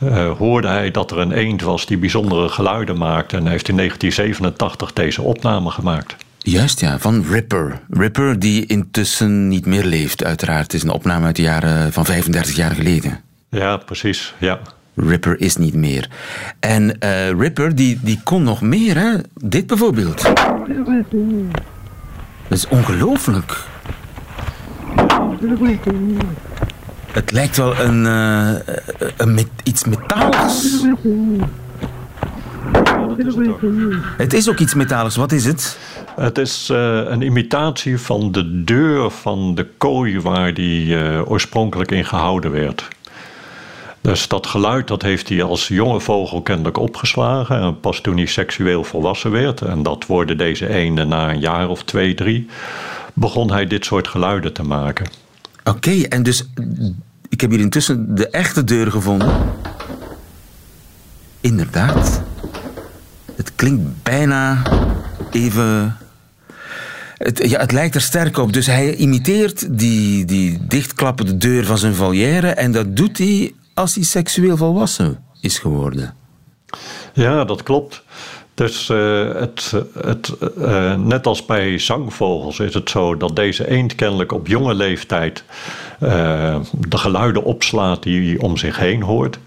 uh, 0.03 0.31
hoorde 0.31 0.69
hij 0.69 0.91
dat 0.91 1.11
er 1.11 1.19
een 1.19 1.33
eend 1.33 1.63
was 1.63 1.87
die 1.87 1.99
bijzondere 1.99 2.49
geluiden 2.49 2.99
maakte. 2.99 3.37
En 3.37 3.47
heeft 3.47 3.69
in 3.69 3.77
1987 3.77 4.93
deze 4.93 5.23
opname 5.23 5.71
gemaakt. 5.71 6.17
Juist 6.39 6.81
ja, 6.81 6.99
van 6.99 7.25
Ripper. 7.31 7.81
Ripper 7.91 8.39
die 8.39 8.67
intussen 8.67 9.49
niet 9.49 9.67
meer 9.67 9.85
leeft, 9.85 10.25
uiteraard. 10.25 10.63
Het 10.63 10.75
is 10.75 10.83
een 10.83 10.91
opname 10.91 11.27
uit 11.27 11.37
de 11.37 11.43
jaren 11.43 11.93
van 11.93 12.05
35 12.05 12.57
jaar 12.57 12.75
geleden. 12.75 13.21
Ja, 13.51 13.77
precies. 13.77 14.35
Ja. 14.39 14.61
Ripper 14.99 15.41
is 15.41 15.57
niet 15.57 15.75
meer. 15.75 16.11
En 16.61 16.97
uh, 17.01 17.31
Ripper, 17.31 17.75
die, 17.75 17.99
die 18.03 18.21
kon 18.25 18.43
nog 18.43 18.61
meer, 18.61 18.97
hè? 18.97 19.15
Dit 19.35 19.67
bijvoorbeeld. 19.67 20.23
Dat 22.49 22.59
is 22.59 22.69
ongelooflijk. 22.69 23.65
Het 27.13 27.33
lijkt 27.33 27.57
wel 27.57 27.79
een, 27.79 28.05
uh, 28.05 28.55
een 29.17 29.49
iets 29.63 29.85
metaals. 29.85 30.85
Het 34.17 34.33
is 34.33 34.49
ook 34.49 34.59
iets 34.59 34.75
metaligs. 34.75 35.17
Wat 35.17 35.33
is 35.33 35.45
het? 35.45 35.79
Het 36.17 36.39
is 36.39 36.69
uh, 36.73 37.01
een 37.05 37.23
imitatie 37.23 37.99
van 37.99 38.33
de 38.33 38.65
deur 38.65 39.11
van 39.11 39.55
de 39.55 39.67
kooi 39.79 40.21
waar 40.21 40.55
die 40.55 40.97
oorspronkelijk 41.27 41.91
in 41.91 42.05
gehouden 42.05 42.51
werd. 42.51 42.89
Dus 44.01 44.29
dat 44.29 44.47
geluid 44.47 44.89
dat 44.89 45.03
heeft 45.03 45.29
hij 45.29 45.43
als 45.43 45.69
jonge 45.69 46.01
vogel 46.01 46.43
kennelijk 46.43 46.79
opgeslagen. 46.79 47.61
En 47.61 47.81
pas 47.81 48.01
toen 48.01 48.17
hij 48.17 48.27
seksueel 48.27 48.85
volwassen 48.85 49.31
werd, 49.31 49.61
en 49.61 49.83
dat 49.83 50.07
worden 50.07 50.39
deze 50.39 50.69
eenden 50.69 51.09
na 51.09 51.31
een 51.31 51.41
jaar 51.41 51.69
of 51.69 51.83
twee, 51.83 52.15
drie, 52.15 52.47
begon 53.13 53.53
hij 53.53 53.67
dit 53.67 53.85
soort 53.85 54.09
geluiden 54.09 54.53
te 54.53 54.63
maken. 54.63 55.07
Oké, 55.65 56.03
en 56.03 56.23
dus 56.23 56.49
ik 57.29 57.41
heb 57.41 57.51
hier 57.51 57.61
intussen 57.61 58.15
de 58.15 58.29
echte 58.29 58.65
deur 58.65 58.91
gevonden. 58.91 59.37
Inderdaad. 61.41 62.23
Het 63.35 63.53
klinkt 63.55 64.03
bijna 64.03 64.63
even. 65.31 65.97
Het, 67.17 67.49
ja, 67.49 67.61
het 67.61 67.73
lijkt 67.73 67.95
er 67.95 68.01
sterk 68.01 68.39
op. 68.39 68.53
Dus 68.53 68.67
hij 68.67 68.97
imiteert 68.97 69.79
die, 69.79 70.25
die 70.25 70.67
dichtklappende 70.67 71.37
deur 71.37 71.65
van 71.65 71.79
zijn 71.79 71.95
volière. 71.95 72.49
En 72.49 72.73
dat 72.73 72.97
doet 72.97 73.19
hij 73.19 73.53
als 73.79 73.95
hij 73.95 74.05
seksueel 74.05 74.57
volwassen 74.57 75.25
is 75.41 75.59
geworden. 75.59 76.15
Ja, 77.13 77.45
dat 77.45 77.63
klopt. 77.63 78.03
Dus 78.55 78.89
uh, 78.89 79.35
het, 79.35 79.73
het, 80.01 80.37
uh, 80.59 80.95
net 80.95 81.27
als 81.27 81.45
bij 81.45 81.79
zangvogels 81.79 82.59
is 82.59 82.75
het 82.75 82.91
zo 82.91 83.17
dat 83.17 83.37
deze 83.37 83.71
eend 83.71 83.95
kennelijk 83.95 84.33
op 84.33 84.47
jonge 84.47 84.75
leeftijd 84.75 85.45
uh, 86.01 86.57
de 86.73 86.99
geluiden 86.99 87.45
opslaat 87.45 88.03
die 88.03 88.29
hij 88.31 88.39
om 88.39 88.57
zich 88.57 88.77
heen 88.77 89.03
hoort. 89.03 89.39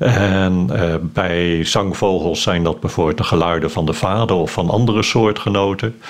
En 0.00 0.68
uh, 0.72 0.94
bij 1.00 1.64
zangvogels 1.64 2.42
zijn 2.42 2.62
dat 2.62 2.80
bijvoorbeeld 2.80 3.16
de 3.18 3.24
geluiden 3.24 3.70
van 3.70 3.86
de 3.86 3.92
vader 3.92 4.36
of 4.36 4.52
van 4.52 4.70
andere 4.70 5.02
soortgenoten. 5.02 6.00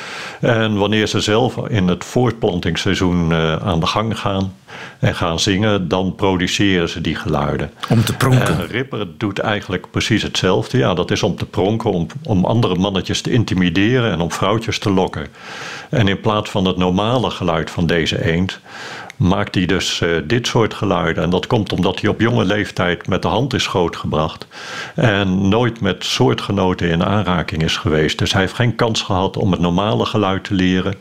En 0.40 0.76
wanneer 0.76 1.07
ze 1.07 1.20
zelf 1.20 1.57
in 1.68 1.88
het 1.88 2.05
voortplantingsseizoen 2.05 3.31
uh, 3.31 3.57
aan 3.57 3.81
de 3.81 3.87
gang 3.87 4.18
gaan 4.18 4.55
en 4.98 5.14
gaan 5.14 5.40
zingen, 5.40 5.88
dan 5.88 6.14
produceren 6.14 6.88
ze 6.88 7.00
die 7.00 7.14
geluiden. 7.14 7.70
Om 7.88 8.05
te 8.05 8.16
pronken. 8.16 8.59
En 8.59 8.66
Ripper 8.66 9.07
doet 9.16 9.38
eigenlijk 9.38 9.90
precies 9.90 10.22
hetzelfde. 10.22 10.79
Ja, 10.79 10.94
dat 10.94 11.11
is 11.11 11.22
om 11.22 11.37
te 11.37 11.46
pronken, 11.46 11.90
om, 11.90 12.07
om 12.22 12.44
andere 12.44 12.74
mannetjes 12.74 13.20
te 13.20 13.33
intimideren 13.33 14.12
en 14.12 14.20
om 14.20 14.33
vrouwtjes 14.33 14.79
te 14.79 14.90
lokken. 14.90 15.26
En 15.88 16.09
in 16.09 16.20
plaats 16.20 16.50
van 16.50 16.64
het 16.64 16.76
normale 16.76 17.31
geluid 17.31 17.70
van 17.70 17.87
deze 17.87 18.24
eend 18.33 18.61
maakt 19.20 19.54
hij 19.54 19.66
dus 19.66 20.00
uh, 20.00 20.16
dit 20.24 20.46
soort 20.46 20.74
geluiden. 20.74 21.22
En 21.22 21.30
dat 21.30 21.46
komt 21.46 21.72
omdat 21.72 22.00
hij 22.00 22.11
op 22.11 22.20
jonge 22.20 22.44
leeftijd 22.44 23.09
met 23.09 23.22
de 23.22 23.28
hand 23.28 23.54
is 23.54 23.66
grootgebracht. 23.66 24.46
En 24.94 25.48
nooit 25.48 25.80
met 25.80 26.04
soortgenoten 26.04 26.90
in 26.90 27.04
aanraking 27.04 27.62
is 27.62 27.76
geweest. 27.76 28.18
Dus 28.18 28.33
hij 28.33 28.40
heeft 28.40 28.54
geen 28.54 28.74
kans 28.74 29.02
gehad 29.02 29.37
om 29.37 29.50
het 29.50 29.61
normale 29.61 30.04
geluid 30.04 30.44
te 30.44 30.54
leren. 30.54 30.94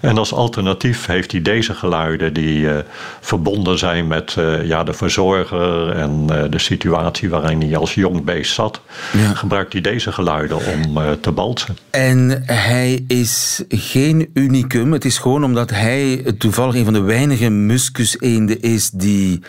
En 0.00 0.18
als 0.18 0.32
alternatief 0.32 1.06
heeft 1.06 1.32
hij 1.32 1.42
deze 1.42 1.74
geluiden 1.74 2.32
die 2.32 2.58
uh, 2.58 2.76
verbonden 3.20 3.78
zijn 3.78 4.06
met 4.06 4.36
uh, 4.38 4.66
ja, 4.66 4.84
de 4.84 4.92
verzorger 4.92 5.90
en 5.90 6.26
de 6.26 6.58
situatie 6.58 7.30
waarin 7.30 7.60
hij 7.60 7.76
als 7.76 7.94
jong 7.94 8.24
beest 8.24 8.54
zat. 8.54 8.80
Ja. 9.12 9.34
Gebruikt 9.34 9.72
hij 9.72 9.82
deze 9.82 10.12
geluiden 10.12 10.56
om 10.56 10.98
te 11.20 11.32
balsen. 11.32 11.76
En 11.90 12.42
hij 12.46 13.04
is 13.08 13.64
geen 13.68 14.30
unicum. 14.34 14.92
Het 14.92 15.04
is 15.04 15.18
gewoon 15.18 15.44
omdat 15.44 15.70
hij 15.70 16.34
toevallig 16.38 16.74
een 16.74 16.84
van 16.84 16.92
de 16.92 17.00
weinige 17.00 17.50
muskuseende 17.56 18.60
is 18.60 18.90
die, 18.90 19.42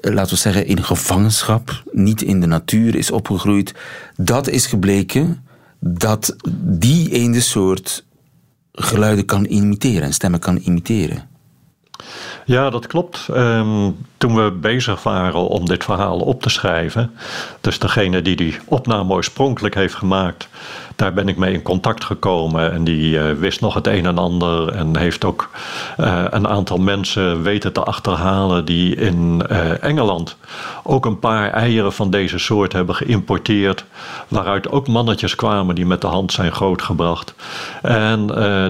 eh, 0.00 0.12
laten 0.12 0.34
we 0.34 0.40
zeggen, 0.40 0.66
in 0.66 0.84
gevangenschap, 0.84 1.82
niet 1.92 2.22
in 2.22 2.40
de 2.40 2.46
natuur 2.46 2.94
is 2.94 3.10
opgegroeid. 3.10 3.74
Dat 4.16 4.48
is 4.48 4.66
gebleken 4.66 5.46
dat 5.80 6.36
die 6.60 7.10
eendensoort 7.10 8.04
geluiden 8.72 9.24
kan 9.24 9.44
imiteren 9.44 10.02
en 10.02 10.12
stemmen 10.12 10.40
kan 10.40 10.56
imiteren. 10.56 11.28
Ja, 12.44 12.70
dat 12.70 12.86
klopt. 12.86 13.28
Um, 13.30 13.96
toen 14.16 14.34
we 14.34 14.50
bezig 14.52 15.02
waren 15.02 15.48
om 15.48 15.66
dit 15.66 15.84
verhaal 15.84 16.18
op 16.18 16.42
te 16.42 16.48
schrijven, 16.48 17.10
dus 17.60 17.78
degene 17.78 18.22
die 18.22 18.36
die 18.36 18.58
opname 18.64 19.12
oorspronkelijk 19.12 19.74
heeft 19.74 19.94
gemaakt, 19.94 20.48
daar 20.96 21.12
ben 21.12 21.28
ik 21.28 21.36
mee 21.36 21.52
in 21.52 21.62
contact 21.62 22.04
gekomen. 22.04 22.72
En 22.72 22.84
die 22.84 23.18
uh, 23.18 23.32
wist 23.32 23.60
nog 23.60 23.74
het 23.74 23.86
een 23.86 24.06
en 24.06 24.18
ander. 24.18 24.72
En 24.72 24.96
heeft 24.96 25.24
ook 25.24 25.50
uh, 26.00 26.24
een 26.30 26.48
aantal 26.48 26.78
mensen 26.78 27.42
weten 27.42 27.72
te 27.72 27.82
achterhalen 27.82 28.64
die 28.64 28.94
in 28.94 29.42
uh, 29.50 29.84
Engeland 29.84 30.36
ook 30.82 31.06
een 31.06 31.18
paar 31.18 31.50
eieren 31.50 31.92
van 31.92 32.10
deze 32.10 32.38
soort 32.38 32.72
hebben 32.72 32.94
geïmporteerd. 32.94 33.84
Waaruit 34.28 34.70
ook 34.70 34.88
mannetjes 34.88 35.34
kwamen 35.34 35.74
die 35.74 35.86
met 35.86 36.00
de 36.00 36.06
hand 36.06 36.32
zijn 36.32 36.52
grootgebracht. 36.52 37.34
En 37.82 38.26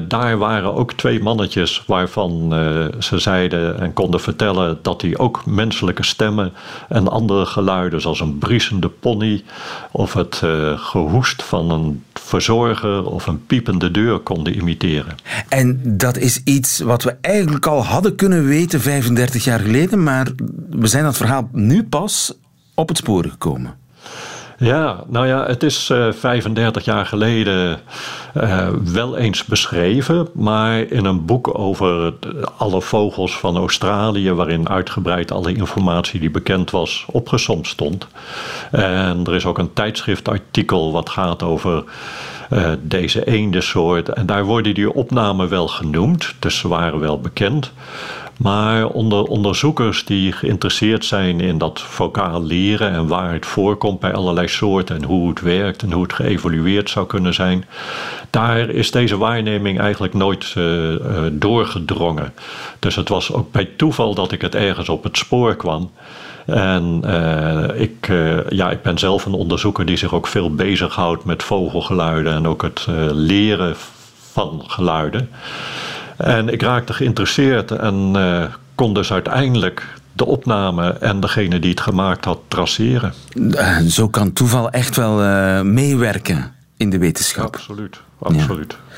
daar 0.09 0.39
waren 0.39 0.75
ook 0.75 0.93
twee 0.93 1.23
mannetjes 1.23 1.83
waarvan 1.87 2.55
ze 2.99 3.19
zeiden 3.19 3.81
en 3.81 3.93
konden 3.93 4.21
vertellen 4.21 4.79
dat 4.83 5.01
die 5.01 5.19
ook 5.19 5.47
menselijke 5.47 6.03
stemmen 6.03 6.53
en 6.89 7.09
andere 7.09 7.47
geluiden, 7.47 8.01
zoals 8.01 8.21
een 8.21 8.39
briesende 8.39 8.89
pony 8.89 9.45
of 9.91 10.13
het 10.13 10.43
gehoest 10.77 11.43
van 11.43 11.71
een 11.71 12.03
verzorger 12.21 13.05
of 13.05 13.27
een 13.27 13.47
piepende 13.47 13.91
deur 13.91 14.19
konden 14.19 14.57
imiteren. 14.57 15.15
En 15.49 15.81
dat 15.85 16.17
is 16.17 16.41
iets 16.45 16.81
wat 16.81 17.03
we 17.03 17.17
eigenlijk 17.21 17.67
al 17.67 17.85
hadden 17.85 18.15
kunnen 18.15 18.47
weten 18.47 18.81
35 18.81 19.45
jaar 19.45 19.61
geleden, 19.61 20.03
maar 20.03 20.29
we 20.71 20.87
zijn 20.87 21.05
dat 21.05 21.17
verhaal 21.17 21.49
nu 21.53 21.85
pas 21.85 22.35
op 22.75 22.89
het 22.89 22.97
spoor 22.97 23.25
gekomen. 23.25 23.75
Ja, 24.59 25.05
nou 25.07 25.27
ja, 25.27 25.47
het 25.47 25.63
is 25.63 25.89
uh, 25.91 26.13
35 26.13 26.85
jaar 26.85 27.07
geleden 27.07 27.81
uh, 28.37 28.69
wel 28.93 29.17
eens 29.17 29.45
beschreven, 29.45 30.29
maar 30.35 30.79
in 30.79 31.05
een 31.05 31.25
boek 31.25 31.59
over 31.59 32.15
alle 32.57 32.81
vogels 32.81 33.39
van 33.39 33.57
Australië, 33.57 34.33
waarin 34.33 34.69
uitgebreid 34.69 35.31
alle 35.31 35.55
informatie 35.55 36.21
die 36.21 36.31
bekend 36.31 36.71
was 36.71 37.05
opgesomd 37.11 37.67
stond. 37.67 38.07
En 38.71 39.25
er 39.25 39.35
is 39.35 39.47
ook 39.47 39.59
een 39.59 39.73
tijdschriftartikel 39.73 40.93
wat 40.93 41.09
gaat 41.09 41.43
over 41.43 41.85
uh, 42.53 42.69
deze 42.81 43.25
eendensoort. 43.25 44.09
En 44.09 44.27
daar 44.27 44.45
worden 44.45 44.75
die 44.75 44.95
opnamen 44.95 45.49
wel 45.49 45.69
genoemd, 45.69 46.35
dus 46.39 46.59
ze 46.59 46.69
waren 46.69 47.01
wel 47.01 47.21
bekend. 47.21 47.73
Maar 48.37 48.87
onder 48.87 49.23
onderzoekers 49.23 50.05
die 50.05 50.33
geïnteresseerd 50.33 51.05
zijn 51.05 51.41
in 51.41 51.59
dat 51.59 51.81
vocaal 51.81 52.43
leren 52.43 52.93
en 52.93 53.07
waar 53.07 53.33
het 53.33 53.47
voorkomt 53.47 54.01
bij 54.01 54.15
allerlei 54.15 54.49
soorten 54.49 54.97
en 54.97 55.05
hoe 55.05 55.29
het 55.29 55.41
werkt 55.41 55.83
en 55.83 55.93
hoe 55.93 56.03
het 56.03 56.13
geëvolueerd 56.13 56.91
zou 56.91 57.07
kunnen 57.07 57.35
zijn, 57.35 57.65
daar 58.31 58.69
is 58.69 58.91
deze 58.91 59.17
waarneming 59.17 59.81
eigenlijk 59.81 60.15
nooit 60.15 60.55
uh, 60.59 60.91
uh, 60.91 60.99
doorgedrongen. 61.33 62.35
Dus 62.79 62.97
het 62.97 63.09
was 63.09 63.33
ook 63.33 63.53
bij 63.53 63.69
toeval 63.77 64.15
dat 64.15 64.33
ik 64.33 64.41
het 64.41 64.55
ergens 64.55 64.89
op 64.89 65.03
het 65.03 65.17
spoor 65.17 65.57
kwam. 65.57 65.91
En 66.47 67.03
uh, 67.05 67.81
ik, 67.81 68.11
ja, 68.49 68.71
ik 68.71 68.83
ben 68.83 68.99
zelf 68.99 69.25
een 69.25 69.33
onderzoeker 69.33 69.87
die 69.87 69.97
zich 69.97 70.15
ook 70.15 70.27
veel 70.27 70.55
bezighoudt 70.55 71.25
met 71.25 71.43
vogelgeluiden 71.43 72.33
en 72.33 72.47
ook 72.47 72.63
het 72.63 72.87
leren 73.13 73.75
van 74.33 74.63
geluiden. 74.67 75.31
En 76.17 76.49
ik 76.49 76.63
raakte 76.63 76.93
geïnteresseerd 76.93 77.71
en 77.71 78.17
kon 78.75 78.95
dus 78.95 79.13
uiteindelijk 79.13 79.87
de 80.13 80.27
opname 80.27 80.91
en 80.91 81.21
degene 81.21 81.59
die 81.59 81.71
het 81.71 81.81
gemaakt 81.81 82.25
had 82.25 82.39
traceren. 82.49 83.13
Zo 83.89 84.09
kan 84.09 84.33
toeval 84.33 84.71
echt 84.71 84.97
wel 84.97 85.15
meewerken 85.65 86.53
in 86.77 86.91
de 86.91 86.99
wetenschap. 86.99 87.45
Absoluut, 87.45 88.01
absoluut. 88.19 88.73
Ja 88.73 88.97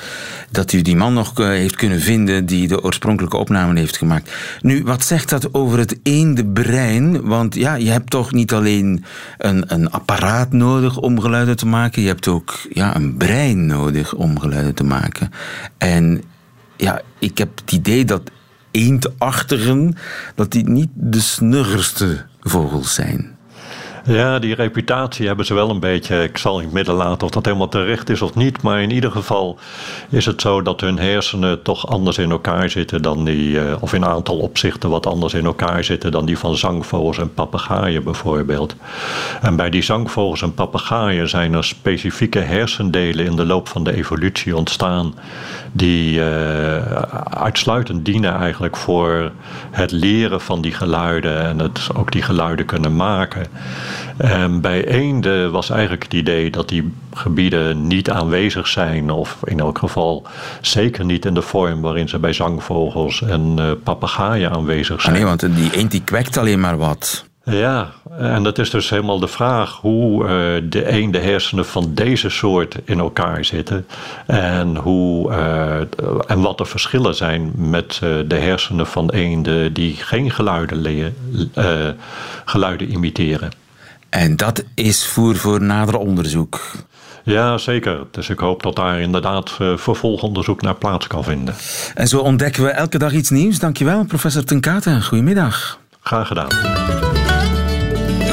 dat 0.51 0.73
u 0.73 0.83
die 0.83 0.97
man 0.97 1.15
nog 1.15 1.37
heeft 1.37 1.77
kunnen 1.77 2.01
vinden 2.01 2.47
die 2.47 2.69
de 2.69 2.83
oorspronkelijke 2.83 3.37
opname 3.37 3.79
heeft 3.79 3.97
gemaakt. 3.97 4.33
Nu, 4.61 4.83
wat 4.85 5.05
zegt 5.05 5.29
dat 5.29 5.55
over 5.55 5.79
het 5.79 5.99
eende 6.03 6.47
brein? 6.47 7.23
Want 7.23 7.55
ja, 7.55 7.75
je 7.75 7.91
hebt 7.91 8.11
toch 8.11 8.33
niet 8.33 8.53
alleen 8.53 9.05
een, 9.39 9.65
een 9.67 9.91
apparaat 9.91 10.53
nodig 10.53 10.99
om 10.99 11.21
geluiden 11.21 11.57
te 11.57 11.67
maken, 11.67 12.03
je 12.03 12.09
hebt 12.09 12.29
ook 12.29 12.55
ja, 12.71 12.97
een 12.97 13.17
brein 13.17 13.67
nodig 13.67 14.15
om 14.15 14.41
geluiden 14.41 14.75
te 14.75 14.85
maken. 14.85 15.31
En 15.79 16.23
ja, 16.79 17.03
ik 17.19 17.39
heb 17.39 17.59
het 17.61 17.73
idee 17.73 18.05
dat 18.05 18.31
eendachtigen, 18.71 19.95
dat 20.35 20.51
die 20.51 20.69
niet 20.69 20.91
de 20.95 21.21
snuggerste 21.21 22.27
vogels 22.41 22.95
zijn. 22.95 23.38
Ja, 24.09 24.39
die 24.39 24.55
reputatie 24.55 25.27
hebben 25.27 25.47
ze 25.47 25.55
wel 25.55 25.71
een 25.71 25.81
beetje. 25.81 26.23
Ik 26.23 26.39
zal 26.39 26.59
in 26.59 26.65
het 26.65 26.73
midden 26.73 26.95
laten 26.95 27.27
of 27.27 27.31
dat 27.31 27.45
helemaal 27.45 27.69
terecht 27.69 28.11
is 28.11 28.23
of 28.23 28.35
niet. 28.35 28.63
Maar 28.63 28.83
in 28.83 28.91
ieder 28.91 29.11
geval 29.11 29.59
is 30.09 30.27
het 30.27 30.41
zo 30.41 30.63
dat 30.63 30.81
hun 30.81 30.99
hersenen 30.99 31.63
toch 31.63 31.87
anders 31.87 32.19
in 32.19 32.31
elkaar 32.31 32.71
zitten 32.71 33.03
dan 33.03 33.25
die. 33.25 33.61
Eh, 33.61 33.77
of 33.81 33.93
in 33.93 34.03
een 34.03 34.09
aantal 34.09 34.39
opzichten 34.39 34.91
wat 34.91 35.07
anders 35.07 35.35
in 35.35 35.45
elkaar 35.45 35.85
zitten 35.85 36.11
dan 36.11 36.27
die 36.27 36.39
van 36.39 36.57
zangvogels 36.57 37.19
en 37.19 37.35
papegaaien 37.35 38.05
bijvoorbeeld. 38.05 38.75
En 39.41 39.57
bij 39.57 39.71
die 39.71 39.83
zangvogels 39.83 40.43
en 40.43 40.55
papegaaien 40.55 41.29
zijn 41.29 41.55
er 41.55 41.65
specifieke 41.65 42.39
hersendelen 42.39 43.27
in 43.27 43.37
de 43.37 43.47
loop 43.47 43.69
van 43.69 43.85
de 43.85 43.97
evolutie 43.97 44.57
ontstaan. 44.57 45.15
Die 45.73 46.19
uh, 46.19 46.77
uitsluitend 47.31 48.05
dienen 48.05 48.35
eigenlijk 48.35 48.77
voor 48.77 49.33
het 49.71 49.91
leren 49.91 50.41
van 50.41 50.61
die 50.61 50.73
geluiden 50.73 51.41
en 51.43 51.59
het 51.59 51.89
ook 51.95 52.13
die 52.13 52.23
geluiden 52.23 52.67
kunnen 52.67 52.97
maken. 52.97 53.47
En 54.17 54.61
bij 54.61 54.85
eenden 54.87 55.53
was 55.53 55.71
eigenlijk 55.71 56.03
het 56.03 56.13
idee 56.13 56.51
dat 56.51 56.69
die 56.69 56.93
gebieden 57.15 57.87
niet 57.87 58.11
aanwezig 58.11 58.67
zijn, 58.67 59.11
of 59.11 59.37
in 59.45 59.61
elk 59.61 59.79
geval 59.79 60.27
zeker 60.61 61.05
niet 61.05 61.25
in 61.25 61.35
de 61.35 61.43
vorm 61.43 61.81
waarin 61.81 62.09
ze 62.09 62.19
bij 62.19 62.33
zangvogels 62.33 63.23
en 63.23 63.57
uh, 63.59 63.71
papegaaien 63.83 64.51
aanwezig 64.51 65.01
zijn. 65.01 65.15
Ah, 65.15 65.21
nee, 65.21 65.29
want 65.29 65.57
die 65.57 65.77
eend 65.77 65.91
die 65.91 66.03
kwekt 66.05 66.37
alleen 66.37 66.61
maar 66.61 66.79
wat. 66.79 67.27
Ja, 67.51 67.93
en 68.19 68.43
dat 68.43 68.59
is 68.59 68.71
dus 68.71 68.91
helemaal 68.91 69.19
de 69.19 69.29
vraag 69.29 69.77
hoe 69.81 70.23
uh, 70.23 70.29
de 70.71 70.91
een 70.91 71.11
de 71.11 71.19
hersenen 71.19 71.67
van 71.67 71.91
deze 71.95 72.29
soort 72.29 72.77
in 72.85 72.99
elkaar 72.99 73.45
zitten. 73.45 73.87
En, 74.27 74.77
hoe, 74.77 75.31
uh, 75.31 75.77
en 76.27 76.41
wat 76.41 76.59
de 76.59 76.65
verschillen 76.65 77.15
zijn 77.15 77.53
met 77.57 78.01
uh, 78.05 78.17
de 78.27 78.37
hersenen 78.37 78.87
van 78.87 79.11
eenden 79.11 79.73
die 79.73 79.97
geen 79.97 80.31
geluiden, 80.31 81.15
geluiden 82.45 82.91
imiteren. 82.93 83.51
En 84.09 84.37
dat 84.37 84.65
is 84.75 85.07
voer 85.07 85.37
voor 85.37 85.63
nader 85.63 85.97
onderzoek. 85.97 86.61
Ja, 87.23 87.59
zeker. 87.59 88.07
Dus 88.11 88.29
ik 88.29 88.39
hoop 88.39 88.63
dat 88.63 88.77
daar 88.77 89.01
inderdaad 89.01 89.57
uh, 89.61 89.77
vervolgonderzoek 89.77 90.63
naar 90.63 90.75
plaats 90.75 91.07
kan 91.07 91.25
vinden. 91.25 91.55
En 91.95 92.09
zo 92.09 92.19
ontdekken 92.19 92.63
we 92.63 92.69
elke 92.71 92.99
dag 92.99 93.13
iets 93.13 93.31
nieuws. 93.31 93.59
Dankjewel, 93.59 94.05
professor 94.05 94.45
Tenkate. 94.45 95.03
Goedemiddag. 95.03 95.79
Graag 96.01 96.27
gedaan. 96.27 96.49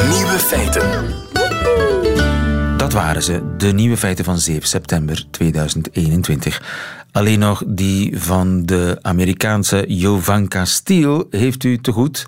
Nieuwe 0.09 0.37
feiten. 0.37 1.05
Dat 2.77 2.93
waren 2.93 3.23
ze, 3.23 3.55
de 3.57 3.73
nieuwe 3.73 3.97
feiten 3.97 4.25
van 4.25 4.37
7 4.37 4.67
september 4.67 5.25
2021. 5.31 6.61
Alleen 7.11 7.39
nog 7.39 7.63
die 7.67 8.21
van 8.21 8.65
de 8.65 8.97
Amerikaanse 9.01 9.85
Jovanka 9.87 10.65
Steele 10.65 11.27
heeft 11.29 11.63
u 11.63 11.77
te 11.77 11.91
goed 11.91 12.25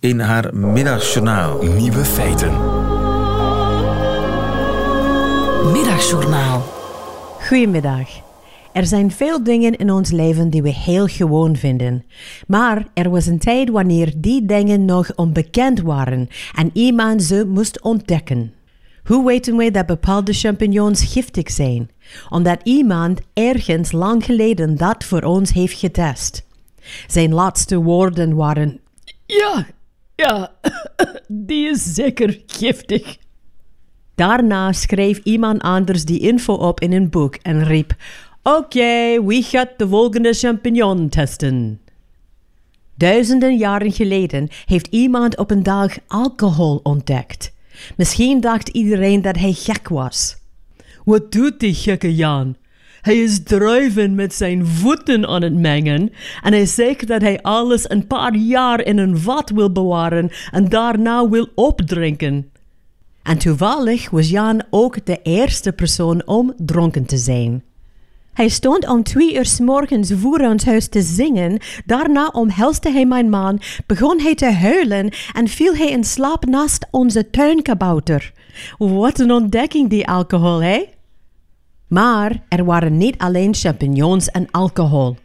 in 0.00 0.20
haar 0.20 0.54
middagjournaal. 0.54 1.62
Nieuwe 1.62 2.04
feiten. 2.04 2.75
Middagjournaal. 5.96 6.60
Goedemiddag. 7.40 8.08
Er 8.72 8.86
zijn 8.86 9.10
veel 9.10 9.44
dingen 9.44 9.76
in 9.76 9.90
ons 9.90 10.10
leven 10.10 10.50
die 10.50 10.62
we 10.62 10.68
heel 10.68 11.06
gewoon 11.06 11.56
vinden. 11.56 12.04
Maar 12.46 12.86
er 12.94 13.10
was 13.10 13.26
een 13.26 13.38
tijd 13.38 13.70
wanneer 13.70 14.12
die 14.16 14.44
dingen 14.46 14.84
nog 14.84 15.14
onbekend 15.14 15.80
waren 15.80 16.28
en 16.54 16.70
iemand 16.72 17.22
ze 17.22 17.46
moest 17.48 17.82
ontdekken. 17.82 18.52
Hoe 19.04 19.26
weten 19.26 19.56
wij 19.56 19.70
dat 19.70 19.86
bepaalde 19.86 20.32
champignons 20.32 21.04
giftig 21.12 21.50
zijn? 21.50 21.90
Omdat 22.28 22.60
iemand 22.62 23.20
ergens 23.32 23.92
lang 23.92 24.24
geleden 24.24 24.76
dat 24.76 25.04
voor 25.04 25.22
ons 25.22 25.52
heeft 25.52 25.78
getest. 25.78 26.46
Zijn 27.06 27.34
laatste 27.34 27.76
woorden 27.82 28.34
waren: 28.34 28.80
Ja, 29.26 29.66
ja, 30.14 30.52
die 31.28 31.68
is 31.68 31.94
zeker 31.94 32.42
giftig. 32.46 33.16
Daarna 34.16 34.72
schreef 34.72 35.20
iemand 35.24 35.60
anders 35.62 36.04
die 36.04 36.18
info 36.18 36.52
op 36.52 36.80
in 36.80 36.92
een 36.92 37.10
boek 37.10 37.34
en 37.42 37.64
riep: 37.64 37.94
Oké, 38.42 39.24
wie 39.24 39.42
gaat 39.42 39.70
de 39.76 39.88
volgende 39.88 40.32
champignon 40.32 41.08
testen? 41.08 41.80
Duizenden 42.94 43.56
jaren 43.56 43.92
geleden 43.92 44.48
heeft 44.64 44.86
iemand 44.86 45.36
op 45.36 45.50
een 45.50 45.62
dag 45.62 45.96
alcohol 46.06 46.80
ontdekt. 46.82 47.52
Misschien 47.96 48.40
dacht 48.40 48.68
iedereen 48.68 49.22
dat 49.22 49.36
hij 49.36 49.52
gek 49.52 49.88
was. 49.88 50.36
Wat 51.04 51.32
doet 51.32 51.60
die 51.60 51.74
gekke 51.74 52.14
Jan? 52.14 52.56
Hij 53.00 53.16
is 53.16 53.42
druiven 53.42 54.14
met 54.14 54.34
zijn 54.34 54.66
voeten 54.66 55.26
aan 55.26 55.42
het 55.42 55.54
mengen 55.54 56.12
en 56.42 56.52
hij 56.52 56.66
zegt 56.66 57.06
dat 57.06 57.20
hij 57.20 57.42
alles 57.42 57.90
een 57.90 58.06
paar 58.06 58.36
jaar 58.36 58.84
in 58.84 58.98
een 58.98 59.18
vat 59.18 59.50
wil 59.50 59.72
bewaren 59.72 60.30
en 60.50 60.68
daarna 60.68 61.28
wil 61.28 61.48
opdrinken. 61.54 62.50
En 63.26 63.38
toevallig 63.38 64.10
was 64.10 64.28
Jan 64.28 64.62
ook 64.70 65.06
de 65.06 65.20
eerste 65.22 65.72
persoon 65.72 66.26
om 66.26 66.52
dronken 66.56 67.06
te 67.06 67.16
zijn. 67.16 67.62
Hij 68.32 68.48
stond 68.48 68.88
om 68.88 69.02
twee 69.02 69.36
uur 69.36 69.44
s 69.44 69.60
morgens 69.60 70.12
voor 70.12 70.38
ons 70.38 70.64
huis 70.64 70.88
te 70.88 71.02
zingen. 71.02 71.58
Daarna 71.86 72.28
omhelste 72.32 72.90
hij 72.90 73.06
mijn 73.06 73.30
man, 73.30 73.60
begon 73.86 74.20
hij 74.20 74.34
te 74.34 74.52
huilen 74.52 75.10
en 75.32 75.48
viel 75.48 75.74
hij 75.74 75.90
in 75.90 76.04
slaap 76.04 76.44
naast 76.44 76.86
onze 76.90 77.30
tuinkabouter. 77.30 78.32
Wat 78.78 79.18
een 79.18 79.32
ontdekking, 79.32 79.90
die 79.90 80.08
alcohol, 80.08 80.62
hè? 80.62 80.84
Maar 81.86 82.42
er 82.48 82.64
waren 82.64 82.96
niet 82.96 83.18
alleen 83.18 83.54
champignons 83.54 84.30
en 84.30 84.50
alcohol. 84.50 85.16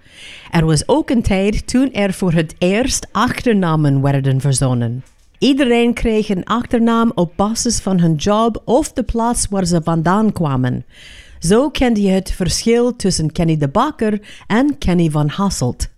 Er 0.52 0.66
was 0.66 0.88
ook 0.88 1.10
een 1.10 1.22
tijd 1.22 1.68
toen 1.68 1.94
er 1.94 2.14
voor 2.14 2.34
het 2.34 2.56
eerst 2.58 3.08
achternamen 3.12 4.02
werden 4.02 4.42
verzonnen. 4.42 5.04
Iedereen 5.42 5.94
kreeg 5.94 6.30
een 6.30 6.46
achternaam 6.46 7.12
op 7.16 7.34
basis 7.36 7.80
van 7.80 8.00
hun 8.00 8.16
job 8.16 8.62
of 8.66 8.94
de 8.94 9.04
plaats 9.04 9.48
waar 9.50 9.66
ze 9.66 9.82
vandaan 9.84 10.32
kwamen. 10.32 10.86
Zo 11.40 11.70
kende 11.70 12.02
je 12.02 12.10
het 12.10 12.32
verschil 12.32 12.96
tussen 12.96 13.32
Kenny 13.32 13.58
de 13.58 13.68
Bakker 13.68 14.22
en 14.48 14.78
Kenny 14.78 15.10
van 15.10 15.30
Hasselt. 15.30 15.90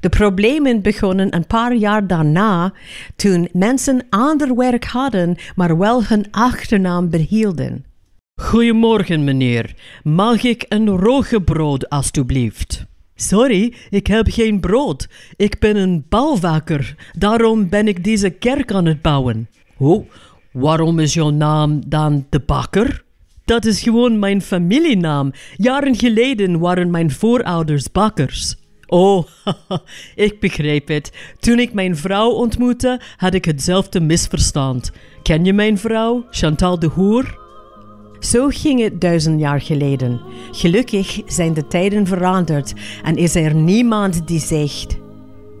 De 0.00 0.08
problemen 0.08 0.82
begonnen 0.82 1.34
een 1.34 1.46
paar 1.46 1.74
jaar 1.74 2.06
daarna, 2.06 2.72
toen 3.16 3.48
mensen 3.52 4.06
ander 4.10 4.56
werk 4.56 4.84
hadden, 4.84 5.36
maar 5.54 5.78
wel 5.78 6.04
hun 6.04 6.26
achternaam 6.30 7.10
behielden. 7.10 7.84
Goedemorgen, 8.40 9.24
meneer. 9.24 9.74
Mag 10.02 10.42
ik 10.42 10.64
een 10.68 10.88
roggebrood, 10.88 11.88
alstublieft? 11.88 12.86
Sorry, 13.14 13.74
ik 13.90 14.06
heb 14.06 14.26
geen 14.30 14.60
brood. 14.60 15.08
Ik 15.36 15.58
ben 15.58 15.76
een 15.76 16.04
bouwvakker. 16.08 16.94
Daarom 17.18 17.68
ben 17.68 17.88
ik 17.88 18.04
deze 18.04 18.30
kerk 18.30 18.72
aan 18.72 18.86
het 18.86 19.02
bouwen. 19.02 19.48
Oh, 19.78 20.08
waarom 20.52 20.98
is 20.98 21.14
jouw 21.14 21.30
naam 21.30 21.82
dan 21.86 22.26
de 22.30 22.40
bakker? 22.40 23.04
Dat 23.44 23.64
is 23.64 23.82
gewoon 23.82 24.18
mijn 24.18 24.42
familienaam. 24.42 25.32
Jaren 25.56 25.96
geleden 25.96 26.58
waren 26.58 26.90
mijn 26.90 27.10
voorouders 27.10 27.92
bakkers. 27.92 28.56
Oh, 28.86 29.26
ik 30.14 30.40
begrijp 30.40 30.88
het. 30.88 31.12
Toen 31.38 31.58
ik 31.58 31.72
mijn 31.72 31.96
vrouw 31.96 32.30
ontmoette, 32.30 33.00
had 33.16 33.34
ik 33.34 33.44
hetzelfde 33.44 34.00
misverstand. 34.00 34.92
Ken 35.22 35.44
je 35.44 35.52
mijn 35.52 35.78
vrouw, 35.78 36.26
Chantal 36.30 36.78
de 36.78 36.86
Hoer? 36.86 37.41
Zo 38.22 38.48
ging 38.48 38.80
het 38.80 39.00
duizend 39.00 39.40
jaar 39.40 39.60
geleden. 39.60 40.20
Gelukkig 40.50 41.20
zijn 41.26 41.54
de 41.54 41.66
tijden 41.66 42.06
veranderd 42.06 42.72
en 43.02 43.16
is 43.16 43.34
er 43.34 43.54
niemand 43.54 44.26
die 44.26 44.40
zegt: 44.40 44.98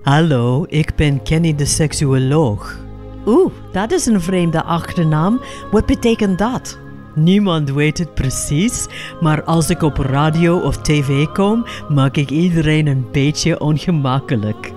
Hallo, 0.02 0.64
ik 0.68 0.94
ben 0.96 1.22
Kenny 1.22 1.54
de 1.54 1.64
seksuoloog. 1.64 2.80
Oeh, 3.26 3.52
dat 3.72 3.92
is 3.92 4.06
een 4.06 4.20
vreemde 4.20 4.62
achternaam. 4.62 5.40
Wat 5.70 5.86
betekent 5.86 6.38
dat? 6.38 6.78
Niemand 7.14 7.70
weet 7.70 7.98
het 7.98 8.14
precies, 8.14 8.86
maar 9.20 9.42
als 9.42 9.70
ik 9.70 9.82
op 9.82 9.96
radio 9.96 10.58
of 10.58 10.76
tv 10.76 11.26
kom, 11.26 11.64
maak 11.88 12.16
ik 12.16 12.30
iedereen 12.30 12.86
een 12.86 13.06
beetje 13.12 13.60
ongemakkelijk. 13.60 14.72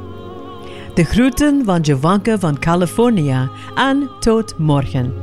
De 0.93 1.03
groeten 1.03 1.65
van 1.65 1.81
Jovanka 1.81 2.39
van 2.39 2.59
California 2.59 3.49
en 3.75 4.09
tot 4.19 4.57
morgen. 4.57 5.13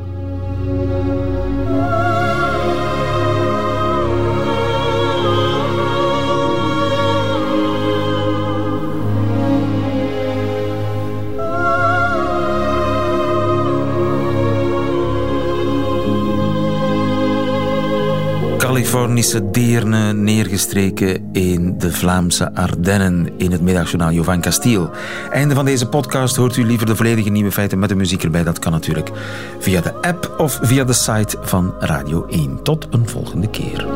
Californische 18.93 19.51
deerne 19.51 20.13
neergestreken 20.13 21.29
in 21.33 21.79
de 21.79 21.93
Vlaamse 21.93 22.55
Ardennen 22.55 23.29
in 23.37 23.53
het 23.53 23.61
middagjournaal 23.61 24.13
Jovan 24.13 24.41
Castiel. 24.41 24.91
Einde 25.31 25.55
van 25.55 25.65
deze 25.65 25.89
podcast 25.89 26.37
hoort 26.37 26.57
u 26.57 26.65
liever 26.65 26.87
de 26.87 26.97
volledige 26.97 27.31
nieuwe 27.31 27.53
feiten 27.53 27.79
met 27.79 27.89
de 27.89 27.95
muziek 27.95 28.23
erbij. 28.23 28.43
Dat 28.43 28.59
kan 28.59 28.73
natuurlijk 28.73 29.11
via 29.59 29.81
de 29.81 29.95
app 29.95 30.35
of 30.39 30.59
via 30.63 30.85
de 30.85 30.93
site 30.93 31.37
van 31.43 31.75
Radio 31.79 32.27
1. 32.27 32.63
Tot 32.63 32.89
een 32.91 33.09
volgende 33.09 33.51
keer. 33.51 33.87